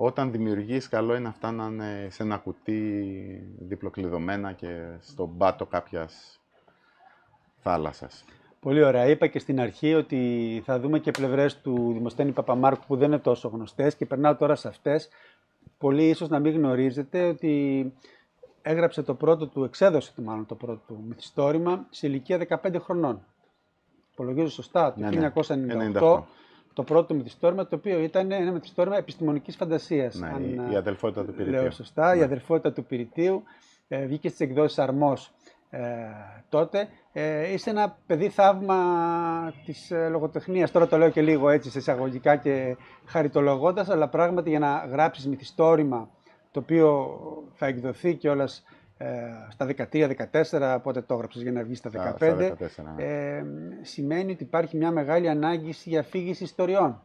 όταν 0.00 0.30
δημιουργείς, 0.30 0.88
καλό 0.88 1.14
είναι 1.16 1.28
αυτά 1.28 1.52
να 1.52 1.66
είναι 1.66 2.06
σε 2.10 2.22
ένα 2.22 2.36
κουτί 2.36 3.02
διπλοκλειδωμένα 3.58 4.52
και 4.52 4.96
στον 5.00 5.36
πάτο 5.36 5.66
κάποιας 5.66 6.37
θάλασσας. 7.68 8.24
Πολύ 8.60 8.82
ωραία. 8.82 9.06
Είπα 9.06 9.26
και 9.26 9.38
στην 9.38 9.60
αρχή 9.60 9.94
ότι 9.94 10.62
θα 10.64 10.80
δούμε 10.80 10.98
και 10.98 11.10
πλευρές 11.10 11.60
του 11.60 11.90
Δημοσθένη 11.92 12.32
Παπαμάρκου 12.32 12.84
που 12.86 12.96
δεν 12.96 13.08
είναι 13.08 13.18
τόσο 13.18 13.48
γνωστές 13.48 13.94
και 13.94 14.06
περνάω 14.06 14.36
τώρα 14.36 14.54
σε 14.54 14.68
αυτές. 14.68 15.08
Πολύ 15.78 16.08
ίσως 16.08 16.28
να 16.28 16.38
μην 16.38 16.52
γνωρίζετε 16.54 17.24
ότι 17.24 17.92
έγραψε 18.62 19.02
το 19.02 19.14
πρώτο 19.14 19.46
του, 19.46 19.64
εξέδωσε 19.64 20.12
το 20.16 20.22
μάλλον 20.22 20.46
το 20.46 20.54
πρώτο 20.54 20.80
του 20.86 21.04
μυθιστόρημα 21.08 21.86
σε 21.90 22.06
ηλικία 22.06 22.60
15 22.62 22.76
χρονών. 22.80 23.24
Υπολογίζω 24.12 24.48
σωστά, 24.48 24.92
το 24.92 25.00
ναι, 25.00 25.32
1998. 25.36 25.56
Ναι. 25.76 25.92
Το 26.72 26.82
πρώτο 26.82 27.14
μυθιστόρημα, 27.14 27.66
το 27.66 27.76
οποίο 27.76 27.98
ήταν 27.98 28.32
ένα 28.32 28.52
μυθιστόρημα 28.52 28.96
επιστημονικής 28.96 29.56
φαντασίας. 29.56 30.14
Ναι, 30.14 30.28
αν, 30.28 30.70
η 30.72 30.76
αδελφότητα 30.76 31.24
του 31.24 31.32
Πυρητίου. 31.32 31.60
Λέω 31.60 31.70
σωστά, 31.70 32.14
ναι. 32.14 32.20
η 32.20 32.22
αδελφότητα 32.22 32.72
του 32.72 32.84
Πυρητίου. 32.84 33.42
Ε, 33.88 34.06
βγήκε 34.06 34.28
στις 34.28 34.40
εκδόσεις 34.40 34.78
Αρμός 34.78 35.32
ε, 35.70 35.80
τότε. 36.48 36.88
Ε, 37.20 37.52
είσαι 37.52 37.70
ένα 37.70 37.98
παιδί 38.06 38.28
θαύμα 38.28 38.78
της 39.64 39.90
ε, 39.90 40.08
λογοτεχνίας. 40.08 40.70
Τώρα 40.70 40.86
το 40.86 40.96
λέω 40.96 41.10
και 41.10 41.22
λίγο 41.22 41.48
έτσι 41.48 41.70
σε 41.70 41.78
εισαγωγικά 41.78 42.36
και 42.36 42.76
χαριτολογώντας, 43.04 43.88
αλλά 43.88 44.08
πράγματι 44.08 44.50
για 44.50 44.58
να 44.58 44.86
γράψεις 44.90 45.26
μυθιστόρημα 45.26 46.10
το 46.50 46.60
οποίο 46.60 47.18
θα 47.54 47.66
εκδοθεί 47.66 48.14
κιόλας 48.14 48.64
ε, 48.96 49.06
στα 49.50 49.66
13-14, 50.50 50.78
πότε 50.82 51.00
το 51.00 51.14
έγραψες 51.14 51.42
για 51.42 51.52
να 51.52 51.62
βγεις 51.62 51.78
στα 51.78 52.16
15, 52.20 52.36
ναι. 52.36 53.04
ε, 53.04 53.42
σημαίνει 53.82 54.32
ότι 54.32 54.42
υπάρχει 54.42 54.76
μια 54.76 54.90
μεγάλη 54.90 55.28
ανάγκη 55.28 55.74
για 55.84 56.00
αφήγηση 56.00 56.44
ιστοριών. 56.44 57.02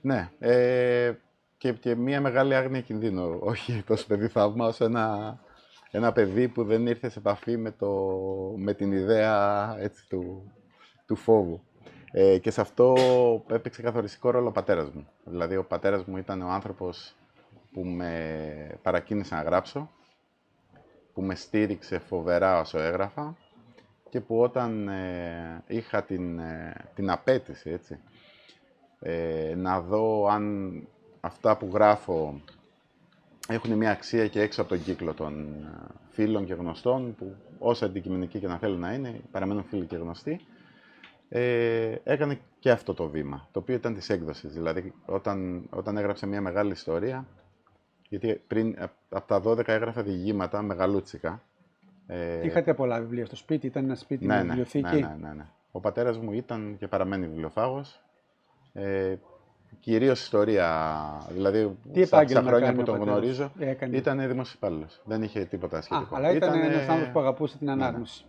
Ναι, 0.00 0.30
ε, 0.38 1.12
και, 1.56 1.72
και 1.72 1.94
μια 1.94 2.20
μεγάλη 2.20 2.54
άγνοια 2.54 2.80
κινδύνου. 2.80 3.38
Όχι 3.40 3.82
τόσο 3.86 4.06
παιδί 4.06 4.28
θαύμα, 4.28 4.66
όσο 4.66 4.84
ένα, 4.84 5.38
ένα 5.90 6.12
παιδί 6.12 6.48
που 6.48 6.64
δεν 6.64 6.86
ήρθε 6.86 7.08
σε 7.08 7.18
επαφή 7.18 7.56
με, 7.56 7.70
το, 7.70 7.90
με 8.56 8.74
την 8.74 8.92
ιδέα 8.92 9.76
έτσι, 9.78 10.08
του, 10.08 10.52
του 11.06 11.16
φόβου. 11.16 11.60
Ε, 12.12 12.38
και 12.38 12.50
σε 12.50 12.60
αυτό 12.60 12.94
έπαιξε 13.48 13.82
καθοριστικό 13.82 14.30
ρόλο 14.30 14.48
ο 14.48 14.52
πατέρας 14.52 14.90
μου. 14.90 15.08
Δηλαδή, 15.24 15.56
ο 15.56 15.64
πατέρας 15.64 16.04
μου 16.04 16.16
ήταν 16.16 16.42
ο 16.42 16.48
άνθρωπος 16.48 17.16
που 17.72 17.84
με 17.84 18.78
παρακίνησε 18.82 19.34
να 19.34 19.42
γράψω, 19.42 19.90
που 21.14 21.22
με 21.22 21.34
στήριξε 21.34 21.98
φοβερά 21.98 22.60
όσο 22.60 22.78
έγραφα 22.78 23.36
και 24.08 24.20
που 24.20 24.40
όταν 24.40 24.88
ε, 24.88 25.64
είχα 25.66 26.02
την, 26.02 26.38
ε, 26.38 26.74
την 26.94 27.10
απέτηση, 27.10 27.70
έτσι, 27.70 27.98
ε, 29.00 29.54
να 29.56 29.80
δω 29.80 30.26
αν 30.26 30.74
αυτά 31.20 31.56
που 31.56 31.70
γράφω 31.72 32.40
έχουν 33.48 33.72
μια 33.72 33.90
αξία 33.90 34.28
και 34.28 34.40
έξω 34.40 34.60
από 34.60 34.70
τον 34.70 34.82
κύκλο 34.82 35.14
των 35.14 35.46
φίλων 36.08 36.44
και 36.44 36.54
γνωστών, 36.54 37.14
που 37.14 37.36
όσο 37.58 37.84
αντικειμενικοί 37.84 38.38
και 38.38 38.46
να 38.46 38.58
θέλουν 38.58 38.80
να 38.80 38.92
είναι, 38.92 39.20
παραμένουν 39.30 39.64
φίλοι 39.64 39.86
και 39.86 39.96
γνωστοί, 39.96 40.40
ε, 41.28 41.94
έκανε 42.04 42.40
και 42.58 42.70
αυτό 42.70 42.94
το 42.94 43.08
βήμα, 43.08 43.48
το 43.52 43.58
οποίο 43.58 43.74
ήταν 43.74 43.94
της 43.94 44.08
έκδοσης. 44.08 44.52
Δηλαδή, 44.52 44.92
όταν, 45.06 45.66
όταν 45.70 45.96
έγραψε 45.96 46.26
μια 46.26 46.40
μεγάλη 46.40 46.70
ιστορία, 46.72 47.26
γιατί 48.08 48.40
πριν 48.46 48.76
από 49.08 49.26
τα 49.26 49.42
12 49.44 49.68
έγραφα 49.68 50.02
διηγήματα 50.02 50.62
μεγαλούτσικα. 50.62 51.42
Ε... 52.06 52.46
Είχατε 52.46 52.74
πολλά 52.74 53.00
βιβλία 53.00 53.26
στο 53.26 53.36
σπίτι, 53.36 53.66
ήταν 53.66 53.84
ένα 53.84 53.94
σπίτι 53.94 54.26
ναι, 54.26 54.34
με 54.34 54.42
ναι, 54.42 54.46
βιβλιοθήκη; 54.46 54.94
Ναι, 54.94 55.00
ναι, 55.00 55.16
ναι, 55.20 55.34
ναι. 55.34 55.46
Ο 55.70 55.80
πατέρας 55.80 56.18
μου 56.18 56.32
ήταν 56.32 56.76
και 56.78 56.88
παραμένει 56.88 57.26
βιβλιοφάγος. 57.26 58.00
Ε, 58.72 59.16
Κυρίως 59.80 60.20
ιστορία. 60.20 60.68
Δηλαδή, 61.30 61.76
Τι 61.92 62.04
στα, 62.04 62.28
στα 62.28 62.42
χρόνια 62.42 62.74
που 62.74 62.82
τον 62.82 63.00
γνωρίζω, 63.00 63.52
ήταν 63.90 64.28
δημοσιοπάλληλο. 64.28 64.86
Δεν 65.04 65.22
είχε 65.22 65.44
τίποτα 65.44 65.80
σχετικό. 65.80 66.14
Α, 66.14 66.18
αλλά 66.18 66.30
ήταν, 66.32 66.54
ήταν 66.54 66.70
ένας 66.70 66.88
άνθρωπος 66.88 67.12
που 67.12 67.18
αγαπούσε 67.20 67.58
την 67.58 67.66
ναι, 67.66 67.74
ναι. 67.74 67.84
ανάγνωση. 67.84 68.24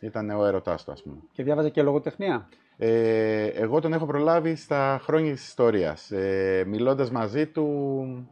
Ναι, 0.00 0.08
Ήταν 0.08 0.30
ο 0.30 0.44
έρωτάς 0.44 0.84
του, 0.84 0.92
ας 0.92 1.02
πούμε. 1.02 1.16
Και 1.32 1.42
διάβαζε 1.42 1.70
και 1.70 1.82
λογοτεχνία; 1.82 2.48
Ε, 2.76 3.44
εγώ 3.46 3.80
τον 3.80 3.92
έχω 3.92 4.06
προλάβει 4.06 4.54
στα 4.54 5.00
χρόνια 5.02 5.32
της 5.32 5.46
ιστορίας. 5.46 6.10
Ε, 6.10 6.64
Μιλώντας 6.66 7.10
μαζί 7.10 7.46
του, 7.46 8.28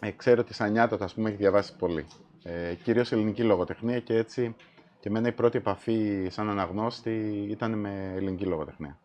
ε, 0.00 0.10
ξέρω 0.10 0.40
ότι 0.40 0.54
Σανιάτο, 0.54 0.96
ας 1.00 1.14
πούμε, 1.14 1.28
έχει 1.28 1.38
διαβάσει 1.38 1.76
πολύ. 1.76 2.06
Ε, 2.42 2.74
κυρίως 2.74 3.12
ελληνική 3.12 3.42
λογοτεχνία 3.42 4.00
και 4.00 4.16
έτσι 4.16 4.54
και 5.00 5.08
εμένα 5.08 5.28
η 5.28 5.32
πρώτη 5.32 5.58
επαφή 5.58 6.26
σαν 6.30 6.50
αναγνώστη 6.50 7.46
ήταν 7.50 7.78
με 7.78 8.12
ελληνική 8.16 8.44
λογοτεχνία. 8.44 8.98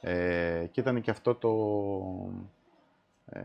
Ε, 0.00 0.66
και 0.70 0.80
ήταν 0.80 1.00
και 1.00 1.10
αυτό 1.10 1.34
το... 1.34 1.50
Ε, 3.30 3.40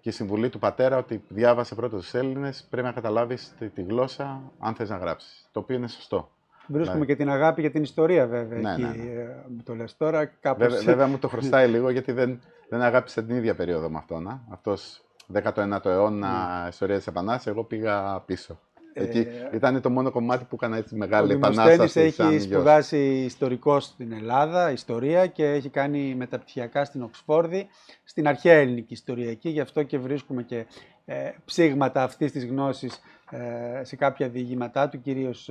και 0.00 0.08
η 0.08 0.12
συμβουλή 0.12 0.48
του 0.48 0.58
πατέρα 0.58 0.96
ότι 0.96 1.22
διάβασε 1.28 1.74
πρώτα 1.74 1.96
τους 1.96 2.14
Έλληνες, 2.14 2.66
πρέπει 2.70 2.86
να 2.86 2.92
καταλάβεις 2.92 3.54
τη, 3.58 3.68
τη 3.68 3.82
γλώσσα 3.82 4.40
αν 4.58 4.74
θες 4.74 4.88
να 4.88 4.96
γράψεις, 4.96 5.48
το 5.52 5.60
οποίο 5.60 5.76
είναι 5.76 5.88
σωστό. 5.88 6.30
Βρίσκουμε 6.66 6.98
ναι. 6.98 7.04
και 7.04 7.16
την 7.16 7.30
αγάπη 7.30 7.60
για 7.60 7.70
την 7.70 7.82
ιστορία 7.82 8.26
βέβαια. 8.26 8.58
Ναι, 8.58 8.72
εκεί, 8.72 8.82
ναι, 8.82 8.88
ναι. 8.88 9.20
Ε, 9.20 9.36
το 9.64 9.74
λες 9.74 9.96
τώρα 9.96 10.24
κάπως... 10.24 10.66
Βέβαια, 10.66 10.82
βέβαια 10.82 11.06
μου 11.06 11.18
το 11.18 11.28
χρωστάει 11.28 11.68
λίγο 11.68 11.90
γιατί 11.90 12.12
δεν, 12.12 12.40
δεν 12.68 12.82
αγάπησε 12.82 13.22
την 13.22 13.36
ίδια 13.36 13.54
περίοδο 13.54 13.90
με 13.90 13.98
αυτόν. 13.98 14.40
Αυτός 14.50 15.04
19ο 15.32 15.84
αιώνα 15.84 16.64
mm. 16.64 16.68
ιστορίας 16.68 16.98
της 16.98 17.06
Επανάστασης, 17.06 17.46
εγώ 17.46 17.64
πήγα 17.64 18.20
πίσω. 18.20 18.58
Ε, 18.98 19.02
Εκεί 19.02 19.26
ήταν 19.52 19.80
το 19.80 19.90
μόνο 19.90 20.10
κομμάτι 20.10 20.44
που 20.44 20.54
έκανα 20.54 20.76
έτσι 20.76 20.94
μεγάλη 20.94 21.32
ο 21.32 21.36
επανάσταση. 21.36 21.98
Ο 21.98 22.02
έχει 22.02 22.38
σπουδάσει 22.38 22.98
ιστορικό 23.24 23.80
στην 23.80 24.12
Ελλάδα, 24.12 24.70
ιστορία 24.70 25.26
και 25.26 25.44
έχει 25.44 25.68
κάνει 25.68 26.14
μεταπτυχιακά 26.14 26.84
στην 26.84 27.02
Οξφόρδη, 27.02 27.66
στην 28.04 28.28
αρχαία 28.28 28.54
ελληνική 28.54 28.92
ιστορία 28.92 29.30
εκεί. 29.30 29.48
Γι' 29.48 29.60
αυτό 29.60 29.82
και 29.82 29.98
βρίσκουμε 29.98 30.42
και 30.42 30.66
ε, 31.04 31.30
ψήγματα 31.44 32.02
αυτής 32.02 32.32
της 32.32 32.46
γνώσης 32.46 33.00
ε, 33.30 33.84
σε 33.84 33.96
κάποια 33.96 34.28
διηγήματά 34.28 34.88
του, 34.88 35.00
κυρίως 35.00 35.48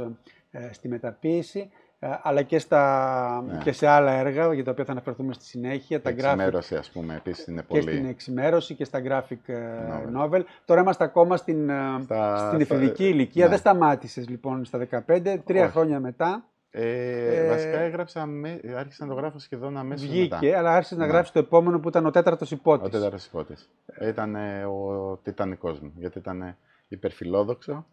ε, 0.52 0.70
στη 0.72 0.88
μεταποίηση. 0.88 1.70
Ε, 2.00 2.08
αλλά 2.22 2.42
και, 2.42 2.60
στα, 2.60 3.44
ναι. 3.48 3.58
και 3.64 3.72
σε 3.72 3.88
άλλα 3.88 4.12
έργα 4.12 4.54
για 4.54 4.64
τα 4.64 4.72
οποία 4.72 4.86
θα 4.86 4.92
αναφερθούμε 4.92 5.34
στη 5.34 5.46
συνέχεια. 5.46 6.02
Τα 6.02 6.10
εξημέρωση, 6.10 6.74
graphic, 6.76 6.80
ας 6.80 6.90
πούμε, 6.90 7.16
επίσης 7.16 7.48
είναι 7.48 7.64
πολύ... 7.64 7.84
Και 7.84 7.92
στην 7.92 8.06
εξημέρωση 8.06 8.74
και 8.74 8.84
στα 8.84 9.02
graphic 9.06 9.38
ε, 9.46 9.56
novel. 9.92 10.22
novel. 10.22 10.44
Τώρα 10.66 10.82
είμαστε 10.82 11.04
ακόμα 11.04 11.38
στην, 11.38 11.70
ε, 11.70 12.02
στα, 12.04 12.48
στην 12.48 12.62
εφηβική 12.62 13.04
στα... 13.04 13.04
ηλικία. 13.04 13.44
Ναι. 13.44 13.50
Δεν 13.50 13.60
σταμάτησες 13.60 14.30
λοιπόν 14.30 14.66
στα 14.66 14.88
15, 15.08 15.38
τρία 15.46 15.64
Όχι. 15.64 15.72
χρόνια 15.72 16.00
μετά. 16.00 16.46
Ε, 16.70 17.46
ε, 17.46 17.50
βασικά 17.50 17.80
έγραψα, 17.80 18.26
με, 18.26 18.60
άρχισα 18.78 19.06
να 19.06 19.14
το 19.14 19.20
γράφω 19.20 19.40
σχεδόν 19.40 19.78
αμέσως 19.78 20.08
Βγήκε, 20.08 20.38
μετά. 20.42 20.58
αλλά 20.58 20.74
άρχισες 20.74 20.98
να 20.98 21.06
ναι. 21.06 21.12
γράψει 21.12 21.34
το 21.34 21.40
επόμενο 21.40 21.80
που 21.80 21.88
ήταν 21.88 22.06
ο 22.06 22.12
τέταρτος 22.12 22.52
υπότης. 22.52 22.88
Ο 22.88 22.90
τέταρτος 22.90 23.26
υπότης. 23.26 23.70
Ήταν 24.02 24.36
ο 24.66 25.20
τιτανικός 25.24 25.80
μου, 25.80 25.94
γιατί 25.96 26.18
ήταν 26.18 26.58
υπερφιλόδοξο 26.88 27.86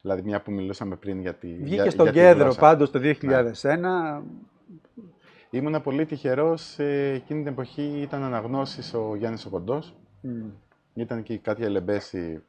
Δηλαδή, 0.00 0.22
μια 0.22 0.42
που 0.42 0.52
μιλούσαμε 0.52 0.96
πριν 0.96 1.20
για 1.20 1.34
τη. 1.34 1.46
Βγήκε 1.46 1.82
για, 1.82 1.90
στον 1.90 2.08
για 2.08 2.32
κέντρο 2.32 2.54
πάντως 2.54 2.90
το 2.90 2.98
2001. 2.98 3.14
Ναι. 3.62 4.20
Ήμουν 5.50 5.82
πολύ 5.82 6.06
τυχερός. 6.06 6.78
Εκείνη 6.78 7.42
την 7.42 7.52
εποχή 7.52 7.98
ήταν 8.00 8.22
αναγνώση 8.22 8.96
ο 8.96 9.16
Γιάννης 9.16 9.44
Οκοντό. 9.44 9.82
Mm. 10.24 10.50
Ήταν 10.94 11.22
και 11.22 11.32
η 11.32 11.38
Κάτια 11.38 11.68
Λεμπέση, 11.68 12.42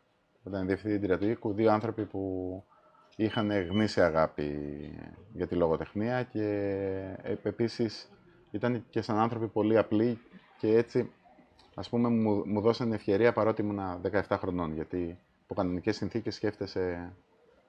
που 0.44 0.50
ήταν 0.50 0.68
διευθύντρια 0.68 1.18
του 1.18 1.28
οίκου. 1.28 1.54
Δύο 1.54 1.72
άνθρωποι 1.72 2.06
που 2.06 2.64
είχαν 3.16 3.52
γνήσια 3.52 4.06
αγάπη 4.06 4.54
για 5.34 5.48
τη 5.48 5.56
λογοτεχνία 5.56 6.24
και 6.24 6.46
ε, 7.22 7.36
επίσης 7.44 8.10
ήταν 8.52 8.86
και 8.90 9.02
σαν 9.02 9.18
άνθρωποι 9.18 9.48
πολύ 9.48 9.78
απλοί 9.78 10.20
και 10.58 10.78
έτσι 10.78 11.12
ας 11.80 11.90
πούμε, 11.90 12.10
μου, 12.10 12.44
μου 12.46 12.62
δώσαν 12.62 12.92
ευκαιρία 12.92 13.34
παρότι 13.34 13.62
ήμουν 13.62 13.80
17 14.12 14.22
χρονών, 14.30 14.74
γιατί 14.74 15.20
από 15.50 15.62
κανονικές 15.62 15.96
συνθήκες 15.96 16.36
σκέφτεσαι 16.36 17.14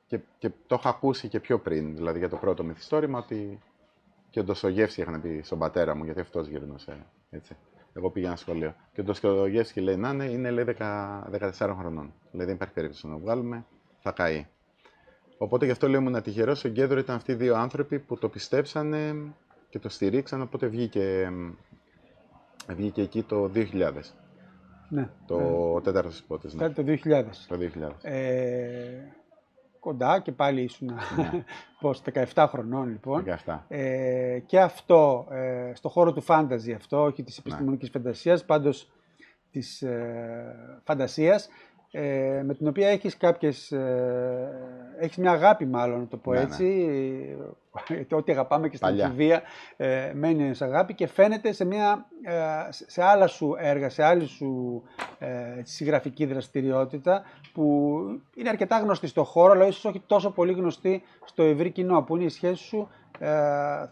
και, 0.06 0.20
και 0.38 0.50
το 0.66 0.74
έχω 0.74 0.88
ακούσει 0.88 1.28
και 1.28 1.40
πιο 1.40 1.58
πριν, 1.58 1.96
δηλαδή 1.96 2.18
για 2.18 2.28
το 2.28 2.36
πρώτο 2.36 2.64
μυθιστόρημα, 2.64 3.18
ότι 3.18 3.58
και 4.30 4.40
ο 4.40 4.44
Ντοσογεύσκη 4.44 5.00
είχαν 5.00 5.20
πει 5.20 5.40
στον 5.44 5.58
πατέρα 5.58 5.94
μου, 5.94 6.04
γιατί 6.04 6.20
αυτός 6.20 6.46
γυρνούσε, 6.46 7.06
έτσι. 7.30 7.56
Εγώ 7.92 8.10
πήγαινα 8.10 8.36
σχολείο. 8.36 8.74
Και 8.92 9.00
ο 9.00 9.04
Ντοσογεύσκη 9.04 9.80
λέει 9.80 9.96
να 9.96 10.10
είναι, 10.10 10.24
είναι 10.24 10.50
λέει 10.50 10.64
10, 10.78 11.22
14 11.40 11.74
χρονών. 11.78 12.12
Λέει 12.32 12.46
δεν 12.46 12.54
υπάρχει 12.54 12.74
περίπτωση 12.74 13.06
να 13.06 13.12
το 13.12 13.18
βγάλουμε, 13.18 13.64
θα 13.98 14.10
καεί. 14.12 14.46
Οπότε 15.38 15.64
γι' 15.64 15.70
αυτό 15.70 15.88
λέω 15.88 16.00
ήμουν 16.00 16.22
τυχερό. 16.22 16.56
Ο 16.64 16.68
Γκέντρο 16.68 16.98
ήταν 16.98 17.16
αυτοί 17.16 17.32
οι 17.32 17.34
δύο 17.34 17.56
άνθρωποι 17.56 17.98
που 17.98 18.18
το 18.18 18.28
πιστέψανε 18.28 19.32
και 19.68 19.78
το 19.78 19.88
στηρίξαν. 19.88 20.40
Οπότε 20.40 20.66
βγήκε, 20.66 21.32
βγήκε 22.68 23.02
εκεί 23.02 23.22
το 23.22 23.50
2000. 23.54 23.92
Ναι. 24.90 25.08
Το 25.26 25.38
ναι. 25.74 25.80
τέταρτο 25.80 26.38
τη 26.38 26.56
Ναι. 26.56 26.70
Το 26.70 26.84
2000. 26.86 27.24
Το 27.48 27.58
2000. 27.58 27.90
Ε, 28.02 29.20
κοντά 29.80 30.20
και 30.20 30.32
πάλι 30.32 30.62
ήσουν 30.62 30.88
ναι. 31.16 31.44
πώς, 31.80 32.02
17 32.34 32.46
χρονών 32.48 32.88
λοιπόν. 32.88 33.24
17. 33.44 33.58
Ε, 33.68 34.38
και 34.46 34.60
αυτό, 34.60 35.26
ε, 35.30 35.72
στο 35.74 35.88
χώρο 35.88 36.12
του 36.12 36.20
φάνταζι 36.20 36.72
αυτό, 36.72 37.02
όχι 37.02 37.22
της 37.22 37.36
ναι. 37.36 37.42
επιστημονικής 37.46 37.92
ναι. 37.92 38.00
φαντασίας, 38.00 38.44
πάντως 38.44 38.90
της 39.50 39.82
ε, 39.82 40.80
φαντασίας, 40.84 41.48
ε, 41.92 42.42
με 42.44 42.54
την 42.54 42.68
οποία 42.68 42.88
έχεις 42.88 43.16
κάποιες, 43.16 43.72
ε, 43.72 44.50
έχεις 44.98 45.16
μια 45.16 45.30
αγάπη 45.30 45.66
μάλλον 45.66 45.98
να 45.98 46.06
το 46.06 46.16
πω 46.16 46.32
ναι, 46.32 46.40
έτσι, 46.40 46.64
ναι. 47.88 48.16
ό,τι 48.16 48.32
αγαπάμε 48.32 48.68
και 48.68 48.76
στην 48.76 48.98
εφηβεία 49.00 49.42
ε, 49.76 50.12
μένει 50.14 50.54
σε 50.54 50.64
αγάπη 50.64 50.94
και 50.94 51.06
φαίνεται 51.06 51.52
σε, 51.52 51.64
μια, 51.64 52.06
ε, 52.22 52.32
σε 52.70 53.02
άλλα 53.02 53.26
σου 53.26 53.54
έργα, 53.58 53.88
σε 53.88 54.04
άλλη 54.04 54.26
σου 54.26 54.82
ε, 55.18 55.28
συγγραφική 55.62 56.26
δραστηριότητα 56.26 57.22
που 57.52 57.96
είναι 58.34 58.48
αρκετά 58.48 58.78
γνωστή 58.78 59.06
στο 59.06 59.24
χώρο, 59.24 59.52
αλλά 59.52 59.66
ίσως 59.66 59.84
όχι 59.84 60.02
τόσο 60.06 60.30
πολύ 60.30 60.52
γνωστή 60.52 61.02
στο 61.24 61.42
ευρύ 61.42 61.70
κοινό, 61.70 62.02
που 62.02 62.16
είναι 62.16 62.24
η 62.24 62.28
σχέση 62.28 62.64
σου 62.64 62.88
ε, 63.18 63.28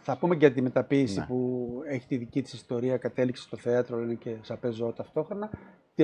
θα 0.00 0.16
πούμε 0.18 0.34
και 0.34 0.46
για 0.46 0.54
τη 0.54 0.62
μεταποίηση 0.62 1.18
ναι. 1.18 1.26
που 1.26 1.68
έχει 1.88 2.06
τη 2.06 2.16
δική 2.16 2.42
της 2.42 2.52
ιστορία, 2.52 2.96
κατέληξε 2.96 3.42
στο 3.42 3.56
θέατρο, 3.56 3.98
λένε 3.98 4.14
και 4.14 4.36
σαπέζω 4.40 4.92
ταυτόχρονα 4.92 5.50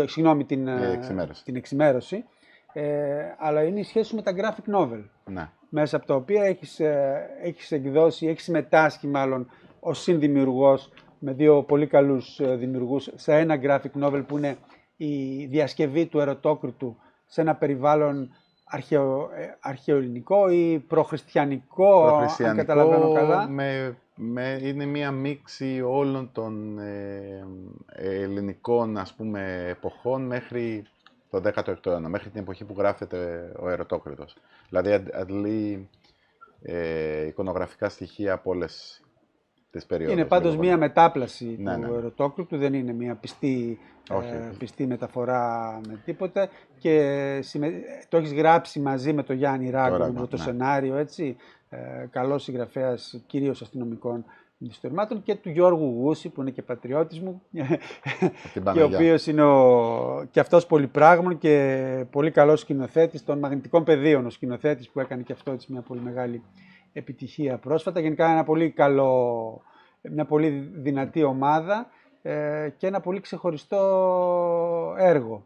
συγγνώμη, 0.07 0.45
την, 0.45 0.69
ε, 0.69 0.91
εξημέρωση. 0.93 1.45
την 1.45 1.57
εξημέρωση. 1.57 2.25
Ε, 2.73 3.35
αλλά 3.39 3.63
είναι 3.63 3.81
η 3.81 3.83
σχέση 3.83 4.09
σου 4.09 4.15
με 4.15 4.23
τα 4.23 4.33
graphic 4.37 4.75
novel. 4.75 5.05
Ναι. 5.25 5.49
Μέσα 5.69 5.97
από 5.97 6.07
τα 6.07 6.15
οποία 6.15 6.45
έχεις, 6.45 6.81
ε, 6.81 7.27
έχεις 7.43 7.73
εκδώσει, 7.73 8.27
έχεις 8.27 8.45
συμμετάσχει 8.45 9.07
μάλλον 9.07 9.51
ως 9.81 10.03
συνδημιουργός 10.03 10.93
με 11.19 11.33
δύο 11.33 11.63
πολύ 11.63 11.87
καλούς 11.87 12.41
ε, 12.41 12.55
δημιουργούς 12.57 13.11
σε 13.15 13.35
ένα 13.35 13.59
graphic 13.63 14.05
novel 14.05 14.25
που 14.27 14.37
είναι 14.37 14.57
η 14.97 15.45
διασκευή 15.45 16.07
του 16.07 16.21
ερωτόκριτου 16.21 16.97
σε 17.27 17.41
ένα 17.41 17.55
περιβάλλον 17.55 18.31
αρχαιο, 18.65 19.29
αρχαιοελληνικό 19.61 20.49
ή 20.49 20.79
προχριστιανικό, 20.79 22.07
αν 22.39 22.57
καταλαβαίνω 22.57 23.13
καλά. 23.13 23.49
Με 23.49 23.97
με, 24.17 24.59
είναι 24.63 24.85
μία 24.85 25.11
μίξη 25.11 25.83
όλων 25.87 26.33
των 26.33 26.79
ε, 26.79 27.47
ελληνικών 27.87 28.99
ας 28.99 29.15
πούμε, 29.15 29.67
εποχών 29.69 30.23
μέχρι 30.27 30.85
το 31.31 31.43
16ο 31.55 31.87
αιώνα, 31.87 32.09
μέχρι 32.09 32.31
την 32.31 32.41
εποχή 32.41 32.65
που 32.65 32.75
γράφεται 32.79 33.53
ο 33.61 33.69
Ερωτόκριτος. 33.69 34.37
Δηλαδή 34.69 34.93
αντλεί 35.13 35.89
ε, 36.63 37.27
εικονογραφικά 37.27 37.89
στοιχεία 37.89 38.33
από 38.33 38.51
όλες 38.51 39.04
τις 39.79 39.87
περιόδους. 39.87 40.17
Είναι 40.17 40.25
πάντως 40.25 40.57
μία 40.57 40.77
μετάπλαση 40.77 41.57
ναι, 41.59 41.75
του 41.75 41.81
ναι. 41.81 41.97
Ερωτόκριτου, 41.97 42.57
δεν 42.57 42.75
είναι 42.75 42.93
μία 42.93 43.15
πιστή, 43.15 43.79
ε, 44.11 44.51
πιστή 44.59 44.87
μεταφορά 44.87 45.81
με 45.89 46.01
τίποτα 46.05 46.49
και 46.79 47.45
το 48.09 48.17
έχεις 48.17 48.33
γράψει 48.33 48.81
μαζί 48.81 49.13
με 49.13 49.23
τον 49.23 49.37
Γιάννη 49.37 49.71
Ράγκο, 49.71 50.13
το, 50.13 50.27
το 50.27 50.37
ναι. 50.37 50.43
σενάριο, 50.43 50.97
έτσι 50.97 51.37
ε, 51.69 51.77
καλός 52.11 52.43
συγγραφέας 52.43 53.23
κυρίως 53.27 53.63
αστυνομικών 53.63 54.25
μυθιστορημάτων 54.57 55.23
και 55.23 55.35
του 55.35 55.51
Γιώργου 55.51 56.01
Γούση 56.01 56.29
που 56.29 56.41
είναι 56.41 56.51
και 56.51 56.63
πατριώτης 56.63 57.21
μου 57.21 57.43
και 58.73 58.83
ο 58.83 58.85
οποίος 58.85 59.27
είναι 59.27 59.43
ο, 59.43 60.27
και 60.31 60.41
αυτός 60.41 60.67
πολυπράγμων 60.67 61.39
και 61.39 62.05
πολύ 62.11 62.31
καλός 62.31 62.61
σκηνοθέτης 62.61 63.25
των 63.25 63.39
μαγνητικών 63.39 63.85
πεδίων 63.85 64.27
ο 64.27 64.31
σκηνοθέτης 64.31 64.89
που 64.89 65.01
έκανε 65.01 65.23
και 65.23 65.33
αυτό 65.33 65.51
έτσι, 65.51 65.73
μια 65.73 65.81
πολύ 65.81 66.01
μεγάλη 66.01 66.43
επιτυχία 66.95 67.59
πρόσφατα 67.59 68.01
γενικά 68.01 68.31
ένα 68.31 68.45
πολύ 68.45 68.71
καλό 68.71 69.61
μια 70.03 70.25
πολύ 70.25 70.49
δυνατή 70.75 71.23
ομάδα 71.23 71.87
ε, 72.23 72.69
και 72.77 72.87
ένα 72.87 73.01
πολύ 73.01 73.21
ξεχωριστό 73.21 74.95
έργο 74.99 75.45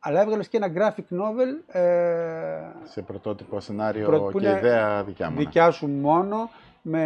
αλλά 0.00 0.20
έβγαλες 0.20 0.48
και 0.48 0.56
ένα 0.56 0.72
graphic 0.74 1.14
novel. 1.14 1.76
Ε, 1.76 2.60
σε 2.84 3.02
πρωτότυπο 3.02 3.60
σενάριο 3.60 4.30
και 4.38 4.48
ιδέα 4.48 5.04
δικιά 5.04 5.30
μου. 5.30 5.36
Δικιά 5.36 5.70
σου 5.70 5.88
μόνο, 5.88 6.50
με, 6.82 7.04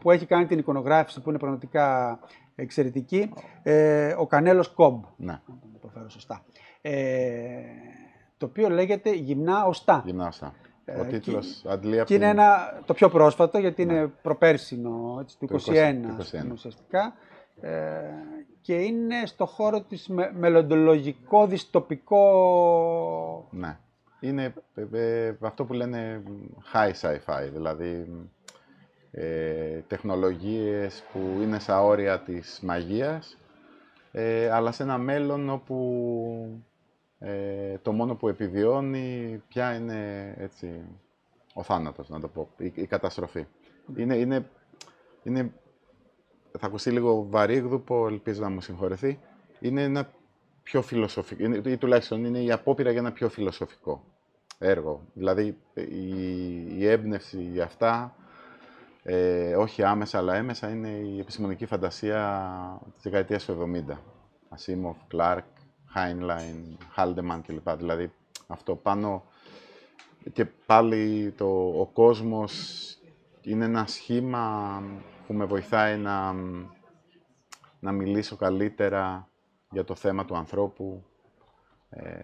που 0.00 0.10
έχει 0.10 0.26
κάνει 0.26 0.46
την 0.46 0.58
εικονογράφηση 0.58 1.20
που 1.20 1.28
είναι 1.28 1.38
πραγματικά 1.38 2.18
εξαιρετική. 2.54 3.32
Ε, 3.62 4.14
ο 4.18 4.26
Κανέλος 4.26 4.68
Κόμπ. 4.68 5.04
Ναι. 5.16 5.32
Να 5.32 5.40
το 5.72 5.78
προφέρω 5.80 6.10
σωστά. 6.10 6.44
Ε, 6.80 6.92
το 8.38 8.46
οποίο 8.46 8.68
λέγεται 8.68 9.10
Γυμνά 9.10 9.64
Οστά. 9.64 10.02
Γυμνά 10.04 10.26
Οστά. 10.26 10.54
Ε, 10.96 11.00
ο 11.00 11.04
τίτλος 11.04 11.64
αντλεί 11.66 11.98
από 11.98 12.08
Και 12.08 12.14
είναι 12.14 12.28
ένα, 12.28 12.80
το 12.86 12.94
πιο 12.94 13.08
πρόσφατο, 13.08 13.58
γιατί 13.58 13.84
ναι. 13.84 13.92
είναι 13.92 14.12
προπέρσινο, 14.22 15.18
έτσι, 15.20 15.38
του 15.38 15.48
2021 15.50 16.52
ουσιαστικά. 16.52 17.14
Ε, 17.60 18.00
και 18.60 18.74
είναι 18.74 19.14
στο 19.24 19.46
χώρο 19.46 19.80
της 19.80 20.08
με, 20.08 20.32
μελλοντολογικό, 20.34 21.46
δυστοπικό... 21.46 22.18
Ναι. 23.50 23.78
Είναι 24.20 24.54
ε, 24.74 24.86
ε, 25.26 25.36
αυτό 25.40 25.64
που 25.64 25.72
λένε 25.72 26.22
high 26.72 26.92
sci-fi, 27.00 27.48
δηλαδή 27.52 28.06
ε, 29.10 29.80
τεχνολογίες 29.86 31.04
που 31.12 31.18
είναι 31.42 31.58
στα 31.58 31.82
όρια 31.82 32.20
της 32.20 32.60
μαγείας, 32.62 33.38
ε, 34.12 34.50
αλλά 34.50 34.72
σε 34.72 34.82
ένα 34.82 34.98
μέλλον 34.98 35.50
όπου 35.50 36.62
το 37.82 37.92
μόνο 37.92 38.14
που 38.14 38.28
επιβιώνει 38.28 39.42
πια 39.48 39.74
είναι 39.74 40.34
έτσι, 40.38 40.82
ο 41.54 41.62
θάνατος, 41.62 42.08
να 42.08 42.20
το 42.20 42.28
πω, 42.28 42.48
η, 42.56 42.72
η 42.74 42.86
καταστροφή. 42.86 43.46
Είναι, 43.96 44.16
είναι, 44.16 44.50
είναι 45.22 45.52
θα 46.58 46.66
ακουστεί 46.66 46.90
λίγο 46.90 47.26
βαρύγδουπο, 47.30 48.06
ελπίζω 48.06 48.42
να 48.42 48.48
μου 48.48 48.60
συγχωρεθεί, 48.60 49.20
είναι 49.60 49.82
ένα 49.82 50.10
πιο 50.62 50.82
φιλοσοφικό, 50.82 51.44
ή 51.64 51.76
τουλάχιστον 51.76 52.24
είναι 52.24 52.38
η 52.38 52.52
απόπειρα 52.52 52.90
για 52.90 53.00
ένα 53.00 53.12
πιο 53.12 53.28
φιλοσοφικό 53.28 54.04
έργο. 54.58 55.06
Δηλαδή 55.12 55.58
η, 55.74 56.78
η 56.78 56.86
έμπνευση 56.86 57.42
για 57.42 57.64
αυτά, 57.64 58.16
ε, 59.02 59.56
όχι 59.56 59.82
άμεσα 59.82 60.18
αλλά 60.18 60.34
έμεσα, 60.34 60.68
είναι 60.68 60.88
η 60.88 61.18
επιστημονική 61.18 61.66
φαντασία 61.66 62.80
της 62.94 63.02
δεκαετίας 63.02 63.44
του 63.44 63.72
70. 63.90 63.96
Ασίμοφ, 64.48 64.96
Κλάρκ, 65.08 65.44
Χάινλαϊν, 65.92 66.78
Χάλντεμαν 66.90 67.42
κλπ. 67.42 67.70
Δηλαδή 67.70 68.12
αυτό 68.46 68.76
πάνω 68.76 69.24
και 70.32 70.44
πάλι 70.44 71.34
το, 71.36 71.46
ο 71.80 71.86
κόσμος 71.86 72.52
είναι 73.42 73.64
ένα 73.64 73.86
σχήμα 73.86 74.82
που 75.26 75.34
με 75.34 75.44
βοηθάει 75.44 75.98
να, 75.98 76.32
να 77.80 77.92
μιλήσω 77.92 78.36
καλύτερα 78.36 79.28
για 79.70 79.84
το 79.84 79.94
θέμα 79.94 80.24
του 80.24 80.36
ανθρώπου 80.36 81.04
ε, 81.90 82.22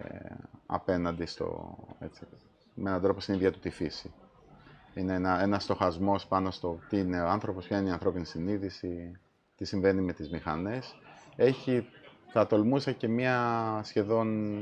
απέναντι 0.65 1.25
στο, 1.25 1.77
έτσι, 1.99 2.27
με 2.73 2.89
έναν 2.89 3.01
τρόπο 3.01 3.19
στην 3.19 3.33
ίδια 3.33 3.51
του 3.51 3.59
τη 3.59 3.69
φύση. 3.69 4.13
Είναι 4.93 5.13
ένα, 5.13 5.41
ένας 5.41 5.63
στοχασμός 5.63 6.27
πάνω 6.27 6.51
στο 6.51 6.79
τι 6.89 6.97
είναι 6.97 7.21
ο 7.21 7.27
άνθρωπος, 7.27 7.67
ποια 7.67 7.79
είναι 7.79 7.89
η 7.89 7.91
ανθρώπινη 7.91 8.25
συνείδηση, 8.25 9.19
τι 9.55 9.65
συμβαίνει 9.65 10.01
με 10.01 10.13
τις 10.13 10.29
μηχανές. 10.29 10.95
Έχει, 11.35 11.87
θα 12.31 12.47
τολμούσα 12.47 12.91
και 12.91 13.07
μια 13.07 13.35
σχεδόν 13.83 14.57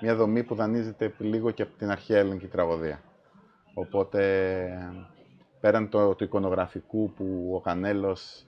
μια 0.00 0.14
δομή 0.14 0.42
που 0.42 0.54
δανείζεται 0.54 1.14
λίγο 1.18 1.50
και 1.50 1.62
από 1.62 1.72
την 1.78 1.90
αρχαία 1.90 2.18
ελληνική 2.18 2.46
τραγωδία. 2.46 3.00
Οπότε 3.74 4.92
πέραν 5.60 5.88
το, 5.88 6.14
του 6.14 6.24
εικονογραφικού 6.24 7.12
που 7.16 7.52
ο 7.54 7.60
Κανέλος 7.60 8.46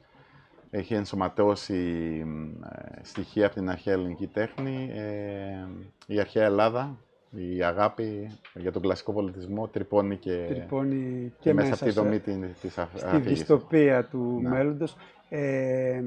έχει 0.70 0.94
ενσωματώσει 0.94 1.78
ε, 2.72 3.04
στοιχεία 3.04 3.46
από 3.46 3.54
την 3.54 3.70
αρχαία 3.70 3.94
ελληνική 3.94 4.26
τέχνη, 4.26 4.90
ε, 4.94 5.66
η 6.06 6.20
αρχαία 6.20 6.44
Ελλάδα, 6.44 6.96
η 7.30 7.62
αγάπη 7.62 8.38
για 8.54 8.72
τον 8.72 8.82
κλασικό 8.82 9.12
πολιτισμό 9.12 9.68
τρυπώνει 9.68 10.16
και, 10.16 10.46
τρυπώνει 10.48 11.32
και, 11.40 11.54
μέσα 11.54 11.74
από 11.74 11.84
τη 11.84 11.90
δομή 11.90 12.20
σε... 12.24 12.38
της 12.60 12.78
Στη 12.94 13.18
δυστοπία 13.18 14.04
του 14.04 14.38
ναι. 14.42 14.48
μέλλοντος. 14.48 14.96
Ε, 15.32 16.02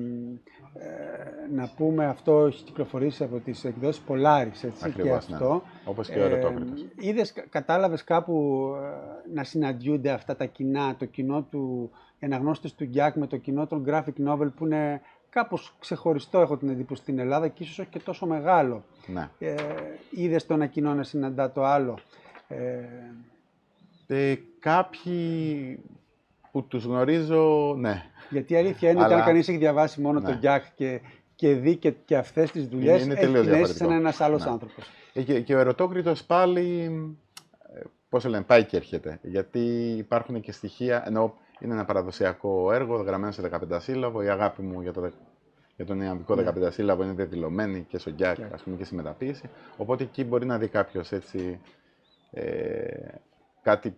να 1.51 1.69
πούμε 1.75 2.05
αυτό 2.05 2.45
έχει 2.45 2.63
κυκλοφορήσει 2.63 3.23
από 3.23 3.39
τις 3.39 3.65
εκδόσεις 3.65 4.03
Polaris, 4.07 4.63
έτσι, 4.63 4.69
Ακριβώς, 4.81 5.25
και 5.25 5.31
ναι. 5.31 5.35
αυτό. 5.35 5.53
Ναι. 5.53 5.81
Όπως 5.85 6.09
και 6.09 6.19
ο 6.19 6.23
Ερωτόκριτος. 6.23 6.81
Ε, 6.81 6.85
είδες, 6.95 7.33
κατάλαβες 7.49 8.03
κάπου 8.03 8.67
να 9.33 9.43
συναντιούνται 9.43 10.09
αυτά 10.11 10.35
τα 10.35 10.45
κοινά, 10.45 10.95
το 10.95 11.05
κοινό 11.05 11.41
του, 11.41 11.91
οι 12.19 12.25
αναγνώστες 12.25 12.73
του 12.73 12.83
Γκιάκ 12.83 13.15
με 13.15 13.27
το 13.27 13.37
κοινό 13.37 13.67
των 13.67 13.85
graphic 13.87 14.27
novel 14.27 14.49
που 14.55 14.65
είναι 14.65 15.01
κάπως 15.29 15.75
ξεχωριστό 15.79 16.39
έχω 16.39 16.57
την 16.57 16.69
εντύπωση 16.69 17.01
στην 17.01 17.19
Ελλάδα 17.19 17.47
και 17.47 17.63
ίσως 17.63 17.79
όχι 17.79 17.89
και 17.89 17.99
τόσο 17.99 18.25
μεγάλο. 18.25 18.83
Ναι. 19.07 19.29
Ε, 19.39 19.55
είδες 20.09 20.45
τον 20.45 20.61
εκείνο 20.61 20.93
να 20.93 21.03
συναντά 21.03 21.51
το 21.51 21.63
άλλο. 21.63 21.97
Ε, 22.47 22.83
ε, 24.07 24.35
κάποιοι 24.59 25.79
που 26.53 26.67
τους 26.67 26.83
γνωρίζω, 26.83 27.75
ναι. 27.77 28.03
Γιατί 28.29 28.53
η 28.53 28.57
αλήθεια 28.57 28.89
είναι 28.89 29.03
ότι 29.03 29.13
αν 29.13 29.23
κανείς 29.23 29.47
έχει 29.47 29.57
διαβάσει 29.57 30.01
μόνο 30.01 30.19
ναι. 30.19 30.29
τον 30.29 30.39
Jack 30.43 30.61
και, 30.75 31.01
και 31.35 31.53
δει 31.53 31.75
και, 31.75 31.91
και 31.91 32.17
αυτές 32.17 32.51
τις 32.51 32.67
δουλειές, 32.67 33.03
είναι, 33.03 33.19
είναι 33.21 33.37
έχει 33.37 33.43
την 33.43 33.53
αίσθηση 33.53 33.85
να 33.85 33.95
ένας 33.95 34.21
άλλος 34.21 34.43
ναι. 34.43 34.49
άνθρωπος. 34.51 34.89
Ε, 35.13 35.21
και, 35.21 35.39
και 35.41 35.55
ο 35.55 35.59
ερωτόκριτος 35.59 36.23
πάλι, 36.23 36.91
ε, 37.73 37.81
πώς 38.09 38.25
λένε, 38.25 38.43
πάει 38.43 38.63
και 38.63 38.77
έρχεται. 38.77 39.19
Γιατί 39.21 39.59
υπάρχουν 39.97 40.41
και 40.41 40.51
στοιχεία, 40.51 41.03
ενώ 41.07 41.33
είναι 41.59 41.73
ένα 41.73 41.85
παραδοσιακό 41.85 42.71
έργο, 42.71 42.95
γραμμένο 42.95 43.31
σε 43.31 43.49
15 43.71 43.77
σύλλαβο, 43.79 44.21
η 44.21 44.29
αγάπη 44.29 44.61
μου 44.61 44.81
για, 44.81 44.93
το, 44.93 45.11
για 45.75 45.85
τον 45.85 46.01
ιαμβικό 46.01 46.35
ναι. 46.35 46.51
15 46.65 46.67
σύλλαβο 46.71 47.03
είναι 47.03 47.13
δεδηλωμένη 47.13 47.85
και 47.89 47.97
στο 47.97 48.11
Jack, 48.19 48.35
yeah. 48.35 48.47
ας 48.53 48.63
πούμε, 48.63 48.75
και 48.75 48.85
στη 48.85 48.95
μεταποίηση. 48.95 49.49
Οπότε 49.77 50.03
εκεί 50.03 50.23
μπορεί 50.23 50.45
να 50.45 50.57
δει 50.57 50.67
κάποιος 50.67 51.11
έτσι 51.11 51.59
ε, 52.31 52.43
κάτι 53.61 53.95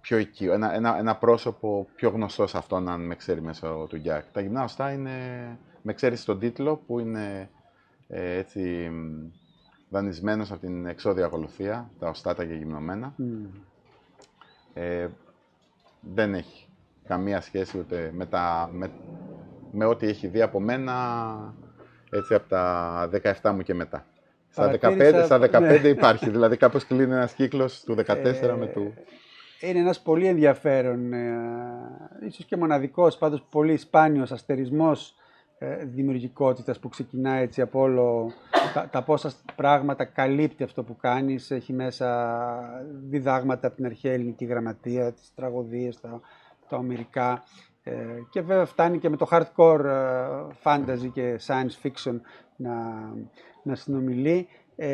πιο 0.00 0.18
οικείο, 0.18 0.52
ένα, 0.52 0.74
ένα, 0.74 0.98
ένα 0.98 1.16
πρόσωπο 1.16 1.88
πιο 1.94 2.10
γνωστό 2.10 2.46
σε 2.46 2.56
αυτόν, 2.56 2.88
αν 2.88 3.06
με 3.06 3.14
ξέρει 3.14 3.40
μέσω 3.40 3.86
του 3.88 3.96
Γκιάκ. 3.96 4.24
Τα 4.32 4.40
γυμνά 4.40 4.62
οστά 4.62 4.92
είναι, 4.92 5.10
με 5.82 5.92
ξέρεις 5.92 6.20
στον 6.20 6.38
τίτλο, 6.38 6.76
που 6.86 6.98
είναι 6.98 7.50
ε, 8.08 8.36
έτσι 8.36 8.90
δανεισμένος 9.90 10.50
από 10.50 10.60
την 10.60 10.86
εξώδια 10.86 11.24
ακολουθία, 11.24 11.90
τα 11.98 12.08
οστά 12.08 12.34
τα 12.34 12.42
γυμνωμένα. 12.42 13.14
Ε, 14.74 15.08
δεν 16.00 16.34
έχει 16.34 16.68
καμία 17.06 17.40
σχέση 17.40 17.78
ούτε 17.78 18.10
με, 18.14 18.26
τα, 18.26 18.70
με, 18.72 18.90
με 19.70 19.84
ό,τι 19.84 20.06
έχει 20.06 20.26
δει 20.26 20.42
από 20.42 20.60
μένα, 20.60 21.54
έτσι 22.10 22.34
από 22.34 22.48
τα 22.48 23.10
17 23.42 23.50
μου 23.54 23.62
και 23.62 23.74
μετά. 23.74 24.06
Στα 24.50 24.78
15, 24.80 25.22
στα 25.24 25.38
15 25.38 25.60
ναι. 25.60 25.88
υπάρχει, 25.88 26.30
δηλαδή 26.30 26.56
κάπως 26.56 26.84
κλείνει 26.84 27.12
ένας 27.12 27.32
κύκλος 27.32 27.84
του 27.84 27.96
14 28.06 28.06
ε, 28.24 28.54
με 28.58 28.66
του... 28.66 28.94
Είναι 29.60 29.78
ένας 29.78 30.00
πολύ 30.00 30.26
ενδιαφέρον, 30.26 31.12
ε, 31.12 32.26
ίσως 32.26 32.44
και 32.44 32.56
μοναδικός, 32.56 33.18
πάντως 33.18 33.46
πολύ 33.50 33.76
σπάνιος 33.76 34.32
αστερισμός 34.32 35.14
ε, 35.58 35.84
δημιουργικότητας 35.84 36.78
που 36.78 36.88
ξεκινάει 36.88 37.42
έτσι 37.42 37.60
από 37.60 37.80
όλο 37.80 38.32
τα, 38.74 38.88
τα 38.88 39.02
πόσα 39.02 39.32
πράγματα 39.54 40.04
καλύπτει 40.04 40.62
αυτό 40.62 40.82
που 40.82 40.96
κάνεις. 40.96 41.50
Έχει 41.50 41.72
μέσα 41.72 42.10
διδάγματα 43.08 43.66
από 43.66 43.76
την 43.76 43.86
αρχαία 43.86 44.12
ελληνική 44.12 44.44
γραμματεία, 44.44 45.12
τις 45.12 45.34
τραγωδίες, 45.34 46.00
τα, 46.00 46.20
τα 46.68 46.76
ομυρικά. 46.76 47.42
Ε, 47.82 47.94
και 48.30 48.40
βέβαια 48.40 48.64
φτάνει 48.64 48.98
και 48.98 49.08
με 49.08 49.16
το 49.16 49.28
hardcore 49.30 49.84
ε, 49.84 50.46
fantasy 50.62 51.10
και 51.12 51.40
science 51.46 51.86
fiction 51.86 52.20
να, 52.56 52.74
να 53.62 53.74
συνομιλεί. 53.74 54.48
Ε, 54.76 54.92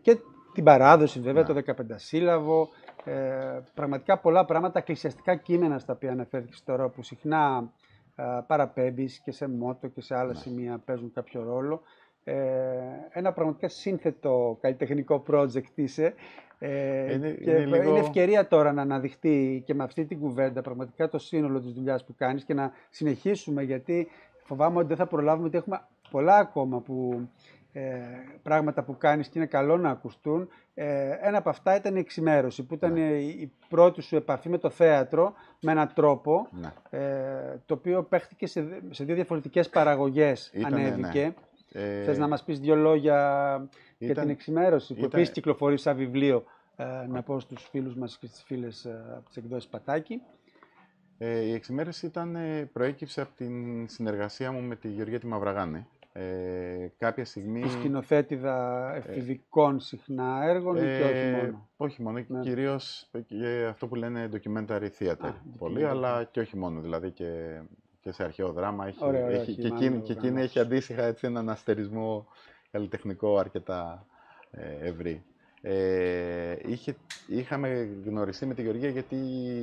και 0.00 0.18
την 0.54 0.64
παράδοση 0.64 1.20
βέβαια, 1.20 1.42
ναι. 1.42 1.62
το 1.62 1.72
15 1.72 1.84
σύλλαβο, 1.94 2.68
ε, 3.06 3.62
πραγματικά 3.74 4.18
πολλά 4.18 4.44
πράγματα, 4.44 4.78
εκκλησιαστικά 4.78 5.36
κείμενα 5.36 5.78
στα 5.78 5.92
οποία 5.92 6.12
αναφέρθηκες 6.12 6.62
τώρα, 6.64 6.88
που 6.88 7.02
συχνά 7.02 7.72
ε, 8.16 8.22
παραπέμπεις 8.46 9.18
και 9.18 9.32
σε 9.32 9.48
μότο 9.48 9.88
και 9.88 10.00
σε 10.00 10.16
άλλα 10.16 10.32
ναι. 10.32 10.38
σημεία 10.38 10.82
παίζουν 10.84 11.12
κάποιο 11.12 11.42
ρόλο. 11.42 11.82
Ε, 12.24 12.34
ένα 13.10 13.32
πραγματικά 13.32 13.68
σύνθετο 13.68 14.58
καλλιτεχνικό 14.60 15.22
project 15.30 15.70
είσαι. 15.74 16.14
Ε, 16.58 17.14
είναι, 17.14 17.30
και 17.30 17.50
είναι, 17.50 17.76
είναι 17.76 17.98
ευκαιρία 17.98 18.48
τώρα 18.48 18.72
να 18.72 18.82
αναδειχθεί 18.82 19.62
και 19.66 19.74
με 19.74 19.84
αυτή 19.84 20.04
την 20.04 20.20
κουβέντα 20.20 20.62
πραγματικά 20.62 21.08
το 21.08 21.18
σύνολο 21.18 21.60
της 21.60 21.72
δουλειάς 21.72 22.04
που 22.04 22.14
κάνεις 22.16 22.44
και 22.44 22.54
να 22.54 22.70
συνεχίσουμε 22.90 23.62
γιατί 23.62 24.08
φοβάμαι 24.44 24.78
ότι 24.78 24.86
δεν 24.86 24.96
θα 24.96 25.06
προλάβουμε 25.06 25.46
ότι 25.46 25.56
έχουμε 25.56 25.80
πολλά 26.10 26.36
ακόμα 26.36 26.80
που 26.80 27.28
ε, 27.76 27.98
πράγματα 28.42 28.82
που 28.82 28.96
κάνεις 28.96 29.28
και 29.28 29.38
είναι 29.38 29.46
καλό 29.46 29.76
να 29.76 29.90
ακουστούν. 29.90 30.48
Ε, 30.74 31.10
ένα 31.20 31.38
από 31.38 31.48
αυτά 31.48 31.76
ήταν 31.76 31.96
η 31.96 31.98
εξημέρωση, 31.98 32.62
που 32.62 32.74
ήταν 32.74 32.92
ναι. 32.92 33.00
η 33.18 33.52
πρώτη 33.68 34.00
σου 34.02 34.16
επαφή 34.16 34.48
με 34.48 34.58
το 34.58 34.70
θέατρο, 34.70 35.34
με 35.60 35.72
έναν 35.72 35.92
τρόπο, 35.94 36.48
ναι. 36.50 36.72
ε, 36.90 37.60
το 37.66 37.74
οποίο 37.74 38.02
παίχτηκε 38.02 38.46
σε, 38.46 38.82
σε 38.90 39.04
δύο 39.04 39.14
διαφορετικές 39.14 39.68
παραγωγές, 39.68 40.50
Ήτανε, 40.54 40.76
ανέβηκε. 40.76 41.34
Ναι. 41.72 41.82
Ε, 41.82 42.02
Θες 42.04 42.18
να 42.18 42.28
μας 42.28 42.44
πεις 42.44 42.60
δύο 42.60 42.74
λόγια 42.74 43.68
για 43.98 44.14
την 44.14 44.28
εξημέρωση, 44.28 44.94
που 44.94 44.98
ήταν... 44.98 45.10
επίσης 45.12 45.34
κυκλοφορεί 45.34 45.78
σαν 45.78 45.96
βιβλίο, 45.96 46.44
ε, 46.76 46.84
να 47.08 47.22
πω 47.22 47.40
στους 47.40 47.68
φίλους 47.70 47.94
μας 47.94 48.18
και 48.18 48.26
στις 48.26 48.42
φίλες 48.42 48.84
ε, 48.84 49.04
από 49.16 49.28
τις 49.28 49.36
εκδόσεις 49.36 49.68
Πατάκη. 49.68 50.22
Ε, 51.18 51.40
η 51.40 51.52
εξημέρωση 51.52 52.06
ήταν, 52.06 52.36
προέκυψε 52.72 53.20
από 53.20 53.30
την 53.36 53.88
συνεργασία 53.88 54.52
μου 54.52 54.60
με 54.60 54.76
τη 54.76 54.88
Γεωργία 54.88 55.20
τη 55.20 55.26
Μαυραγάνη, 55.26 55.86
ε, 56.18 56.92
κάποια 56.98 57.24
στιγμή... 57.24 57.60
Του 57.60 57.70
σκηνοθέτηδα 57.70 58.92
εφηβικών 58.94 59.80
συχνά 59.80 60.42
έργων 60.44 60.76
ε, 60.76 60.80
και 60.80 61.04
όχι 61.04 61.30
μόνο; 61.30 61.68
Όχι 61.76 62.02
μόνο, 62.02 62.24
ναι. 62.28 62.40
κυρίως 62.40 63.10
αυτό 63.68 63.86
που 63.86 63.94
λένε 63.94 64.28
documentary 64.32 64.88
theater. 64.98 65.32
πολύ, 65.58 65.84
αλλά 65.84 66.24
και 66.24 66.40
όχι 66.40 66.56
μόνο, 66.56 66.80
δηλαδή 66.80 67.10
και, 67.10 67.60
και 68.00 68.12
σε 68.12 68.24
αρχαίο 68.24 68.52
δράμα. 68.52 68.86
Έχει, 68.86 69.04
ωραία, 69.04 69.28
έχει, 69.28 69.54
και, 69.54 69.66
εκείνη, 69.66 70.00
και 70.00 70.12
εκείνη 70.12 70.42
έχει 70.42 70.58
αντίστοιχα 70.58 71.02
έτσι, 71.02 71.26
έναν 71.26 71.50
αστερισμό 71.50 72.26
καλλιτεχνικό 72.70 73.38
αρκετά 73.38 74.06
ε, 74.50 74.88
ευρύ. 74.88 75.24
Ε, 75.60 76.56
είχε, 76.66 76.96
είχαμε 77.26 77.88
γνωριστεί 78.04 78.46
με 78.46 78.54
τη 78.54 78.62
Γεωργία 78.62 78.88
γιατί 78.88 79.16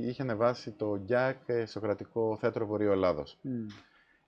είχε 0.04 0.22
ανεβάσει 0.22 0.72
το 0.72 0.98
Γκιάκ 0.98 1.38
Σοκρατικό 1.66 2.38
Θέατρο 2.40 2.66
Βορείου 2.66 2.92
Ελλάδος. 2.92 3.38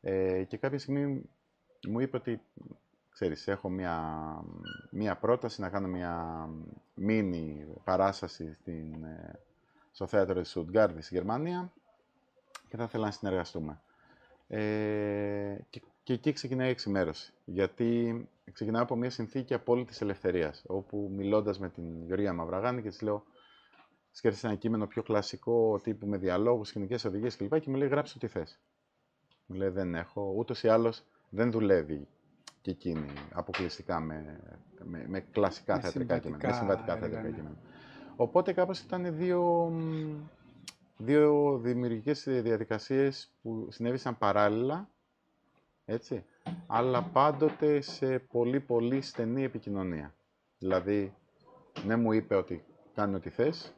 Ε, 0.01 0.43
και 0.43 0.57
κάποια 0.57 0.79
στιγμή 0.79 1.29
μου 1.87 1.99
είπε 1.99 2.17
ότι, 2.17 2.41
ξέρεις, 3.11 3.47
έχω 3.47 3.69
μια, 3.69 4.23
μια 4.91 5.15
πρόταση 5.15 5.61
να 5.61 5.69
κάνω 5.69 5.87
μια 5.87 6.47
μίνι 6.93 7.67
παράσταση 7.83 8.53
στην, 8.53 9.03
ε, 9.03 9.39
στο 9.91 10.07
θέατρο 10.07 10.41
της 10.41 10.49
Σουτγκάρδη 10.49 11.01
στη 11.01 11.13
Γερμανία 11.15 11.71
και 12.67 12.77
θα 12.77 12.83
ήθελα 12.83 13.05
να 13.05 13.11
συνεργαστούμε. 13.11 13.81
Ε, 14.47 15.57
και, 15.69 15.81
και 16.03 16.13
εκεί 16.13 16.33
ξεκινάει 16.33 16.67
η 16.67 16.71
εξημέρωση, 16.71 17.33
γιατί 17.45 18.27
ξεκινάω 18.51 18.83
από 18.83 18.95
μια 18.95 19.09
συνθήκη 19.09 19.53
απόλυτης 19.53 20.01
ελευθερίας, 20.01 20.63
όπου 20.67 21.11
μιλώντας 21.15 21.59
με 21.59 21.69
την 21.69 22.05
Γεωργία 22.05 22.33
Μαυραγάνη 22.33 22.81
και 22.81 22.89
της 22.89 23.01
λέω 23.01 23.23
σκέφτεσαι 24.11 24.47
ένα 24.47 24.55
κείμενο 24.55 24.87
πιο 24.87 25.03
κλασικό, 25.03 25.79
τύπου 25.83 26.07
με 26.07 26.17
διαλόγους, 26.17 26.67
σκηνικές 26.67 27.05
οδηγίες 27.05 27.35
κλπ. 27.35 27.59
Και 27.59 27.69
μου 27.69 27.75
λέει 27.75 27.87
γράψε 27.87 28.13
ό,τι 28.15 28.27
θες. 28.27 28.59
Μου 29.45 29.55
λέει 29.55 29.69
δεν 29.69 29.95
έχω, 29.95 30.33
ούτως 30.37 30.63
ή 30.63 30.67
άλλως 30.67 31.03
δεν 31.29 31.51
δουλεύει 31.51 32.07
και 32.61 32.71
εκείνη 32.71 33.07
αποκλειστικά 33.33 33.99
με, 33.99 34.39
με, 34.83 35.05
με 35.07 35.19
κλασικά 35.19 35.79
θεατρικά 35.79 36.17
κείμενα, 36.17 36.47
με 36.47 36.53
συμβατικά 36.53 36.97
θεατρικά 36.97 37.29
κείμενα. 37.29 37.57
Οπότε 38.15 38.53
κάπως 38.53 38.79
ήταν 38.79 39.15
δύο, 39.17 39.71
δύο 40.97 41.57
δημιουργικές 41.57 42.23
διαδικασίες 42.23 43.31
που 43.41 43.67
συνέβησαν 43.71 44.17
παράλληλα, 44.17 44.89
έτσι, 45.85 46.25
αλλά 46.67 47.03
πάντοτε 47.03 47.81
σε 47.81 48.19
πολύ 48.19 48.59
πολύ 48.59 49.01
στενή 49.01 49.43
επικοινωνία. 49.43 50.15
Δηλαδή, 50.57 51.13
ναι 51.85 51.95
μου 51.95 52.11
είπε 52.11 52.35
ότι 52.35 52.65
κάνει 52.93 53.15
ό,τι 53.15 53.29
θες, 53.29 53.73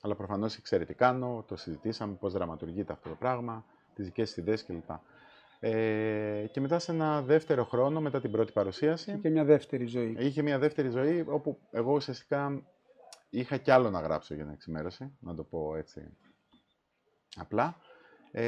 αλλά 0.00 0.14
προφανώς 0.14 0.60
ξέρει 0.60 0.86
τι 0.86 0.94
κάνω, 0.94 1.44
το 1.48 1.56
συζητήσαμε, 1.56 2.14
πώς 2.14 2.32
δραματουργείται 2.32 2.92
αυτό 2.92 3.08
το 3.08 3.14
πράγμα, 3.14 3.64
τις 3.94 4.04
δικές 4.04 4.36
ιδέες 4.36 4.64
κλπ. 4.64 4.90
Ε, 5.64 6.46
και 6.50 6.60
μετά 6.60 6.78
σε 6.78 6.92
ένα 6.92 7.22
δεύτερο 7.22 7.64
χρόνο, 7.64 8.00
μετά 8.00 8.20
την 8.20 8.30
πρώτη 8.30 8.52
παρουσίαση... 8.52 9.12
Είχε 9.12 9.28
μια 9.28 9.44
δεύτερη 9.44 9.86
ζωή. 9.86 10.16
Είχε 10.18 10.42
μια 10.42 10.58
δεύτερη 10.58 10.88
ζωή, 10.88 11.24
όπου 11.28 11.58
εγώ 11.70 11.92
ουσιαστικά 11.92 12.62
είχα 13.30 13.56
κι 13.56 13.70
άλλο 13.70 13.90
να 13.90 14.00
γράψω 14.00 14.34
για 14.34 14.44
την 14.44 14.52
εξημέρωση, 14.52 15.16
να 15.20 15.34
το 15.34 15.42
πω 15.42 15.76
έτσι 15.76 16.16
απλά. 17.36 17.76
Ε, 18.30 18.44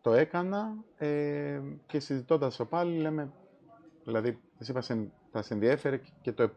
το 0.00 0.12
έκανα 0.12 0.84
ε, 0.96 1.60
και 1.86 2.00
συζητώντας 2.00 2.56
το 2.56 2.64
πάλι, 2.64 2.98
λέμε, 2.98 3.32
δηλαδή, 4.04 4.40
εσύ 4.58 4.70
είπα, 4.70 4.82
θα 5.30 5.42
σε 5.42 5.54
ενδιέφερε 5.54 6.00
και 6.20 6.32
το, 6.32 6.50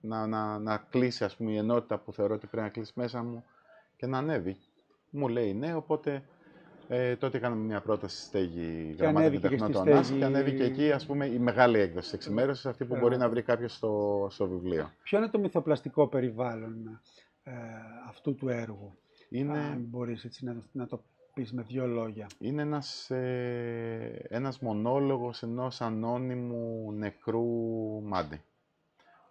να, 0.00 0.26
να, 0.26 0.58
να 0.58 0.76
κλείσει, 0.76 1.24
ας 1.24 1.36
πούμε, 1.36 1.50
η 1.50 1.56
ενότητα 1.56 1.98
που 1.98 2.12
θεωρώ 2.12 2.34
ότι 2.34 2.46
πρέπει 2.46 2.62
να 2.62 2.72
κλείσει 2.72 2.92
μέσα 2.94 3.22
μου 3.22 3.44
και 3.96 4.06
να 4.06 4.18
ανέβει. 4.18 4.56
Μου 5.10 5.28
λέει 5.28 5.54
ναι, 5.54 5.74
οπότε 5.74 6.22
ε, 6.88 7.16
τότε 7.16 7.38
κάναμε 7.38 7.62
μια 7.62 7.80
πρόταση 7.80 8.16
στη 8.16 8.26
στέγη 8.26 8.94
γραμμάτων 8.98 9.30
και 9.30 9.38
τεχνών 9.38 10.02
και 10.18 10.24
ανέβηκε 10.24 10.62
εκεί 10.62 10.92
ας 10.92 11.06
πούμε, 11.06 11.26
η 11.26 11.38
μεγάλη 11.38 11.78
έκδοση 11.78 12.02
της 12.04 12.12
εξημέρωσης, 12.12 12.66
αυτή 12.66 12.84
που 12.84 12.96
μπορεί 12.96 13.16
να 13.16 13.28
βρει 13.28 13.42
κάποιος 13.42 13.74
στο, 13.74 14.26
στο 14.30 14.48
βιβλίο. 14.48 14.90
Ποιο 15.02 15.18
είναι 15.18 15.28
το 15.28 15.38
μυθοπλαστικό 15.38 16.06
περιβάλλον 16.06 17.00
ε, 17.42 17.52
αυτού 18.08 18.34
του 18.34 18.48
έργου, 18.48 18.98
είναι... 19.28 19.58
αν 19.58 19.84
μπορείς 19.88 20.24
έτσι 20.24 20.44
να, 20.44 20.56
να 20.72 20.86
το 20.86 21.02
πεις 21.34 21.52
με 21.52 21.62
δύο 21.62 21.86
λόγια. 21.86 22.26
Είναι 22.38 22.62
ένας, 22.62 23.10
ε, 23.10 24.26
ένας 24.28 24.58
μονόλογος 24.58 25.42
ενός 25.42 25.80
ανώνυμου 25.80 26.92
νεκρού 26.92 27.42
Μάντι 28.02 28.40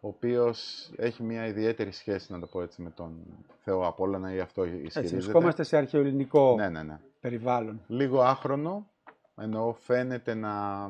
ο 0.06 0.08
οποίος 0.08 0.90
έχει 0.96 1.24
μια 1.24 1.48
ιδιαίτερη 1.48 1.92
σχέση, 1.92 2.32
να 2.32 2.40
το 2.40 2.48
πω 2.48 2.62
έτσι, 2.62 2.82
με 2.82 2.90
τον 2.90 3.16
Θεό 3.64 3.88
Απόλλωνα 3.88 4.34
ή 4.34 4.40
αυτό 4.40 4.64
ισχυρίζεται. 4.64 5.00
Έτσι, 5.00 5.16
βρισκόμαστε 5.16 5.64
σε 5.64 5.78
αρχαιοελληνικό 5.78 6.56
ναι, 6.56 6.70
ναι, 6.70 6.84
ναι. 6.84 7.00
Περιβάλλον. 7.24 7.82
Λίγο 7.88 8.22
άχρονο, 8.22 8.88
Εννοώ 9.36 9.74
φαίνεται 9.74 10.34
να, 10.34 10.88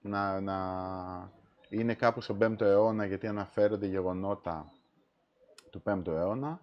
να, 0.00 0.40
να 0.40 0.56
είναι 1.68 1.94
κάπου 1.94 2.20
στον 2.20 2.38
5ο 2.40 2.60
αιώνα 2.60 3.04
γιατί 3.04 3.26
αναφέρονται 3.26 3.86
γεγονότα 3.86 4.72
του 5.70 5.82
5ου 5.84 6.06
αιώνα, 6.06 6.60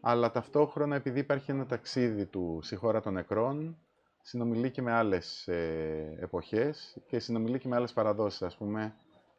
αλλά 0.00 0.30
ταυτόχρονα 0.30 0.96
επειδή 0.96 1.18
υπάρχει 1.18 1.50
ένα 1.50 1.66
ταξίδι 1.66 2.26
του 2.26 2.58
στη 2.62 2.76
χώρα 2.76 3.00
των 3.00 3.12
νεκρών, 3.12 3.76
συνομιλεί 4.22 4.70
και 4.70 4.82
με 4.82 4.92
άλλες 4.92 5.48
ε, 5.48 6.16
εποχές 6.20 6.96
και 7.06 7.18
συνομιλεί 7.18 7.58
και 7.58 7.68
με 7.68 7.76
άλλες 7.76 7.92
παραδόσεις. 7.92 8.42
Ας 8.42 8.56
πούμε, 8.56 8.94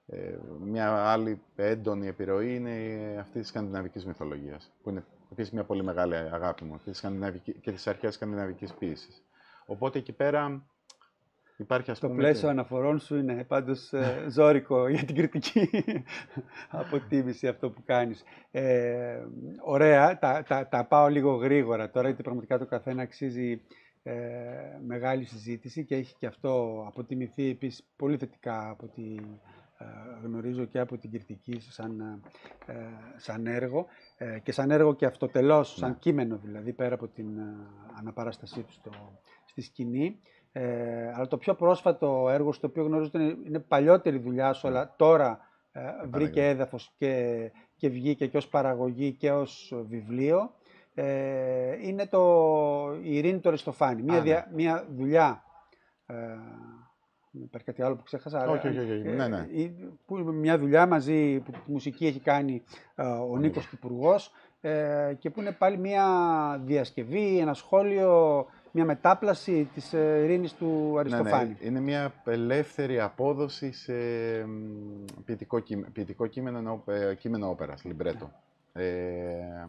ε, 0.07 0.38
μια 0.60 1.12
άλλη 1.12 1.41
έντονη 1.55 2.07
επιρροή 2.07 2.55
είναι 2.55 3.16
αυτή 3.20 3.39
της 3.39 3.47
σκανδιναβικής 3.47 4.05
μυθολογίας, 4.05 4.72
που 4.84 4.89
είναι 4.89 5.03
επίσης 5.32 5.52
μια 5.52 5.64
πολύ 5.64 5.84
μεγάλη 5.84 6.16
αγάπη 6.16 6.64
μου, 6.64 6.80
και 7.62 7.72
της 7.72 7.88
αρχαίας 7.88 8.14
σκανδιναβικής 8.14 8.74
ποίησης. 8.74 9.24
Οπότε 9.66 10.00
εκεί 10.00 10.12
πέρα 10.12 10.64
Υπάρχει, 11.60 11.92
το 11.92 12.10
πλαίσιο 12.10 12.50
αναφορών 12.50 13.00
σου 13.00 13.16
είναι 13.16 13.44
πάντως 13.44 13.94
ε, 13.94 14.26
ζώρικο 14.30 14.88
για 14.94 15.04
την 15.04 15.16
κριτική 15.16 15.70
αποτίμηση 16.70 17.48
αυτό 17.48 17.70
που 17.70 17.84
κάνεις. 17.86 18.24
Ε, 18.52 19.20
ωραία, 19.66 20.20
τα, 20.20 20.44
τα, 20.48 20.68
τα, 20.68 20.86
πάω 20.86 21.08
λίγο 21.08 21.36
γρήγορα 21.36 21.90
τώρα, 21.90 22.08
γιατί 22.08 22.24
πραγματικά 22.24 22.58
το 22.58 22.66
καθένα 22.66 23.02
αξίζει 23.02 23.62
ε, 24.04 24.14
μεγάλη 24.86 25.24
συζήτηση 25.24 25.86
και 25.86 25.96
έχει 25.96 26.16
και 26.20 26.26
αυτό 26.26 26.84
αποτιμηθεί 26.88 27.50
επίσης 27.50 27.88
πολύ 27.96 28.18
θετικά 28.18 28.70
από 28.70 28.88
τη 28.88 29.16
ε, 29.16 29.59
γνωρίζω 30.24 30.66
και 30.66 30.80
από 30.80 30.98
την 30.98 31.12
κριτική 31.12 31.60
σαν, 31.60 32.22
ε, 32.66 32.74
σαν 33.16 33.48
έργο 33.48 33.86
και 34.44 34.52
σαν 34.52 34.72
έργο 34.72 34.96
και 34.96 35.06
αυτοτελώς, 35.06 35.76
σαν 35.76 35.90
ναι. 35.90 35.96
κείμενο 36.00 36.40
δηλαδή, 36.44 36.74
πέρα 36.74 36.94
από 36.94 37.08
την 37.08 37.28
αναπαράστασή 38.00 38.62
του 38.62 38.74
στο, 38.74 38.92
στη 39.46 39.62
σκηνή. 39.62 40.20
Ε, 40.52 41.12
αλλά 41.14 41.28
το 41.28 41.38
πιο 41.38 41.56
πρόσφατο 41.56 42.30
έργο 42.30 42.52
στο 42.52 42.68
οποίο 42.68 42.84
γνωρίζω 42.84 43.12
ότι 43.14 43.38
είναι, 43.46 43.60
παλιότερη 43.60 44.18
δουλειά 44.18 44.54
σου, 44.54 44.68
αλλά 44.68 44.94
τώρα 44.98 45.40
ε, 45.72 45.82
βρήκε 46.10 46.48
έδαφος 46.48 46.94
και, 46.98 47.52
και 47.76 47.90
βγήκε 47.90 48.28
και 48.28 48.38
ως 48.38 48.48
παραγωγή 48.48 49.14
και 49.14 49.32
ως 49.32 49.74
βιβλίο, 49.88 50.54
ε, 50.94 51.88
είναι 51.88 52.08
το 52.08 52.22
η 53.02 53.18
Ειρήνη 53.18 53.40
το 53.40 53.50
Ριστοφάνη. 53.50 54.02
Μια, 54.02 54.22
ναι. 54.22 54.46
μια 54.54 54.88
δουλειά, 54.96 55.44
ε, 56.06 56.16
υπάρχει 57.32 57.66
κάτι 57.66 57.82
άλλο 57.82 57.96
που 57.96 58.04
ξέχασα, 58.04 58.50
όχι, 58.50 58.68
όχι, 58.68 58.80
όχι, 58.80 59.10
ναι, 59.10 59.28
ναι. 59.28 59.48
Που, 60.06 60.16
μια 60.18 60.58
δουλειά 60.58 60.88
μαζί 60.88 61.40
που 61.40 61.52
τη 61.52 61.72
μουσική 61.72 62.06
έχει 62.06 62.20
κάνει 62.20 62.64
ε, 62.96 63.04
ο 63.04 63.38
Νίκος 63.38 63.68
Κυπουργός 63.68 64.32
ε, 64.62 65.14
και 65.20 65.30
που 65.30 65.42
είναι 65.42 65.52
πάλι 65.52 65.78
μια 65.78 66.06
διασκευή, 66.66 67.38
ένα 67.38 67.54
σχόλιο 67.54 68.46
μια 68.72 68.86
μετάπλαση 68.86 69.70
της 69.74 69.94
ε, 69.94 70.22
ειρήνης 70.24 70.54
του 70.54 70.96
Αριστοφάνη. 71.00 71.48
Ναι, 71.48 71.56
ναι. 71.60 71.68
Είναι 71.68 71.80
μια 71.80 72.14
ελεύθερη 72.26 73.00
απόδοση 73.00 73.72
σε 73.72 73.94
ποιητικό, 75.26 75.64
ποιητικό 75.94 76.28
κείμενο, 76.28 76.84
ε, 76.86 77.16
κείμενο 77.16 77.50
όπερας, 77.50 77.84
λιμπρέτο. 77.84 78.32
Ε, 78.74 79.68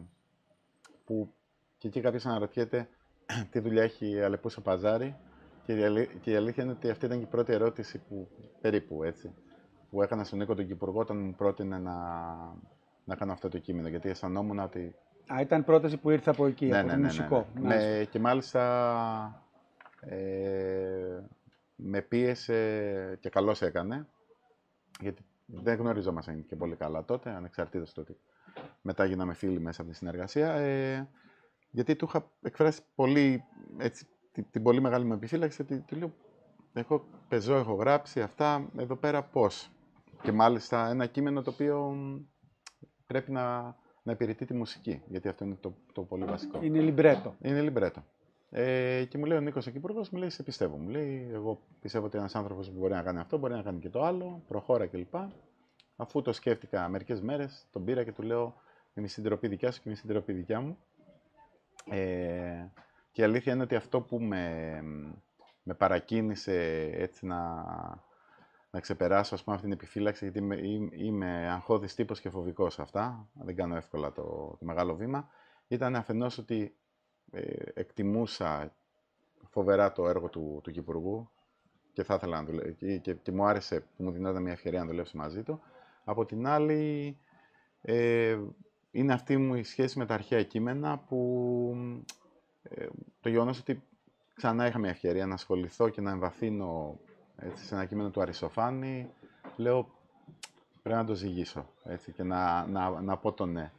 που 1.05 1.33
και 1.79 1.89
εκεί 1.89 2.01
κάποιος 2.01 2.27
αναρωτιέται 2.27 2.89
τι 3.51 3.59
δουλειά 3.59 3.83
έχει 3.83 4.11
η 4.11 4.21
Αλεπούσα 4.21 4.61
Παζάρη 4.61 5.17
και 5.65 5.73
η, 5.73 6.09
και 6.21 6.31
η 6.31 6.37
αλήθεια 6.37 6.63
είναι 6.63 6.73
ότι 6.73 6.91
αυτή 6.91 7.07
ήταν 7.07 7.19
και 7.19 7.25
η 7.25 7.29
πρώτη 7.29 7.53
ερώτηση 7.53 7.99
που 8.09 8.29
περίπου 8.61 9.03
έτσι 9.03 9.35
που 9.91 10.03
έκανα 10.03 10.25
στον 10.25 10.39
Νίκο 10.39 10.55
τον 10.55 10.67
Κυπουργό 10.67 11.01
όταν 11.01 11.19
μου 11.19 11.35
πρότεινε 11.35 11.79
να, 11.79 11.95
να 13.05 13.15
κάνω 13.17 13.33
αυτό 13.33 13.49
το 13.49 13.59
κείμενο 13.59 13.89
γιατί 13.89 14.09
αισθανόμουν 14.09 14.59
ότι 14.59 14.95
Α, 15.33 15.41
ήταν 15.41 15.65
πρόταση 15.65 15.97
που 15.97 16.11
ήρθε 16.11 16.31
από 16.31 16.47
εκεί, 16.47 16.67
ναι, 16.67 16.79
από 16.79 16.87
ναι, 16.87 16.93
το 16.93 16.99
ναι, 16.99 17.05
μουσικό. 17.05 17.47
Ναι, 17.55 17.77
ναι. 17.77 18.05
και 18.05 18.19
μάλιστα 18.19 19.45
ε, 20.01 21.21
με 21.77 22.01
πίεσε 22.01 23.19
και 23.21 23.29
καλώς 23.29 23.63
έκανε, 23.63 24.07
γιατί 25.01 25.25
δεν 25.47 25.77
γνωριζόμασταν 25.77 26.47
και 26.47 26.57
πολύ 26.57 26.77
καλά 26.77 27.05
τότε, 27.05 27.31
ανεξαρτήτως 27.31 27.93
του 27.93 28.03
ότι 28.05 28.17
μετά 28.83 29.05
γίναμε 29.05 29.35
φίλοι 29.35 29.61
μέσα 29.61 29.83
από 29.83 29.91
τη 29.91 29.97
συνεργασία, 29.97 30.53
ε, 30.53 31.09
γιατί 31.71 31.97
του 31.97 32.05
είχα 32.09 32.31
εκφράσει 32.43 32.81
πολύ, 32.95 33.45
έτσι, 33.79 34.07
την, 34.43 34.51
την 34.51 34.63
πολύ 34.63 34.81
μεγάλη 34.81 35.05
μου 35.05 35.13
επιφύλαξη, 35.13 35.63
ότι 35.63 35.79
του 35.79 35.97
λέω, 35.97 36.13
έχω 36.73 37.05
πεζό, 37.29 37.55
έχω 37.55 37.75
γράψει 37.75 38.21
αυτά, 38.21 38.69
εδώ 38.77 38.97
πέρα 38.97 39.23
πώς. 39.23 39.71
Και 40.23 40.33
μάλιστα 40.33 40.89
ένα 40.89 41.07
κείμενο 41.07 41.43
το 41.43 41.51
οποίο 41.51 41.97
πρέπει 43.07 43.33
να 43.33 43.77
να 44.03 44.13
υπηρετεί 44.13 44.45
τη 44.45 44.55
μουσική, 44.55 45.03
γιατί 45.07 45.29
αυτό 45.29 45.45
είναι 45.45 45.57
το, 45.61 45.75
το 45.93 46.03
πολύ 46.03 46.25
βασικό. 46.25 46.59
Είναι 46.63 46.81
λιμπρέτο. 46.81 47.35
Είναι 47.41 47.61
λιμπρέτο. 47.61 48.05
Ε, 48.51 49.05
και 49.05 49.19
μου 49.19 49.25
λέει 49.25 49.39
ο 49.39 49.41
Νίκος 49.41 49.67
εκεί 49.67 49.77
υπουργό, 49.77 50.05
μου 50.11 50.19
λέει: 50.19 50.31
Σε 50.31 50.43
πιστεύω. 50.43 50.77
Μου 50.77 50.89
λέει: 50.89 51.31
Εγώ 51.33 51.61
πιστεύω 51.81 52.07
ότι 52.07 52.19
ένας 52.19 52.35
άνθρωπος 52.35 52.71
που 52.71 52.79
μπορεί 52.79 52.93
να 52.93 53.03
κάνει 53.03 53.19
αυτό, 53.19 53.39
μπορεί 53.39 53.55
να 53.55 53.63
κάνει 53.63 53.79
και 53.79 53.89
το 53.89 54.03
άλλο, 54.03 54.43
προχώρα 54.49 54.87
κλπ. 54.87 55.15
Αφού 55.97 56.23
το 56.23 56.33
σκέφτηκα 56.33 56.89
μερικές 56.89 57.21
μέρες, 57.21 57.67
τον 57.71 57.85
πήρα 57.85 58.05
και 58.05 58.13
του 58.13 58.23
λέω: 58.23 58.55
Είμαι 58.95 59.07
στην 59.07 59.25
τροπή 59.25 59.49
δικιά 59.49 59.71
σου 59.71 59.83
και 59.83 59.89
είμαι 59.89 59.97
στην 59.97 60.11
τροπή 60.11 60.33
δικιά 60.33 60.61
μου. 60.61 60.79
Ε, 61.91 62.71
και 63.13 63.21
η 63.21 63.25
αλήθεια 63.25 63.53
είναι 63.53 63.63
ότι 63.63 63.75
αυτό 63.75 64.01
που 64.01 64.21
με, 64.21 64.81
με 65.63 65.75
παρακίνησε 65.75 66.89
έτσι 66.93 67.27
να, 67.27 67.65
να 68.71 68.81
ξεπεράσω 68.81 69.35
ας 69.35 69.43
πούμε, 69.43 69.57
αυτή 69.57 69.69
την 69.69 69.77
επιφύλαξη, 69.77 70.25
γιατί 70.25 70.39
είμαι, 70.39 70.57
είμαι 70.93 71.51
αγχώδης 71.51 71.95
τύπος 71.95 72.21
και 72.21 72.31
φοβικός 72.31 72.75
σε 72.75 72.83
αυτά, 72.83 73.29
δεν 73.33 73.57
κάνω 73.57 73.77
εύκολα 73.77 74.13
το, 74.13 74.23
το 74.59 74.65
μεγάλο 74.65 74.95
βήμα, 74.95 75.29
ήταν 75.69 75.97
αφενός 75.97 76.39
ότι 76.39 76.75
ε, 77.31 77.53
εκτιμούσα 77.75 78.75
φοβερά 79.51 79.93
το 79.93 80.09
έργο 80.09 80.29
του, 80.29 80.61
του 80.63 80.71
Κυπουργού 80.71 81.31
και 81.93 82.03
θα 82.03 82.15
ήθελα 82.15 82.37
να 82.37 82.45
δουλεύω 82.45 82.71
και, 82.71 82.99
και, 82.99 83.15
και, 83.15 83.33
μου 83.33 83.45
άρεσε 83.45 83.81
που 83.81 84.03
μου 84.03 84.11
δινόταν 84.11 84.43
μια 84.43 84.53
ευκαιρία 84.53 84.81
να 84.81 84.87
δουλέψω 84.87 85.17
μαζί 85.17 85.43
του. 85.43 85.61
Από 86.05 86.25
την 86.25 86.47
άλλη, 86.47 87.17
ε, 87.81 88.39
είναι 88.91 89.13
αυτή 89.13 89.37
μου 89.37 89.55
η 89.55 89.63
σχέση 89.63 89.99
με 89.99 90.07
τα 90.07 90.15
αρχαία 90.15 90.43
κείμενα 90.43 90.99
που 90.99 92.03
ε, 92.63 92.87
το 93.21 93.29
γεγονός 93.29 93.59
ότι 93.59 93.83
ξανά 94.35 94.67
είχα 94.67 94.79
μια 94.79 94.91
ευκαιρία 94.91 95.27
να 95.27 95.35
ασχοληθώ 95.35 95.89
και 95.89 96.01
να 96.01 96.11
εμβαθύνω 96.11 96.99
έτσι, 97.37 97.65
σε 97.65 97.75
ένα 97.75 97.85
κείμενο 97.85 98.11
του 98.11 98.21
Αριστοφάνη, 98.21 99.11
λέω 99.57 99.89
πρέπει 100.83 100.99
να 100.99 101.05
το 101.05 101.15
ζυγίσω 101.15 101.67
έτσι, 101.85 102.13
και 102.13 102.23
να, 102.23 102.67
να, 102.67 103.01
να 103.01 103.17
πω 103.17 103.33
το 103.33 103.47
ναι. 103.47 103.71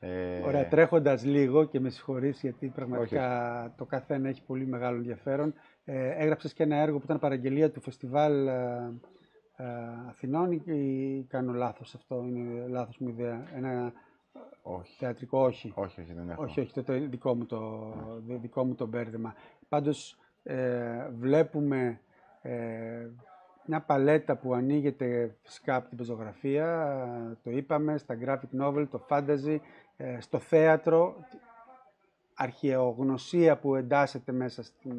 Ε... 0.00 0.40
Ωραία, 0.44 0.68
τρέχοντας 0.68 1.24
λίγο 1.24 1.64
και 1.64 1.80
με 1.80 1.90
συγχωρείς 1.90 2.40
γιατί 2.40 2.66
πραγματικά 2.66 3.74
το 3.76 3.84
καθένα 3.84 4.28
έχει 4.28 4.42
πολύ 4.42 4.66
μεγάλο 4.66 4.96
ενδιαφέρον. 4.96 5.54
Ε, 5.84 6.08
έγραψες 6.08 6.52
και 6.52 6.62
ένα 6.62 6.76
έργο 6.76 6.98
που 6.98 7.04
ήταν 7.04 7.18
παραγγελία 7.18 7.70
του 7.70 7.80
φεστιβάλ 7.80 8.46
ε, 8.46 8.92
ε, 9.56 9.64
Αθηνών 10.08 10.52
ή 10.52 11.26
κάνω 11.28 11.52
λάθος 11.52 11.94
αυτό, 11.94 12.24
είναι 12.26 12.66
λάθος 12.68 12.98
μου 12.98 13.08
ιδέα. 13.08 13.42
Ένα 13.54 13.92
όχι. 14.62 14.96
θεατρικό, 14.98 15.38
όχι. 15.38 15.72
Όχι, 15.74 16.00
όχι, 16.00 16.12
δεν 16.12 16.30
έχω. 16.30 16.42
Όχι, 16.42 16.60
όχι, 16.60 16.72
το, 16.72 16.82
το 16.82 16.92
δικό, 17.08 17.34
μου 17.34 17.46
το, 17.46 17.94
δικό 18.26 18.64
μου 18.64 18.74
το 18.74 18.86
μπέρδεμα. 18.86 19.34
Πάντως 19.68 20.16
ε, 20.42 21.08
βλέπουμε 21.18 22.00
ε, 22.42 23.08
μια 23.66 23.80
παλέτα 23.80 24.36
που 24.36 24.54
ανοίγεται 24.54 25.36
φυσικά 25.42 25.74
από 25.74 25.88
την 25.88 25.98
πεζογραφία, 25.98 27.38
το 27.42 27.50
είπαμε, 27.50 27.98
στα 27.98 28.18
graphic 28.24 28.60
novel, 28.60 28.86
το 28.90 29.06
fantasy, 29.08 29.58
ε, 29.96 30.20
στο 30.20 30.38
θέατρο, 30.38 31.16
αρχαιογνωσία 32.34 33.56
που 33.56 33.74
εντάσσεται 33.74 34.32
μέσα 34.32 34.62
στην, 34.62 34.98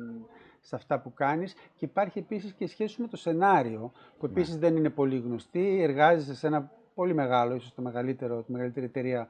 σε 0.60 0.76
αυτά 0.76 1.00
που 1.00 1.14
κάνεις 1.14 1.54
και 1.54 1.86
υπάρχει 1.86 2.20
επίσης 2.20 2.54
και 2.54 2.68
σχέση 2.68 3.02
με 3.02 3.08
το 3.08 3.18
σενάριο 3.18 3.92
που 4.20 4.26
ναι. 4.26 4.32
επίσης 4.32 4.58
δεν 4.58 4.76
είναι 4.76 4.90
πολύ 4.90 5.20
γνωστή, 5.20 5.82
εργάζεσαι 5.82 6.36
σε 6.36 6.48
ένα 6.48 6.72
πολύ 7.02 7.14
μεγάλο, 7.14 7.56
ίσως 7.56 7.74
το 7.74 7.82
μεγαλύτερο, 7.82 8.44
τη 8.44 8.52
μεγαλύτερη 8.52 8.86
εταιρεία 8.86 9.28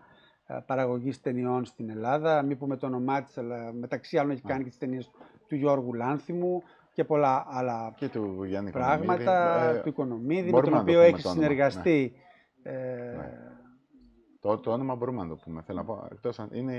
ε, 0.47 0.57
παραγωγής 0.65 1.21
ταινιών 1.21 1.65
στην 1.65 1.89
Ελλάδα, 1.89 2.41
μην 2.41 2.57
πούμε 2.57 2.77
το 2.77 2.85
όνομά 2.85 3.21
της, 3.23 3.37
αλλά 3.37 3.73
μεταξύ 3.73 4.17
άλλων 4.17 4.31
έχει 4.31 4.41
κάνει 4.41 4.63
και 4.63 4.69
τις 4.69 4.77
ταινίες 4.77 5.11
του 5.47 5.55
Γιώργου 5.55 5.93
Λάνθιμου, 5.93 6.63
και 6.93 7.03
πολλά 7.03 7.45
άλλα 7.49 7.93
και 7.95 8.09
του 8.09 8.47
πράγματα, 8.71 9.63
ε, 9.63 9.79
του 9.79 9.89
Οικονομίδη, 9.89 10.51
με 10.51 10.61
τον 10.61 10.77
οποίο 10.77 10.99
έχει 10.99 11.21
συνεργαστεί. 11.21 12.13
Ναι. 12.63 12.71
Ε, 12.71 13.15
ναι. 13.15 13.50
Το, 14.41 14.57
το 14.57 14.71
όνομα 14.71 14.95
μπορούμε 14.95 15.23
να 15.23 15.29
το 15.29 15.35
πούμε. 15.35 15.61
Θέλω 15.61 15.77
να 15.77 15.85
πω, 15.85 16.07
εκτός, 16.11 16.39
είναι, 16.51 16.75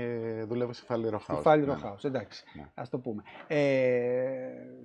δουλεύω 0.47 0.73
σε 0.73 0.83
Φάλι 0.85 1.09
Ροχάους. 1.09 1.37
Σε 1.39 1.43
Φάλι 1.43 1.65
Ροχάους, 1.65 2.03
εντάξει. 2.03 2.43
Ναι. 2.53 2.69
Ας 2.73 2.89
το 2.89 2.97
πούμε. 2.99 3.23
Ε, 3.47 3.59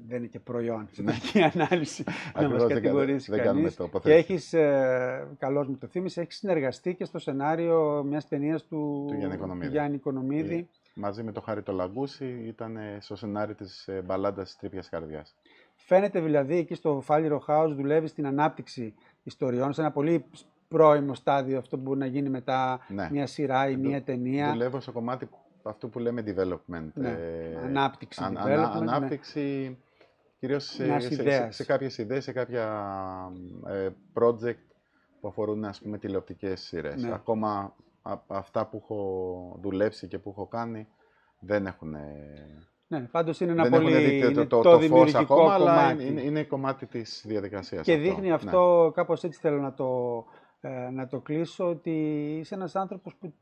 δεν 0.07 0.18
είναι 0.18 0.26
και 0.26 0.41
προϊόν 0.41 0.89
στην 0.93 1.07
τελική 1.07 1.43
ανάλυση 1.43 2.05
να 2.41 2.49
μας 2.49 2.66
κατηγορήσει 2.66 3.31
δεν 3.31 3.43
κανείς. 3.43 3.76
Το 3.76 3.91
και 4.03 4.14
έχεις, 4.14 4.53
ε, 4.53 5.29
καλώς 5.39 5.68
μου 5.68 5.76
το 5.76 5.87
θύμισε, 5.87 6.20
έχεις 6.20 6.37
συνεργαστεί 6.37 6.95
και 6.95 7.05
στο 7.05 7.18
σενάριο 7.18 8.03
μιας 8.07 8.29
ταινίας 8.29 8.64
του, 8.64 9.07
του 9.09 9.68
Γιάννη 9.68 9.95
Οικονομίδη 9.95 10.68
μαζί 10.99 11.22
με 11.22 11.33
το 11.33 11.41
Χάρη 11.41 11.62
το 11.62 11.72
Λαγκούση 11.72 12.45
ήταν 12.47 12.76
ε, 12.76 12.99
στο 13.01 13.16
σενάριο 13.16 13.55
της 13.55 13.89
ε, 13.89 14.03
μπαλάντας 14.05 14.45
της 14.45 14.57
Τρίπιας 14.57 14.89
Καρδιάς. 14.89 15.35
Φαίνεται 15.74 16.20
δηλαδή 16.20 16.57
εκεί 16.57 16.74
στο 16.74 17.01
Φάλιρο 17.01 17.43
House 17.47 17.72
δουλεύεις 17.76 18.11
στην 18.11 18.26
ανάπτυξη 18.26 18.95
ιστοριών, 19.22 19.72
σε 19.72 19.81
ένα 19.81 19.91
πολύ 19.91 20.24
πρώιμο 20.69 21.14
στάδιο 21.14 21.59
αυτό 21.59 21.77
που 21.77 21.83
μπορεί 21.83 21.99
να 21.99 22.07
γίνει 22.07 22.29
μετά 22.29 22.81
ναι. 22.89 23.09
μια 23.11 23.27
σειρά 23.27 23.69
ή 23.69 23.77
μια 23.77 24.03
ταινία. 24.03 24.51
Δουλεύω 24.51 24.81
στο 24.81 24.93
κομμάτι 24.93 25.29
αυτό 25.62 25.89
που 25.89 25.99
λέμε 25.99 26.23
development. 26.27 26.91
Ναι. 26.95 27.09
Ε, 27.09 27.57
ανάπτυξη. 27.64 28.23
Αν, 28.25 28.37
development, 28.37 28.83
ναι. 28.83 28.91
ανάπτυξη 28.93 29.77
κυρίως 30.39 30.64
σε, 30.64 30.85
Μιας 30.85 31.03
σε, 31.03 31.14
σε, 31.14 31.23
ιδέας. 31.23 31.55
σε 31.55 31.64
κάποιες 31.64 31.99
ιδέες, 31.99 32.25
σε 32.25 32.33
κάποια 32.33 32.66
ε, 33.66 33.89
project 34.14 34.62
που 35.21 35.29
αφορούν 35.29 35.64
ας 35.64 35.81
πούμε 35.81 35.99
τηλεοπτικές 35.99 36.61
σειρές. 36.61 37.03
Ναι. 37.03 37.12
Ακόμα 37.12 37.75
α- 38.03 38.23
αυτά 38.27 38.66
που 38.66 38.77
έχω 38.83 39.59
δουλέψει 39.62 40.07
και 40.09 40.19
που 40.19 40.31
έχω 40.31 40.47
κάνει 40.47 40.87
δεν 41.41 41.66
έχουν, 41.66 41.97
Ναι, 42.89 43.01
πάντως 43.01 43.41
είναι 43.41 43.53
ένα 43.53 43.62
δεν 43.62 43.71
πολύ 43.71 43.93
έχουν 43.93 44.05
δει 44.05 44.21
το, 44.21 44.27
είναι 44.27 44.35
το, 44.35 44.47
το, 44.47 44.62
το, 44.62 44.71
φως 44.71 44.81
δημιουργικό 44.81 45.19
ακόμα, 45.35 45.55
αλλά 45.55 45.75
κομμάτι. 45.75 46.07
είναι, 46.07 46.21
είναι 46.21 46.43
κομμάτι 46.45 46.87
της 46.87 47.25
διαδικασίας. 47.27 47.85
Και 47.85 47.93
αυτό. 47.93 48.05
δείχνει 48.05 48.29
Ναι. 48.29 48.35
αυτό, 48.35 48.93
κάπως 48.95 49.25
έτσι 49.25 49.41
θέλω 49.41 49.61
να 49.61 49.75
το, 49.75 50.25
ε, 50.61 50.91
να 50.91 51.07
το 51.07 51.21
κλείσω, 51.21 51.69
ότι 51.69 51.91
είσαι 52.39 52.55
ένας 52.55 52.77
άνθρωπος 52.77 53.15
που 53.15 53.35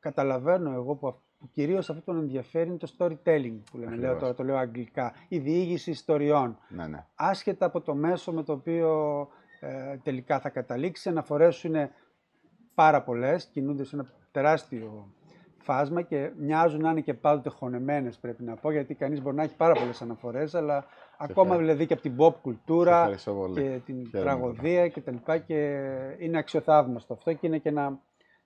καταλαβαίνω 0.00 0.72
εγώ 0.72 0.94
που, 0.94 1.06
αυ- 1.08 1.18
που 1.38 1.48
κυρίως 1.50 1.90
αυτό 1.90 2.02
τον 2.02 2.16
ενδιαφέρει 2.18 2.68
είναι 2.68 2.78
το 2.78 2.94
storytelling 2.98 3.58
που 3.70 3.78
λέμε, 3.78 3.90
λέω 3.96 4.10
Ακριβώς. 4.10 4.18
τώρα, 4.20 4.34
το 4.34 4.44
λέω 4.44 4.56
αγγλικά, 4.56 5.12
η 5.28 5.38
διήγηση 5.38 5.90
ιστοριών. 5.90 6.58
Ναι, 6.68 6.86
ναι. 6.86 7.06
Άσχετα 7.14 7.66
από 7.66 7.80
το 7.80 7.94
μέσο 7.94 8.32
με 8.32 8.42
το 8.42 8.52
οποίο 8.52 9.28
ε, 9.60 9.96
τελικά 9.96 10.40
θα 10.40 10.48
καταλήξει, 10.48 11.08
αναφορές 11.08 11.64
είναι 11.64 11.90
πάρα 12.74 13.02
πολλές, 13.02 13.44
κινούνται 13.46 13.84
σε 13.84 13.96
ένα 13.96 14.06
τεράστιο 14.30 15.12
φάσμα 15.72 16.02
και 16.02 16.30
μοιάζουν 16.38 16.80
να 16.80 16.90
είναι 16.90 17.00
και 17.00 17.14
πάντοτε 17.14 17.48
χωνεμένες 17.50 18.18
πρέπει 18.18 18.42
να 18.42 18.54
πω, 18.56 18.70
γιατί 18.70 18.94
κανείς 18.94 19.22
μπορεί 19.22 19.36
να 19.36 19.42
έχει 19.42 19.56
πάρα 19.56 19.72
πολλές 19.74 20.02
αναφορές, 20.02 20.54
αλλά 20.54 20.76
ακόμα 21.18 21.54
ευχαριστώ. 21.54 21.56
δηλαδή 21.58 21.86
και 21.86 21.92
από 21.92 22.02
την 22.02 22.16
pop 22.18 22.32
Σε 22.34 22.38
κουλτούρα 22.42 22.96
ευχαριστώ 22.98 23.32
πολύ. 23.34 23.54
και 23.62 23.80
την 23.86 24.06
Χαίρομαι. 24.06 24.30
τραγωδία 24.30 24.88
και 24.88 25.00
τα 25.00 25.10
λοιπά 25.12 25.38
και 25.38 25.54
είναι 26.18 26.38
αξιοθαύμαστο 26.38 27.12
αυτό 27.14 27.32
και 27.32 27.46
είναι 27.46 27.58
και 27.58 27.68
ένα 27.68 27.98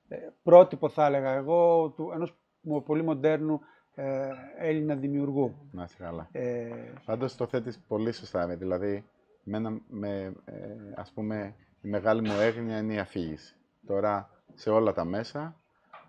ε, 0.08 0.16
πρότυπο 0.42 0.88
θα 0.88 1.06
έλεγα 1.06 1.30
εγώ 1.32 1.88
του 1.96 2.10
ενός 2.14 2.36
μο- 2.60 2.80
πολύ 2.80 3.02
μοντέρνου 3.02 3.60
ε, 3.94 4.28
Έλληνα 4.58 4.94
δημιουργού. 4.94 5.54
Να 5.72 5.82
είσαι 5.82 5.96
καλά. 5.98 6.28
Ε, 6.32 6.68
Πάντως 7.04 7.36
το 7.36 7.46
θέτεις 7.46 7.78
πολύ 7.88 8.12
σωστά. 8.12 8.46
με- 8.46 8.56
Δηλαδή, 8.56 9.04
μένα, 9.44 9.80
με, 9.88 10.32
ε, 10.44 10.54
ας 10.96 11.10
πούμε, 11.12 11.54
η 11.82 11.88
μεγάλη 11.88 12.20
μου 12.20 12.32
έγνοια 12.40 12.78
είναι 12.78 12.92
η 12.94 12.98
αφήγηση. 12.98 13.54
Τώρα, 13.86 14.30
σε 14.54 14.70
όλα 14.70 14.92
τα 14.92 15.04
μέσα. 15.04 15.56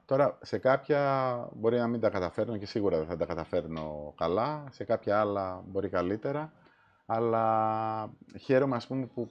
Τώρα, 0.05 0.37
σε 0.41 0.57
κάποια 0.57 1.49
μπορεί 1.53 1.77
να 1.77 1.87
μην 1.87 1.99
τα 1.99 2.09
καταφέρνω 2.09 2.57
και 2.57 2.65
σίγουρα 2.65 2.97
δεν 2.97 3.07
θα 3.07 3.17
τα 3.17 3.25
καταφέρνω 3.25 4.13
καλά. 4.17 4.63
Σε 4.71 4.83
κάποια 4.83 5.19
άλλα 5.19 5.63
μπορεί 5.67 5.89
καλύτερα. 5.89 6.53
Αλλά 7.05 8.13
χαίρομαι, 8.39 8.75
ας 8.75 8.87
πούμε, 8.87 9.05
που 9.05 9.29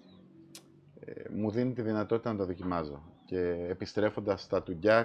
ε, 1.01 1.13
μου 1.31 1.51
δίνει 1.51 1.73
τη 1.73 1.83
δυνατότητα 1.83 2.33
να 2.33 2.39
το 2.39 2.45
δοκιμάζω. 2.45 3.03
Και 3.25 3.67
επιστρέφοντας 3.69 4.43
στα 4.43 4.63
του 4.63 4.79
Jack, 4.83 5.05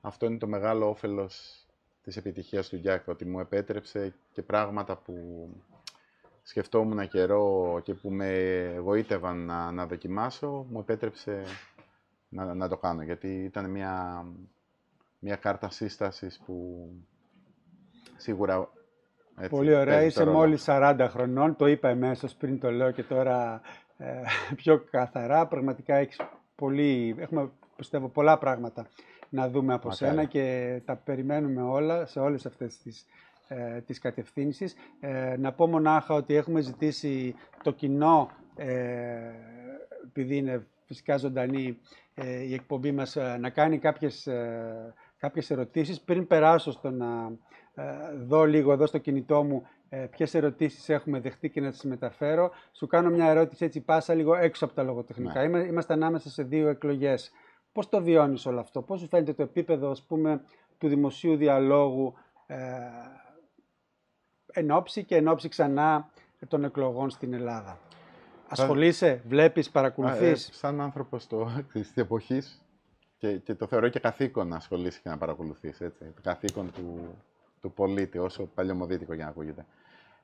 αυτό 0.00 0.26
είναι 0.26 0.38
το 0.38 0.46
μεγάλο 0.46 0.88
όφελος 0.88 1.64
της 2.02 2.16
επιτυχίας 2.16 2.68
του 2.68 2.80
Jack, 2.84 3.00
ότι 3.06 3.24
μου 3.24 3.40
επέτρεψε 3.40 4.14
και 4.32 4.42
πράγματα 4.42 4.96
που 4.96 5.48
σκεφτόμουν 6.42 7.08
καιρό 7.08 7.80
και 7.82 7.94
που 7.94 8.10
με 8.10 8.28
εγωίτευαν 8.74 9.44
να, 9.44 9.72
να 9.72 9.86
δοκιμάσω, 9.86 10.66
μου 10.70 10.78
επέτρεψε 10.78 11.44
να, 12.28 12.54
να 12.54 12.68
το 12.68 12.76
κάνω, 12.76 13.02
γιατί 13.02 13.28
ήταν 13.28 13.70
μια, 13.70 14.24
μια 15.20 15.36
κάρτα 15.36 15.70
σύστασης 15.70 16.40
που 16.46 16.86
σίγουρα 18.16 18.68
έτσι, 19.36 19.50
Πολύ 19.50 19.74
ωραία. 19.74 19.94
παίζει 19.96 20.14
το 20.14 20.20
Είσαι 20.20 20.22
ρόλο. 20.22 20.36
μόλις 20.38 20.64
40 20.66 21.06
χρονών. 21.10 21.56
Το 21.56 21.66
είπα 21.66 21.88
εμέσως 21.88 22.34
πριν 22.34 22.60
το 22.60 22.70
λέω 22.70 22.90
και 22.90 23.02
τώρα 23.02 23.60
ε, 23.96 24.06
πιο 24.56 24.78
καθαρά. 24.90 25.46
Πραγματικά 25.46 25.94
έχεις 25.94 26.20
πολύ, 26.54 27.14
έχουμε 27.18 27.50
πιστεύω 27.76 28.08
πολλά 28.08 28.38
πράγματα 28.38 28.86
να 29.28 29.48
δούμε 29.48 29.74
από 29.74 29.88
Μακάρι. 29.88 30.10
σένα 30.10 30.24
και 30.24 30.80
τα 30.84 30.96
περιμένουμε 30.96 31.62
όλα 31.62 32.06
σε 32.06 32.20
όλες 32.20 32.46
αυτές 32.46 32.78
τις, 32.78 33.06
ε, 33.48 33.80
τις 33.80 33.98
κατευθύνσεις. 33.98 34.74
Ε, 35.00 35.36
να 35.38 35.52
πω 35.52 35.66
μονάχα 35.66 36.14
ότι 36.14 36.34
έχουμε 36.34 36.60
ζητήσει 36.60 37.34
το 37.62 37.70
κοινό, 37.72 38.30
ε, 38.56 39.18
επειδή 40.06 40.36
είναι 40.36 40.66
φυσικά 40.86 41.16
ζωντανή 41.16 41.78
ε, 42.14 42.42
η 42.42 42.54
εκπομπή 42.54 42.92
μας, 42.92 43.16
ε, 43.16 43.36
να 43.40 43.50
κάνει 43.50 43.78
κάποιες, 43.78 44.26
ε, 44.26 44.94
κάποιες 45.20 45.50
ερωτήσεις 45.50 46.00
πριν 46.00 46.26
περάσω 46.26 46.70
στο 46.72 46.90
να 46.90 47.32
ε, 47.74 47.84
δω 48.16 48.44
λίγο 48.44 48.72
εδώ 48.72 48.86
στο 48.86 48.98
κινητό 48.98 49.42
μου 49.42 49.66
ε, 49.88 49.96
ποιες 50.10 50.34
ερωτήσεις 50.34 50.88
έχουμε 50.88 51.20
δεχτεί 51.20 51.50
και 51.50 51.60
να 51.60 51.70
τις 51.70 51.82
μεταφέρω. 51.84 52.50
Σου 52.72 52.86
κάνω 52.86 53.10
μια 53.10 53.26
ερώτηση 53.30 53.64
έτσι 53.64 53.80
πάσα 53.80 54.14
λίγο 54.14 54.34
έξω 54.34 54.64
από 54.64 54.74
τα 54.74 54.82
λογοτεχνικά. 54.82 55.40
Ναι. 55.40 55.46
Είμα- 55.46 55.64
Είμαστε 55.66 55.92
ανάμεσα 55.92 56.28
σε 56.30 56.42
δύο 56.42 56.68
εκλογές. 56.68 57.30
Πώς 57.72 57.88
το 57.88 58.02
βιώνεις 58.02 58.46
όλο 58.46 58.60
αυτό, 58.60 58.82
πώς 58.82 59.00
σου 59.00 59.08
φαίνεται 59.08 59.32
το 59.32 59.42
επίπεδο 59.42 59.90
ας 59.90 60.02
πούμε, 60.02 60.42
του 60.78 60.88
δημοσίου 60.88 61.36
διαλόγου 61.36 62.14
ε, 62.46 62.56
εν 64.52 64.70
ώψη 64.70 65.04
και 65.04 65.16
εν 65.16 65.28
ώψη 65.28 65.48
ξανά 65.48 66.10
των 66.48 66.64
εκλογών 66.64 67.10
στην 67.10 67.32
Ελλάδα; 67.34 67.78
Ασχολείσαι, 68.48 69.22
βλέπεις, 69.26 69.66
Α, 69.66 69.68
ε, 69.70 69.72
παρακολουθείς. 69.72 70.48
σαν 70.52 70.80
άνθρωπος 70.80 71.26
το, 71.26 71.50
της 71.72 71.92
εποχής 71.96 72.62
και, 73.20 73.38
και 73.38 73.54
το 73.54 73.66
θεωρώ 73.66 73.88
και 73.88 73.98
καθήκον 73.98 74.48
να 74.48 74.56
ασχολείσαι 74.56 75.00
και 75.02 75.08
να 75.08 75.18
παρακολουθείς, 75.18 75.80
έτσι. 75.80 76.04
Το 76.04 76.20
καθήκον 76.22 76.72
του, 76.72 77.16
του 77.60 77.72
πολίτη, 77.72 78.18
όσο 78.18 78.46
παλιωμοδίτικο 78.46 79.14
για 79.14 79.24
να 79.24 79.30
ακούγεται. 79.30 79.66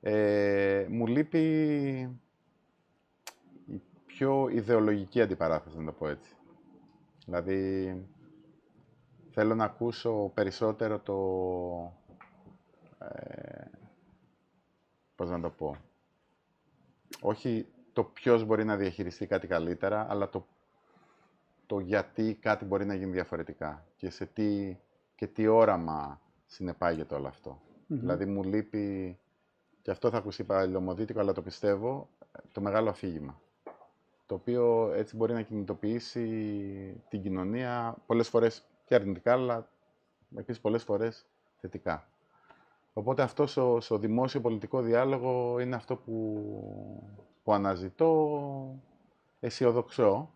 Ε, 0.01 0.86
μου 0.88 1.07
λείπει 1.07 1.40
η 3.66 3.80
πιο 4.07 4.49
ιδεολογική 4.49 5.20
αντιπαράθεση, 5.20 5.78
να 5.78 5.84
το 5.84 5.92
πω 5.92 6.09
έτσι. 6.09 6.34
Δηλαδή, 7.24 7.94
θέλω 9.30 9.55
να 9.55 9.64
ακούσω 9.64 10.30
περισσότερο 10.34 10.99
το... 10.99 11.16
Ε, 12.99 13.64
πώς 15.16 15.30
να 15.30 15.40
το 15.40 15.51
πω 15.51 15.76
όχι 17.20 17.66
το 17.92 18.05
ποιος 18.05 18.44
μπορεί 18.44 18.64
να 18.64 18.76
διαχειριστεί 18.76 19.26
κάτι 19.26 19.47
καλύτερα, 19.47 20.07
αλλά 20.11 20.28
το, 20.28 20.47
το 21.66 21.78
γιατί 21.78 22.34
κάτι 22.34 22.64
μπορεί 22.64 22.84
να 22.86 22.94
γίνει 22.94 23.12
διαφορετικά 23.12 23.84
και 23.96 24.10
σε 24.10 24.26
τι, 24.26 24.76
και 25.14 25.26
τι 25.26 25.46
όραμα 25.46 26.20
συνεπάγεται 26.46 27.14
όλο 27.14 27.28
αυτό. 27.28 27.60
Μμμ. 27.86 27.98
Δηλαδή 27.98 28.24
μου 28.24 28.42
λείπει, 28.42 29.18
και 29.82 29.90
αυτό 29.90 30.10
θα 30.10 30.16
ακουστεί 30.16 30.44
παλαιομοδίτικο, 30.44 31.20
αλλά 31.20 31.32
το 31.32 31.42
πιστεύω, 31.42 32.08
το 32.52 32.60
μεγάλο 32.60 32.88
αφήγημα. 32.88 33.40
Το 34.26 34.34
οποίο 34.34 34.92
έτσι 34.94 35.16
μπορεί 35.16 35.32
να 35.32 35.42
κινητοποιήσει 35.42 36.26
την 37.08 37.22
κοινωνία 37.22 37.96
πολλές 38.06 38.28
φορές 38.28 38.64
και 38.84 38.94
αρνητικά, 38.94 39.32
αλλά 39.32 39.68
επίσης 40.36 40.60
πολλές 40.60 40.82
φορές 40.82 41.26
θετικά. 41.56 42.08
Οπότε 42.92 43.22
αυτός 43.22 43.50
στο, 43.50 43.78
στο 43.80 43.98
δημόσιο 43.98 44.40
πολιτικό 44.40 44.80
διάλογο 44.80 45.60
είναι 45.60 45.76
αυτό 45.76 45.96
που, 45.96 47.12
που 47.42 47.52
αναζητώ, 47.52 48.82
αισιοδοξώ, 49.40 50.30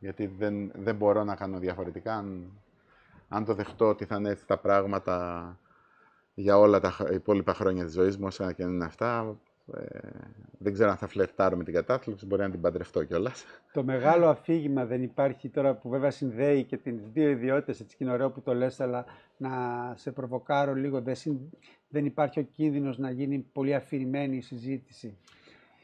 γιατί 0.00 0.26
δεν, 0.26 0.72
δεν 0.74 0.96
μπορώ 0.96 1.24
να 1.24 1.34
κάνω 1.34 1.58
διαφορετικά. 1.58 2.14
Αν, 2.14 2.50
αν 3.28 3.44
το 3.44 3.54
δεχτώ 3.54 3.88
ότι 3.88 4.04
θα 4.04 4.16
είναι 4.16 4.30
έτσι 4.30 4.46
τα 4.46 4.58
πράγματα 4.58 5.58
για 6.34 6.58
όλα 6.58 6.80
τα 6.80 6.90
χ- 6.90 7.12
υπόλοιπα 7.12 7.54
χρόνια 7.54 7.84
της 7.84 7.92
ζωής 7.92 8.16
μου, 8.18 8.26
όσα 8.26 8.52
και 8.52 8.62
αν 8.62 8.70
είναι 8.70 8.84
αυτά, 8.84 9.36
ε, 9.74 9.98
δεν 10.58 10.72
ξέρω 10.72 10.90
αν 10.90 10.96
θα 10.96 11.06
φλερτάρω 11.06 11.56
με 11.56 11.64
την 11.64 11.74
κατάθλιψη, 11.74 12.26
μπορεί 12.26 12.42
να 12.42 12.50
την 12.50 12.60
παντρευτώ 12.60 13.04
κιόλας. 13.04 13.44
Το 13.72 13.82
μεγάλο 13.84 14.28
αφήγημα 14.28 14.84
δεν 14.86 15.02
υπάρχει 15.02 15.48
τώρα 15.48 15.74
που 15.74 15.88
βέβαια 15.88 16.10
συνδέει 16.10 16.64
και 16.64 16.76
τις 16.76 16.94
δύο 17.12 17.28
ιδιότητες, 17.28 17.80
έτσι 17.80 17.96
και 17.96 18.04
είναι 18.04 18.12
ωραίο 18.12 18.30
που 18.30 18.40
το 18.40 18.54
λες, 18.54 18.80
αλλά 18.80 19.04
να 19.36 19.50
σε 19.96 20.10
προβοκάρω 20.12 20.74
λίγο, 20.74 21.00
δεν, 21.00 21.14
συν- 21.14 21.52
δεν 21.88 22.04
υπάρχει 22.04 22.40
ο 22.40 22.42
κίνδυνος 22.42 22.98
να 22.98 23.10
γίνει 23.10 23.38
πολύ 23.52 23.74
αφηρημένη 23.74 24.36
η 24.36 24.40
συζήτηση. 24.40 25.16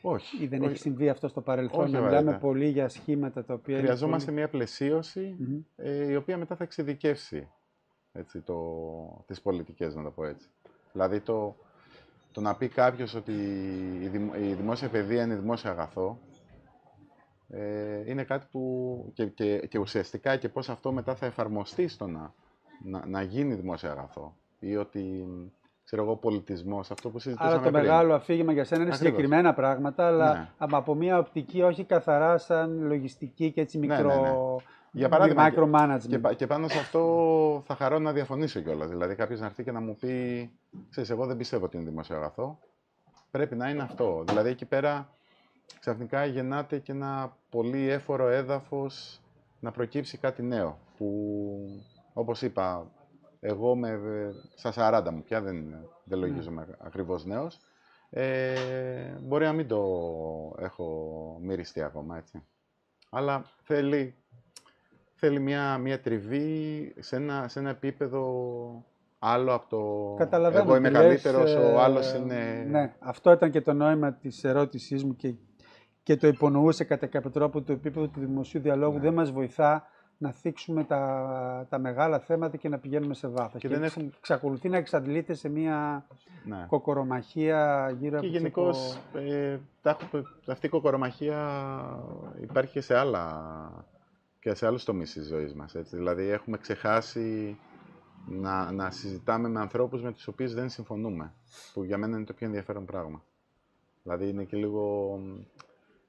Όχι. 0.08 0.42
Ή 0.42 0.46
δεν 0.46 0.60
όχι. 0.62 0.70
έχει 0.70 0.78
συμβεί 0.78 1.08
αυτό 1.08 1.28
στο 1.28 1.40
παρελθόν, 1.40 1.82
Όχι, 1.82 1.92
να 1.92 2.00
βαρύτητα. 2.00 2.22
μιλάμε 2.22 2.38
πολύ 2.40 2.68
για 2.68 2.88
σχήματα 2.88 3.44
τα 3.44 3.54
οποία 3.54 3.74
είναι 3.74 3.84
Χρειαζόμαστε 3.84 4.32
μια 4.32 4.48
πλαισίωση 4.48 5.20
πολύ... 5.20 5.48
Μμμ. 5.50 5.60
ε, 5.76 6.10
η 6.10 6.16
οποία 6.16 6.36
μετά 6.36 6.56
θα 6.56 6.64
εξειδικεύσει 6.64 7.48
έτσι, 8.12 8.40
το, 8.40 9.24
τις 9.26 9.40
πολιτικές, 9.40 9.94
να 9.94 10.02
το 10.02 10.10
πω 10.10 10.24
έτσι. 10.24 10.48
Δηλαδή, 10.92 11.20
το, 11.20 11.56
το 12.32 12.40
να 12.40 12.56
πει 12.56 12.68
κάποιος 12.68 13.14
ότι 13.14 13.32
η, 14.02 14.06
δημο- 14.08 14.34
η 14.34 14.52
δημόσια 14.52 14.88
παιδεία 14.88 15.22
είναι 15.22 15.36
δημόσιο 15.36 15.70
αγαθό, 15.70 16.18
ε, 17.48 18.10
είναι 18.10 18.24
κάτι 18.24 18.46
που 18.50 19.10
και, 19.14 19.26
και, 19.26 19.58
και 19.58 19.78
ουσιαστικά 19.78 20.36
και 20.36 20.48
πώς 20.48 20.68
αυτό 20.68 20.92
μετά 20.92 21.14
θα 21.14 21.26
εφαρμοστεί 21.26 21.88
στο 21.88 22.06
να, 22.06 22.34
να, 22.84 23.06
να 23.06 23.22
γίνει 23.22 23.54
δημόσιο 23.54 23.90
αγαθό. 23.90 24.36
Ή 24.58 24.76
ότι, 24.76 25.26
ξέρω 25.86 26.02
εγώ, 26.02 26.16
πολιτισμός, 26.16 26.90
αυτό 26.90 27.08
που 27.10 27.18
συζητούσαμε 27.18 27.54
Άρα 27.54 27.62
το 27.64 27.70
πριν. 27.70 27.82
μεγάλο 27.82 28.14
αφήγημα 28.14 28.52
για 28.52 28.64
σένα 28.64 28.82
είναι 28.82 28.90
Ακριβώς. 28.94 29.14
συγκεκριμένα 29.14 29.54
πράγματα, 29.54 30.06
αλλά 30.06 30.32
Ναι. 30.32 30.48
αμα- 30.58 30.78
από 30.78 30.94
μια 30.94 31.18
οπτική 31.18 31.62
όχι 31.62 31.84
καθαρά 31.84 32.38
σαν 32.38 32.82
λογιστική 32.86 33.50
και 33.52 33.60
έτσι 33.60 33.78
Ναι, 33.78 33.86
μικρο... 33.86 34.08
ναι, 34.14 34.20
ναι. 34.20 34.34
Για 34.92 35.08
παράδειγμα, 35.08 35.50
και- 35.50 35.56
micromanagement. 35.60 36.08
Και, 36.08 36.18
πα- 36.18 36.34
και 36.34 36.46
πάνω 36.46 36.68
σε 36.68 36.78
αυτό 36.78 37.62
θα 37.66 37.74
χαρώ 37.74 37.98
να 37.98 38.12
διαφωνήσω 38.12 38.60
κιόλας. 38.60 38.88
Δηλαδή, 38.88 39.14
κάποιος 39.14 39.40
να 39.40 39.46
έρθει 39.46 39.62
και 39.64 39.72
να 39.72 39.80
μου 39.80 39.96
πει: 40.00 40.50
Ξέρεις, 40.90 41.10
εγώ 41.10 41.26
δεν 41.26 41.36
πιστεύω 41.36 41.64
ότι 41.64 41.76
είναι 41.76 41.88
δημόσιο 41.88 42.16
αγαθό. 42.16 42.58
Πρέπει 43.30 43.56
να 43.56 43.68
είναι 43.68 43.82
αυτό. 43.82 44.22
Δηλαδή, 44.26 44.48
εκεί 44.48 44.64
πέρα 44.64 45.08
ξαφνικά 45.80 46.24
γεννάται 46.24 46.78
και 46.78 46.92
ένα 46.92 47.36
πολύ 47.50 47.88
έφορο 47.88 48.28
έδαφος 48.28 49.20
να 49.60 49.70
προκύψει 49.70 50.18
κάτι 50.18 50.42
νέο. 50.42 50.78
Που, 50.98 51.82
όπως 52.12 52.42
είπα, 52.42 52.86
εγώ 53.40 53.76
με, 53.76 54.00
στα 54.54 55.02
40 55.06 55.10
μου 55.12 55.22
πια 55.22 55.40
δεν, 55.40 55.74
δεν 56.04 56.18
λογίζομαι 56.18 56.76
ακριβώς 56.78 57.24
νέος. 57.24 57.58
Ε, 58.10 58.54
μπορεί 59.22 59.44
να 59.44 59.52
μην 59.52 59.68
το 59.68 59.82
έχω 60.58 61.38
μυριστεί 61.40 61.82
ακόμα, 61.82 62.16
έτσι. 62.16 62.42
Αλλά 63.10 63.44
θέλει, 63.62 64.14
θέλει 65.14 65.40
μια, 65.40 65.78
μια 65.78 66.00
τριβή 66.00 66.94
σε 66.98 67.16
ένα, 67.16 67.48
σε 67.48 67.58
ένα 67.58 67.70
επίπεδο 67.70 68.24
άλλο 69.18 69.54
από 69.54 69.68
το 69.68 70.14
Καταλαβαίνω 70.18 70.64
εγώ 70.64 70.76
είμαι 70.76 70.88
τι 70.88 70.94
καλύτερος, 70.94 71.54
λες, 71.54 71.72
ο 71.72 71.80
άλλος 71.80 72.12
ε, 72.12 72.18
είναι... 72.18 72.66
Ναι, 72.68 72.94
αυτό 72.98 73.32
ήταν 73.32 73.50
και 73.50 73.60
το 73.60 73.72
νόημα 73.72 74.12
της 74.12 74.44
ερώτησής 74.44 75.04
μου 75.04 75.16
και, 75.16 75.34
και 76.02 76.16
το 76.16 76.26
υπονοούσε 76.26 76.84
κατά 76.84 77.06
κάποιο 77.06 77.30
τρόπο 77.30 77.62
το 77.62 77.72
επίπεδο 77.72 78.08
του 78.08 78.20
δημοσίου 78.20 78.60
διαλόγου. 78.60 78.94
Ναι. 78.94 79.00
Δεν 79.00 79.12
μας 79.12 79.30
βοηθά 79.30 79.86
να 80.18 80.32
θίξουμε 80.32 80.84
τα, 80.84 81.66
τα 81.70 81.78
μεγάλα 81.78 82.18
θέματα 82.18 82.56
και 82.56 82.68
να 82.68 82.78
πηγαίνουμε 82.78 83.14
σε 83.14 83.28
βάθος. 83.28 83.60
Και 83.60 83.68
δεν 83.68 83.82
έχουν- 83.82 84.12
εξακολουθεί 84.18 84.68
να 84.68 84.76
εξαντλείται 84.76 85.34
σε 85.34 85.48
μια 85.48 86.06
Ναι. 86.44 86.64
κοκορομαχία 86.68 87.90
γύρω 87.98 88.10
Και 88.20 88.26
από 88.26 88.36
γενικώς 88.36 88.98
το... 89.12 89.18
ε, 89.18 89.60
τα 89.82 89.90
έχω- 90.00 90.22
αυτή 90.46 90.66
η 90.66 90.68
κοκορομαχία 90.68 91.38
υπάρχει 92.40 92.72
και 92.72 92.80
σε 92.80 92.96
άλλα 92.96 93.84
και 94.40 94.54
σε 94.54 94.66
άλλους 94.66 94.84
τομείς 94.84 95.12
της 95.12 95.26
ζωής 95.26 95.54
μας. 95.54 95.74
Έτσι. 95.74 95.96
Δηλαδή 95.96 96.28
έχουμε 96.28 96.58
ξεχάσει 96.58 97.58
να, 98.28 98.72
να 98.72 98.90
συζητάμε 98.90 99.48
με 99.48 99.60
ανθρώπους 99.60 100.02
με 100.02 100.12
τους 100.12 100.26
οποίους 100.26 100.54
δεν 100.54 100.68
συμφωνούμε. 100.68 101.32
Που 101.72 101.84
για 101.84 101.98
μένα 101.98 102.16
είναι 102.16 102.24
το 102.26 102.32
πιο 102.32 102.46
ενδιαφέρον 102.46 102.84
πράγμα. 102.84 103.22
Δηλαδή 104.02 104.28
είναι 104.28 104.44
και 104.44 104.56
λίγο 104.56 105.14
ε, 105.24 105.44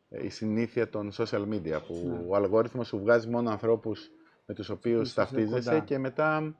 η 0.09 0.29
συνήθεια 0.29 0.89
των 0.89 1.11
social 1.17 1.41
media 1.49 1.79
που 1.87 2.01
Ναι. 2.05 2.23
ο 2.27 2.35
αλγόριθμος 2.35 2.87
σου 2.87 2.99
βγάζει 2.99 3.27
μόνο 3.29 3.49
ανθρώπους 3.49 4.11
με 4.45 4.53
τους 4.53 4.69
οποίους 4.69 5.01
είσαι 5.07 5.15
ταυτίζεσαι 5.15 5.69
κοντά. 5.69 5.83
και 5.83 5.97
μετά 5.97 6.55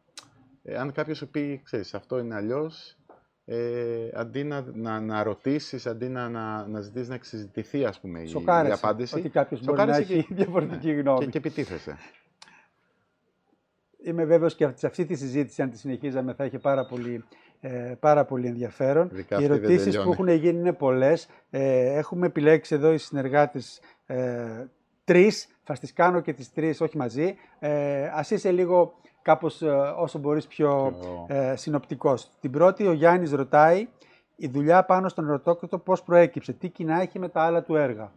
ε, 0.64 0.78
αν 0.78 0.92
κάποιος 0.92 1.18
σου 1.18 1.28
πει, 1.30 1.62
ξέρεις, 1.64 1.94
αυτό 1.94 2.20
είναι 2.20 2.36
αλλιώς, 2.36 2.98
ε, 3.46 4.10
αντί 4.14 4.44
να, 4.44 4.66
να, 4.74 5.00
να 5.00 5.24
ρωτήσεις, 5.24 5.88
αντί 5.88 6.10
να, 6.10 6.30
να, 6.30 6.68
να 6.68 6.82
ζητήσεις 6.82 7.08
να 7.10 7.16
εξυζητηθεί, 7.16 7.86
ας 7.86 8.00
πούμε, 8.00 8.20
η, 8.20 8.24
η 8.24 8.28
Σοκάρεσαι 8.28 8.74
απάντηση, 8.74 9.16
ότι 9.18 9.30
κάποιος 9.30 9.64
μπορεί 9.64 9.78
να 9.78 9.84
σοκάρεσαι 9.86 10.14
έχει 10.14 10.34
διαφορετική 10.34 10.92
γνώμη. 11.00 11.20
και, 11.20 11.26
και 11.32 11.38
επιτίθεσαι. 11.38 11.98
Είμαι 14.04 14.26
βέβαιος 14.26 14.56
και 14.56 14.72
σε 14.76 14.88
αυτή 14.88 15.06
τη 15.06 15.16
συζήτηση, 15.16 15.62
αν 15.62 15.70
τη 15.70 15.78
συνεχίζαμε, 15.78 16.34
θα 16.34 16.46
είχε 16.46 16.60
πάρα 16.60 16.86
πολύ, 16.86 17.24
ε, 17.60 17.94
πάρα 18.00 18.26
πολύ 18.26 18.48
ενδιαφέρον. 18.48 19.10
Ειδικά 19.12 19.36
οι 19.36 19.46
αυτή 19.46 19.48
δεν 19.48 19.58
ερωτήσεις 19.58 19.86
που 19.86 19.92
τελειώνει. 19.92 20.12
έχουν 20.12 20.28
γίνει 20.30 20.60
είναι 20.60 20.74
πολλές. 20.74 21.28
Ε, 21.50 21.98
έχουμε 21.98 22.26
επιλέξει 22.26 22.76
εδώ 22.76 22.94
οι 22.94 22.98
συνεργάτες 22.98 23.80
ε, 24.06 24.66
τρεις. 25.04 25.48
Θα 25.64 25.76
στις 25.76 25.94
κάνω 25.94 26.20
και 26.20 26.34
τις 26.34 26.54
τρεις, 26.54 26.82
όχι 26.82 26.98
μαζί. 26.98 27.36
Ε, 27.60 28.10
ας 28.14 28.32
είσαι 28.32 28.52
λίγο 28.52 28.94
κάπως 29.22 29.62
ε, 29.62 29.68
όσο 29.98 30.20
μπορείς 30.20 30.48
πιο 30.48 30.96
Πιο- 31.00 31.26
ε, 31.28 31.56
συνοπτικός. 31.56 32.32
Την 32.40 32.52
πρώτη, 32.52 32.88
ο 32.88 32.92
Γιάννης 32.92 33.32
ρωτάει, 33.32 33.88
η 34.36 34.48
δουλειά 34.48 34.84
πάνω 34.84 35.10
στον 35.10 35.28
ερωτόκριτο 35.28 35.78
πώς 35.78 36.04
προέκυψε, 36.04 36.54
τι 36.54 36.70
κοινά 36.70 37.02
έχει 37.02 37.20
με 37.20 37.30
τα 37.30 37.42
άλλα 37.42 37.64
του 37.64 37.76
έργα; 37.76 38.12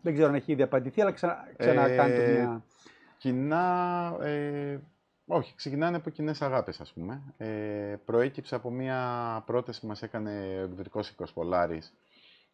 Δεν 0.00 0.12
ξέρω 0.12 0.28
αν 0.28 0.34
έχει 0.34 0.52
ήδη 0.52 0.62
απαντηθεί, 0.62 1.00
αλλά 1.00 1.12
ξα... 1.12 1.48
ξανακάντε 1.56 2.24
Ε, 2.24 2.32
μια... 2.32 2.62
Κοινά, 3.16 4.16
ε, 4.22 4.76
όχι, 5.34 5.54
ξεκινάνε 5.54 5.96
από 5.96 6.10
κοινές 6.10 6.42
αγάπες, 6.42 6.80
ας 6.80 6.92
πούμε. 6.92 7.22
Ε, 7.36 7.96
προέκυψε 8.04 8.54
από 8.54 8.70
μια 8.70 9.42
πρόταση 9.46 9.80
που 9.80 9.86
μας 9.86 10.02
έκανε 10.02 10.58
ο 10.60 10.64
εκδοτικός 10.64 11.08
Οικοσπολάρης 11.08 11.92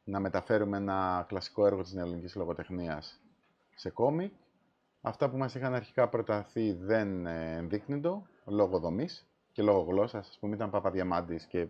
να 0.04 0.20
μεταφέρουμε 0.20 0.76
ένα 0.76 1.24
κλασικό 1.28 1.66
έργο 1.66 1.82
της 1.82 1.92
νεοελληνικής 1.92 2.34
λογοτεχνίας 2.34 3.20
σε 3.74 3.90
κόμικ. 3.90 4.32
Αυτά 5.00 5.30
που 5.30 5.36
μας 5.36 5.54
είχαν 5.54 5.74
αρχικά 5.74 6.08
προταθεί 6.08 6.72
δεν 6.72 7.26
ε, 7.26 7.56
ενδείκνυντο, 7.56 8.26
λόγω 8.44 8.78
δομής 8.78 9.26
και 9.52 9.62
λόγω 9.62 9.80
γλώσσας. 9.80 10.28
Ας 10.28 10.38
πούμε 10.40 10.54
ήταν 10.54 10.70
Παπαδιαμάντης 10.70 11.44
και 11.44 11.66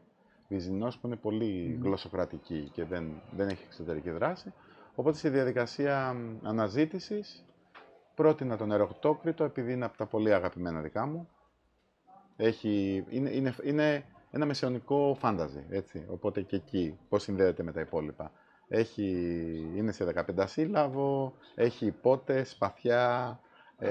Βυζινός 0.48 0.98
που 0.98 1.06
είναι 1.06 1.16
πολύ 1.16 1.78
γλωσσοκρατική 1.82 2.70
και 2.72 2.84
δεν, 2.84 3.22
δεν 3.36 3.48
έχει 3.48 3.62
εξωτερική 3.66 4.10
δράση. 4.10 4.52
Οπότε 4.94 5.16
στη 5.18 5.28
διαδικασία 5.28 6.12
μ, 6.12 6.46
αναζήτησης 6.46 7.44
πρότεινα 8.22 8.56
τον 8.56 8.72
ερωτόκριτο 8.72 9.44
επειδή 9.44 9.72
είναι 9.72 9.84
από 9.84 9.96
τα 9.96 10.06
πολύ 10.06 10.34
αγαπημένα 10.34 10.80
δικά 10.80 11.06
μου. 11.06 11.28
Έχει, 12.36 13.04
είναι, 13.10 13.30
είναι, 13.30 13.54
είναι 13.64 14.04
ένα 14.30 14.46
μεσαιωνικό 14.46 15.16
φάνταζι, 15.18 15.64
έτσι. 15.70 16.04
Οπότε 16.08 16.40
και 16.40 16.56
εκεί 16.56 16.98
πώς 17.08 17.22
συνδέεται 17.22 17.62
με 17.62 17.72
τα 17.72 17.80
υπόλοιπα. 17.80 18.30
Έχει, 18.68 19.06
είναι 19.76 19.92
σε 19.92 20.04
15 20.38 20.44
σύλλαβο, 20.46 21.34
έχει 21.54 21.86
υπότες, 21.86 22.50
σπαθιά, 22.50 23.38
ε, 23.78 23.90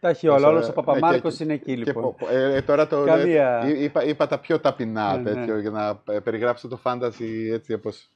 Τα 0.00 0.08
έχει 0.08 0.28
όλα. 0.28 0.36
Όσο- 0.36 0.48
Όλος 0.48 0.64
ο 0.64 0.68
ναι, 0.68 0.74
Παπαμάρκος 0.74 1.36
και- 1.36 1.44
είναι 1.44 1.52
εκεί, 1.52 1.64
και 1.64 1.76
λοιπόν. 1.76 2.02
πο- 2.02 2.14
πο- 2.18 2.28
ε, 2.30 2.54
ε, 2.54 2.62
τώρα 2.62 2.86
το 2.86 3.04
Καμία- 3.04 3.62
ε, 3.64 3.82
είπα, 3.82 4.04
είπα 4.04 4.26
τα 4.26 4.38
πιο 4.38 4.60
ταπεινά 4.60 5.16
Ναι, 5.16 5.22
ναι. 5.22 5.34
τέτοιο, 5.34 5.58
για 5.58 5.70
να 5.70 6.02
ε, 6.14 6.18
περιγράψω 6.20 6.68
το 6.68 6.76
φάνταζι 6.76 7.50
έτσι 7.52 7.72
όπως 7.72 8.11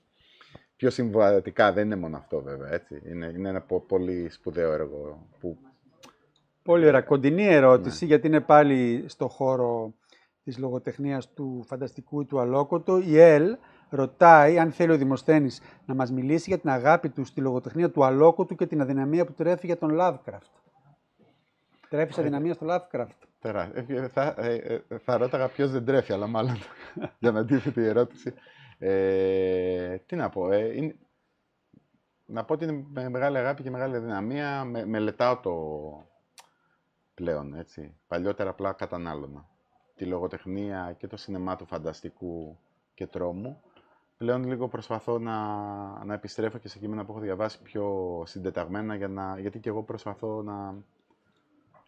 πιο 0.77 0.91
συμβατικά. 0.91 1.72
Δεν 1.72 1.85
είναι 1.85 1.97
μόνο 1.97 2.16
αυτό 2.16 2.41
βέβαια, 2.43 2.72
έτσι. 2.72 3.03
Είναι, 3.05 3.27
είναι 3.37 3.49
ένα 3.49 3.61
πο- 3.61 3.81
πολύ 3.81 4.29
σπουδαίο 4.31 4.72
έργο 4.72 5.27
που 5.41 5.59
Πολύ 6.62 6.87
ωραία. 6.87 7.01
Κοντινή 7.03 7.47
ερώτηση, 7.47 8.05
Ναι. 8.05 8.11
γιατί 8.11 8.27
είναι 8.27 8.41
πάλι 8.41 9.05
στο 9.07 9.29
χώρο 9.29 9.95
της 10.45 10.59
λογοτεχνίας 10.59 11.33
του 11.33 11.64
φανταστικού 11.66 12.20
ή 12.20 12.24
του 12.24 12.41
αλλόκοτου. 12.40 12.99
Η 12.99 13.18
Ελ 13.18 13.57
ρωτάει 13.91 14.59
αν 14.59 14.72
θέλει 14.72 14.93
ο 14.93 14.97
Δημοσθένης 14.97 15.61
να 15.87 15.95
μας 15.95 16.11
μιλήσει 16.12 16.45
για 16.51 16.59
την 16.59 16.70
αγάπη 16.70 17.09
του 17.09 17.24
στη 17.24 17.41
λογοτεχνία 17.41 17.91
του 17.91 18.05
αλλόκοτου 18.05 18.55
και 18.55 18.66
την 18.66 18.81
αδυναμία 18.81 19.24
που 19.24 19.33
τρέφει 19.33 19.66
για 19.66 19.77
τον 19.77 19.97
Lovecraft. 20.01 20.51
Τρέφεις 21.89 22.18
αδυναμία 22.18 22.55
στο 22.55 22.66
Lovecraft. 22.70 23.07
τερά- 23.41 23.70
ε, 23.77 23.85
ε, 23.89 24.09
θα, 24.09 24.35
ε, 24.39 24.55
ε, 24.89 24.99
θα 24.99 25.16
ρώταγα 25.16 25.49
ποιος 25.49 25.70
δεν 25.70 25.85
τρέφει, 25.85 26.12
αλλά 26.12 26.27
μάλλον 26.27 26.57
για 27.18 27.31
να 27.31 27.39
αντίθετη 27.41 27.81
η 27.81 27.87
ερώτηση. 27.87 28.35
Ε, 28.79 29.97
τι 30.07 30.16
να 30.16 30.29
πω, 30.29 30.51
ε, 30.51 30.77
είναι, 30.77 30.97
να 32.27 32.45
πω 32.45 32.53
ότι 32.53 32.64
είναι 32.64 32.85
με 32.89 33.09
μεγάλη 33.09 33.39
αγάπη 33.39 33.62
και 33.62 33.70
μεγάλη 33.70 33.97
αδυναμία. 33.97 34.64
Με, 34.64 34.87
μελετάω 34.87 35.37
το 35.37 35.55
πλέον, 37.14 37.55
έτσι. 37.55 37.95
Παλιότερα 38.07 38.51
απλά 38.51 38.72
κατανάλωνα. 38.72 39.49
Τη 39.95 40.05
λογοτεχνία 40.05 40.95
και 40.99 41.07
το 41.07 41.16
σινεμά 41.16 41.57
του 41.57 41.66
φανταστικού 41.66 42.59
και 42.95 43.07
τρόμου. 43.07 43.61
Πλέον 44.16 44.45
λίγο 44.45 44.68
προσπαθώ 44.68 45.18
να, 45.18 45.35
να 46.05 46.14
επιστρέφω 46.14 46.59
και 46.59 46.68
σε 46.68 46.79
κείμενα 46.79 47.05
που 47.05 47.12
έχω 47.12 47.20
διαβάσει 47.20 47.62
πιο 47.62 48.22
συντεταγμένα, 48.27 48.95
για 48.95 49.09
να, 49.09 49.39
γιατί 49.39 49.59
και 49.59 49.68
εγώ 49.68 49.83
προσπαθώ 49.83 50.43
να, 50.43 50.74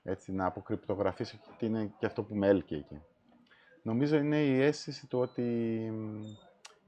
έτσι, 0.02 0.32
να 0.32 0.46
αποκρυπτογραφήσω 0.46 1.36
και 1.36 1.50
τι 1.58 1.66
είναι 1.66 1.92
και 1.98 2.06
αυτό 2.06 2.22
που 2.22 2.34
με 2.34 2.46
έλκει 2.46 2.74
εκεί. 2.74 3.02
Νομίζω 3.82 4.16
είναι 4.16 4.44
η 4.44 4.60
αίσθηση 4.60 5.06
του 5.06 5.18
ότι 5.18 5.42
μ, 5.92 6.22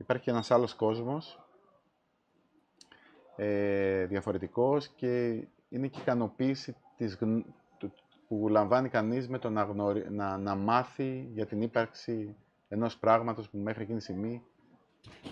υπάρχει 0.01 0.23
και 0.25 0.31
ένας 0.31 0.51
άλλος 0.51 0.75
κόσμος, 0.75 1.41
ε, 3.37 4.05
διαφορετικός 4.07 4.89
και 4.89 5.29
είναι 5.69 5.87
και 5.87 5.99
η 5.99 6.03
ικανοποίηση 6.03 6.77
της, 6.97 7.15
γν- 7.21 7.45
του- 7.79 7.93
που 8.29 8.49
λαμβάνει 8.49 8.89
κανείς 8.89 9.29
με 9.29 9.39
το 9.39 9.51
να, 9.51 9.63
γνωρι- 9.63 10.11
να, 10.11 10.37
να 10.39 10.55
μάθει 10.55 11.29
για 11.33 11.47
την 11.47 11.63
ύπαρξη 11.63 12.37
ενός 12.69 12.97
πράγματος 12.99 13.49
που 13.51 13.59
μέχρι 13.59 13.83
εκείνη 13.83 13.99
τη 13.99 14.05
στιγμή 14.05 14.43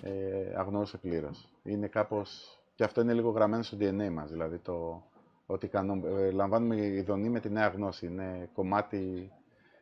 ε, 0.02 0.54
αγνοούσε 0.56 0.98
πλήρως. 0.98 1.48
Είναι 1.62 1.86
κάπως... 1.86 2.52
Και 2.74 2.84
αυτό 2.84 3.00
είναι 3.00 3.14
λίγο 3.14 3.30
γραμμένο 3.30 3.62
στο 3.62 3.76
DNA 3.80 4.08
μας, 4.10 4.30
δηλαδή 4.30 4.58
το 4.58 5.02
ότι 5.46 5.68
κανο- 5.68 6.06
ε, 6.06 6.30
λαμβάνουμε 6.30 6.76
ειδονή 6.86 7.28
με 7.28 7.40
τη 7.40 7.50
νέα 7.50 7.68
γνώση. 7.68 8.06
Είναι 8.06 8.48
κομμάτι 8.52 9.32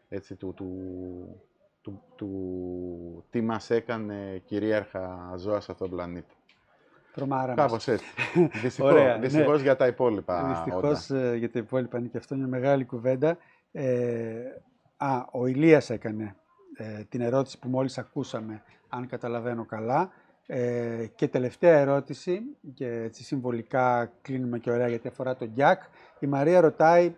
έτσι, 0.09 0.35
του, 0.35 0.53
του, 0.55 1.41
του, 1.87 2.03
του 2.17 3.25
τι 3.31 3.41
μας 3.41 3.71
έκανε 3.71 4.43
κυρίαρχα 4.45 5.33
ζώα 5.37 5.61
σε 5.61 5.73
αυτόν 5.73 5.89
τον 5.89 5.97
πλανήτη. 5.97 6.35
Τρομάρα 7.13 7.47
μας. 7.47 7.57
Κάπως 7.57 7.89
έτσι. 7.89 8.07
Δυστυχώς, 8.63 8.93
Ωραία, 8.93 9.17
ναι. 9.17 9.21
δυστυχώς 9.21 9.61
για 9.61 9.77
τα 9.77 9.87
υπόλοιπα. 9.87 10.45
Δυστυχώς 10.49 11.11
ε, 11.11 11.37
για 11.37 11.51
τα 11.51 11.59
υπόλοιπα 11.59 11.99
είναι 11.99 12.09
και 12.09 12.19
αυτό 12.19 12.35
μια 12.35 12.47
μεγάλη 12.47 12.85
κουβέντα. 12.85 13.37
Ε, 13.73 14.35
α, 14.97 15.25
ο 15.33 15.47
Ηλίας 15.47 15.91
έκανε 15.91 16.37
ε, 16.77 17.05
την 17.09 17.21
ερώτηση 17.21 17.59
που 17.59 17.69
μόλις 17.69 17.99
ακούσαμε, 17.99 18.63
αν 18.89 19.07
καταλαβαίνω 19.07 19.65
καλά. 19.65 20.11
Ε, 20.47 21.07
και 21.15 21.29
τελευταία 21.29 21.79
ερώτηση, 21.79 22.41
και 22.75 22.87
έτσι 22.89 23.25
συμβολικά 23.25 24.13
κλείνουμε 24.23 24.59
και 24.59 24.71
ωραία 24.71 24.89
γιατί 24.89 25.09
αφορά 25.09 25.37
τον 25.37 25.49
Γκιάκ. 25.49 25.83
Η 26.19 26.27
Μαρία 26.27 26.61
ρωτάει 26.61 27.15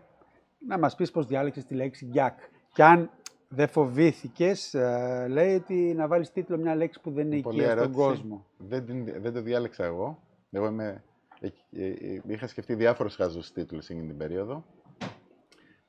να 0.66 0.78
μας 0.78 0.94
πεις 0.94 1.10
πώς 1.10 1.26
διάλεξες 1.26 1.64
τη 1.64 1.74
λέξη 1.74 2.06
Γκιάκ. 2.06 2.38
Και 2.72 2.84
αν 2.84 3.10
δεν 3.48 3.68
φοβήθηκες, 3.68 4.74
ε, 4.74 5.26
λέει 5.28 5.54
ότι 5.54 5.74
να 5.74 6.06
βάλεις 6.06 6.32
τίτλο 6.32 6.56
μια 6.58 6.74
λέξη 6.74 7.00
που 7.00 7.10
δεν 7.10 7.32
είναι 7.32 7.42
Πολύ 7.42 7.56
οικία 7.58 7.70
στον 7.70 7.78
ερώτηση. 7.82 7.98
κόσμο. 8.00 8.46
Δεν, 8.58 8.86
την- 8.86 9.20
δεν 9.22 9.32
το 9.32 9.42
διάλεξα 9.42 9.84
εγώ. 9.84 10.18
Εγώ 10.50 10.66
είμαι, 10.66 11.02
ε, 11.40 11.46
ε, 11.72 11.86
ε, 11.88 12.20
είχα 12.26 12.46
σκεφτεί 12.46 12.74
διάφορους 12.74 13.14
χαζούς 13.14 13.52
τίτλους 13.52 13.88
εκείνη 13.88 14.06
την 14.06 14.16
περίοδο 14.16 14.64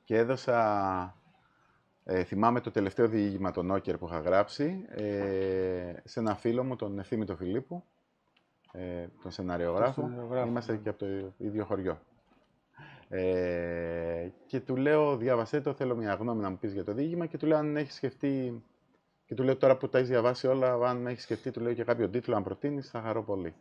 και 0.04 0.16
έδωσα, 0.16 1.16
ε, 2.04 2.24
θυμάμαι 2.24 2.60
το 2.60 2.70
τελευταίο 2.70 3.08
διήγημα 3.08 3.50
των 3.50 3.66
Νόκερ 3.66 3.98
που 3.98 4.06
είχα 4.06 4.18
γράψει 4.18 4.84
ε, 4.88 5.92
σε 6.04 6.20
ένα 6.20 6.34
φίλο 6.34 6.64
μου, 6.64 6.76
τον 6.76 6.98
Ευθύμη 6.98 7.24
τον 7.24 7.36
Φιλίππου, 7.36 7.84
ε, 8.72 9.06
τον 9.22 9.30
σεναριογράφο. 9.30 10.00
Τον 10.00 10.10
σεναριογράφο, 10.10 10.48
Είμαστε 10.48 10.72
ναι. 10.72 10.78
και 10.78 10.88
από 10.88 10.98
το 10.98 11.06
ίδιο 11.36 11.64
χωριό. 11.64 12.00
Ε, 13.12 14.28
και 14.46 14.60
του 14.60 14.76
λέω, 14.76 15.16
διάβασέ 15.16 15.60
το, 15.60 15.72
θέλω 15.72 15.96
μια 15.96 16.14
γνώμη 16.14 16.42
να 16.42 16.50
μου 16.50 16.58
πεις 16.58 16.72
για 16.72 16.84
το 16.84 16.92
διήγημα 16.92 17.26
και 17.26 17.38
του 17.38 17.46
λέω 17.46 17.58
αν 17.58 17.76
έχεις 17.76 17.94
σκεφτεί 17.94 18.62
Και 19.26 19.34
του 19.34 19.42
λέω 19.42 19.56
τώρα 19.56 19.76
που 19.76 19.88
τα 19.88 19.98
έχεις 19.98 20.10
διαβάσει 20.10 20.46
όλα, 20.46 20.72
αν 20.72 20.96
με 20.96 21.10
έχεις 21.10 21.22
σκεφτεί, 21.22 21.50
του 21.50 21.60
λέω 21.60 21.72
και 21.72 21.84
κάποιο 21.84 22.08
τίτλο, 22.08 22.36
αν 22.36 22.42
προτείνεις, 22.42 22.90
θα 22.90 23.00
χαρώ 23.00 23.22
πολύ. 23.22 23.54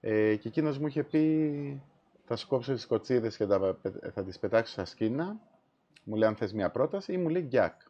Ε, 0.00 0.36
και 0.36 0.48
εκείνος 0.48 0.78
μου 0.78 0.86
είχε 0.86 1.02
πει, 1.02 1.82
θα 2.24 2.36
σου 2.36 2.48
κόψω 2.48 2.72
τις 2.74 2.86
κοτσίδες 2.86 3.36
και 3.36 3.46
θα, 3.46 3.78
θα 4.14 4.24
τις 4.24 4.38
πετάξω 4.38 4.72
στα 4.72 4.84
σκήνα. 4.84 5.36
Μου 6.04 6.14
λέει 6.16 6.28
αν 6.28 6.36
θες 6.36 6.52
μια 6.52 6.70
πρόταση 6.70 7.12
ή 7.12 7.16
μου 7.16 7.28
λέει 7.28 7.42
γκιακ. 7.42 7.80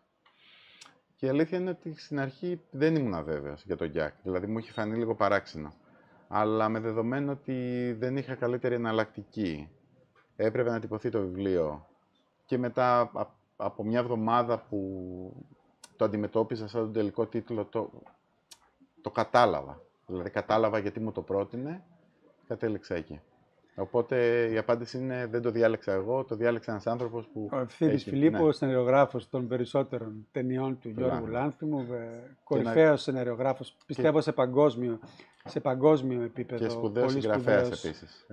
Και 1.16 1.26
η 1.26 1.28
αλήθεια 1.28 1.58
είναι 1.58 1.70
ότι 1.70 1.94
στην 1.98 2.20
αρχή 2.20 2.60
δεν 2.70 2.96
ήμουν 2.96 3.24
βέβαιος 3.24 3.64
για 3.64 3.76
το 3.76 3.86
γκιακ. 3.86 4.14
Δηλαδή 4.22 4.46
μου 4.46 4.58
είχε 4.58 4.72
φανεί 4.72 4.96
λίγο 4.96 5.14
παράξενο. 5.14 5.74
Αλλά 6.28 6.68
με 6.68 6.80
δεδομένο 6.80 7.32
ότι 7.32 7.92
δεν 7.98 8.16
είχα 8.16 8.34
καλύτερη 8.34 8.74
εναλλακτική, 8.74 9.68
έπρεπε 10.36 10.70
να 10.70 10.80
τυπωθεί 10.80 11.10
το 11.10 11.20
βιβλίο 11.20 11.86
και 12.46 12.58
μετά 12.58 13.10
από 13.56 13.84
μια 13.84 13.98
εβδομάδα 13.98 14.58
που 14.58 15.32
το 15.96 16.04
αντιμετώπιζα 16.04 16.68
σαν 16.68 16.80
τον 16.80 16.92
τελικό 16.92 17.26
τίτλο, 17.26 17.64
το, 17.64 17.90
το 19.00 19.10
κατάλαβα. 19.10 19.80
Δηλαδή 20.06 20.30
κατάλαβα 20.30 20.78
γιατί 20.78 21.00
μου 21.00 21.12
το 21.12 21.22
πρότεινε, 21.22 21.84
κατέληξα 22.46 22.94
εκεί. 22.94 23.20
Οπότε 23.76 24.48
η 24.52 24.58
απάντηση 24.58 24.98
είναι 24.98 25.26
δεν 25.30 25.42
το 25.42 25.50
διάλεξα 25.50 25.92
εγώ, 25.92 26.24
το 26.24 26.36
διάλεξε 26.36 26.70
ένας 26.70 26.86
άνθρωπος 26.86 27.26
που. 27.32 27.48
Ο 27.52 27.58
Ευθύνη 27.58 27.98
Φιλίππος, 27.98 28.46
ναι. 28.46 28.52
σενεριογράφος 28.52 29.28
των 29.28 29.48
περισσότερων 29.48 30.26
ταινιών 30.32 30.78
του 30.78 30.88
Γιώργου 30.88 31.26
Λάνθιμου, 31.26 31.86
κορυφαίο 32.44 32.90
να... 32.90 32.96
σενεριογράφος, 32.96 33.76
πιστεύω 33.86 34.20
σε 34.20 34.32
παγκόσμιο, 34.32 34.98
σε 35.44 35.60
παγκόσμιο 35.60 36.22
επίπεδο. 36.22 36.64
Και 36.64 36.70
σπουδαίος 36.70 37.12
συγγραφέας 37.12 37.84
επίσης. 37.84 38.26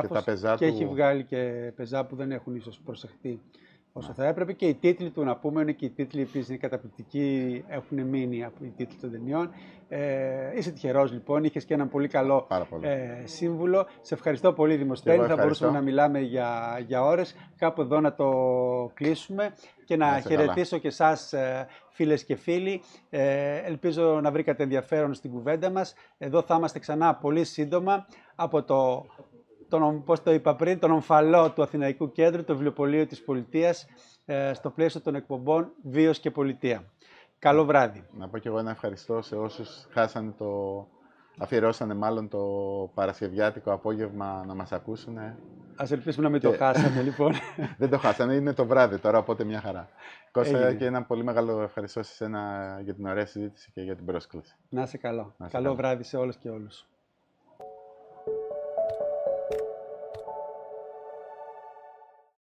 και 0.00 0.08
τα 0.08 0.22
πεζά 0.24 0.52
του. 0.52 0.58
Και 0.58 0.64
έχει 0.64 0.86
βγάλει 0.86 1.24
και 1.24 1.72
πεζά 1.76 2.04
που 2.04 2.16
δεν 2.16 2.32
έχουν 2.32 2.54
ίσως 2.54 2.80
προσεχτεί 2.84 3.40
όσο 3.92 4.12
θα 4.12 4.26
έπρεπε. 4.26 4.52
Και 4.52 4.66
οι 4.66 4.74
τίτλοι 4.74 5.10
του, 5.10 5.24
να 5.24 5.36
πούμε, 5.36 5.62
είναι 5.62 5.72
και 5.72 5.84
οι 5.84 5.90
τίτλοι 5.90 6.20
επίση 6.20 6.44
είναι 6.48 6.58
καταπληκτικοί, 6.58 7.64
έχουν 7.68 8.00
μείνει 8.02 8.44
από 8.44 8.64
οι 8.64 8.72
τίτλοι 8.76 8.98
των 9.00 9.10
ταινιών. 9.10 9.50
Ε, 9.88 10.56
είσαι 10.56 10.70
τυχερός 10.70 11.12
λοιπόν, 11.12 11.44
είχες 11.44 11.64
και 11.64 11.74
έναν 11.74 11.88
πολύ 11.88 12.08
καλό 12.08 12.46
Ε, 12.80 13.22
σύμβουλο. 13.24 13.86
Σε 14.00 14.14
ευχαριστώ 14.14 14.52
πολύ, 14.52 14.76
Δημοσθένη. 14.76 15.26
Θα 15.26 15.36
μπορούσαμε 15.36 15.72
να 15.72 15.80
μιλάμε 15.80 16.20
για, 16.20 16.78
για 16.86 17.04
ώρες. 17.04 17.34
Κάπου 17.56 17.80
εδώ 17.80 18.00
να 18.00 18.14
το 18.14 18.30
κλείσουμε 18.94 19.54
και 19.84 19.96
να, 19.96 20.10
να 20.10 20.20
χαιρετήσω 20.20 20.68
καλά. 20.68 20.82
και 20.82 20.88
εσάς, 20.88 21.32
ε, 21.32 21.66
φίλες 21.88 22.24
και 22.24 22.36
φίλοι. 22.36 22.82
Ε, 23.10 23.56
ελπίζω 23.56 24.20
να 24.20 24.30
βρήκατε 24.30 24.62
ενδιαφέρον 24.62 25.14
στην 25.14 25.30
κουβέντα 25.30 25.70
μας. 25.70 25.94
Εδώ 26.18 26.42
θα 26.42 26.54
είμαστε 26.54 26.78
ξανά 26.78 27.14
πολύ 27.14 27.44
σύντομα 27.44 28.06
από 28.34 28.62
το 28.62 29.06
τον, 29.78 30.04
πώς 30.04 30.22
το 30.22 30.32
είπα 30.32 30.56
πριν, 30.56 30.78
τον 30.78 30.90
ομφαλό 30.90 31.50
του 31.50 31.62
Αθηναϊκού 31.62 32.12
Κέντρου, 32.12 32.44
το 32.44 32.52
βιβλιοπωλείο 32.52 33.06
της 33.06 33.22
Πολιτείας, 33.22 33.86
ε, 34.24 34.52
στο 34.54 34.70
πλαίσιο 34.70 35.00
των 35.00 35.14
εκπομπών 35.14 35.72
Βίος 35.82 36.18
και 36.18 36.30
Πολιτεία. 36.30 36.84
Καλό 37.38 37.64
βράδυ. 37.64 38.04
Να 38.18 38.28
πω 38.28 38.38
και 38.38 38.48
εγώ 38.48 38.58
ένα 38.58 38.70
ευχαριστώ 38.70 39.22
σε 39.22 39.36
όσους 39.36 39.86
χάσανε 39.90 40.34
το... 40.38 40.86
Αφιερώσανε 41.38 41.94
μάλλον 41.94 42.28
το 42.28 42.40
Παρασκευιάτικο 42.94 43.72
απόγευμα 43.72 44.44
να 44.46 44.54
μας 44.54 44.72
ακούσουν. 44.72 45.18
Ας 45.76 45.90
ελπίσουμε 45.90 46.24
να 46.24 46.30
μην 46.30 46.40
το 46.40 46.52
χάσανε 46.52 47.02
λοιπόν. 47.08 47.32
Δεν 47.78 47.90
το 47.90 47.98
χάσανε, 47.98 48.34
είναι 48.34 48.52
το 48.52 48.66
βράδυ 48.66 48.98
τώρα, 48.98 49.18
οπότε 49.18 49.44
μια 49.44 49.60
χαρά. 49.60 49.88
Κώστα 50.30 50.74
και 50.74 50.84
ένα 50.84 51.02
πολύ 51.02 51.24
μεγάλο 51.24 51.62
ευχαριστώ 51.62 52.02
σε 52.02 52.12
εσένα 52.12 52.80
για 52.82 52.94
την 52.94 53.06
ωραία 53.06 53.26
συζήτηση 53.26 53.70
και 53.74 53.80
για 53.80 53.96
την 53.96 54.04
πρόσκληση. 54.04 54.56
Να 54.68 54.82
είσαι 54.82 54.98
καλό. 54.98 55.34
καλό 55.50 55.74
βράδυ 55.74 56.02
σε 56.02 56.16
όλους 56.16 56.36
και 56.36 56.50
όλους. 56.50 56.86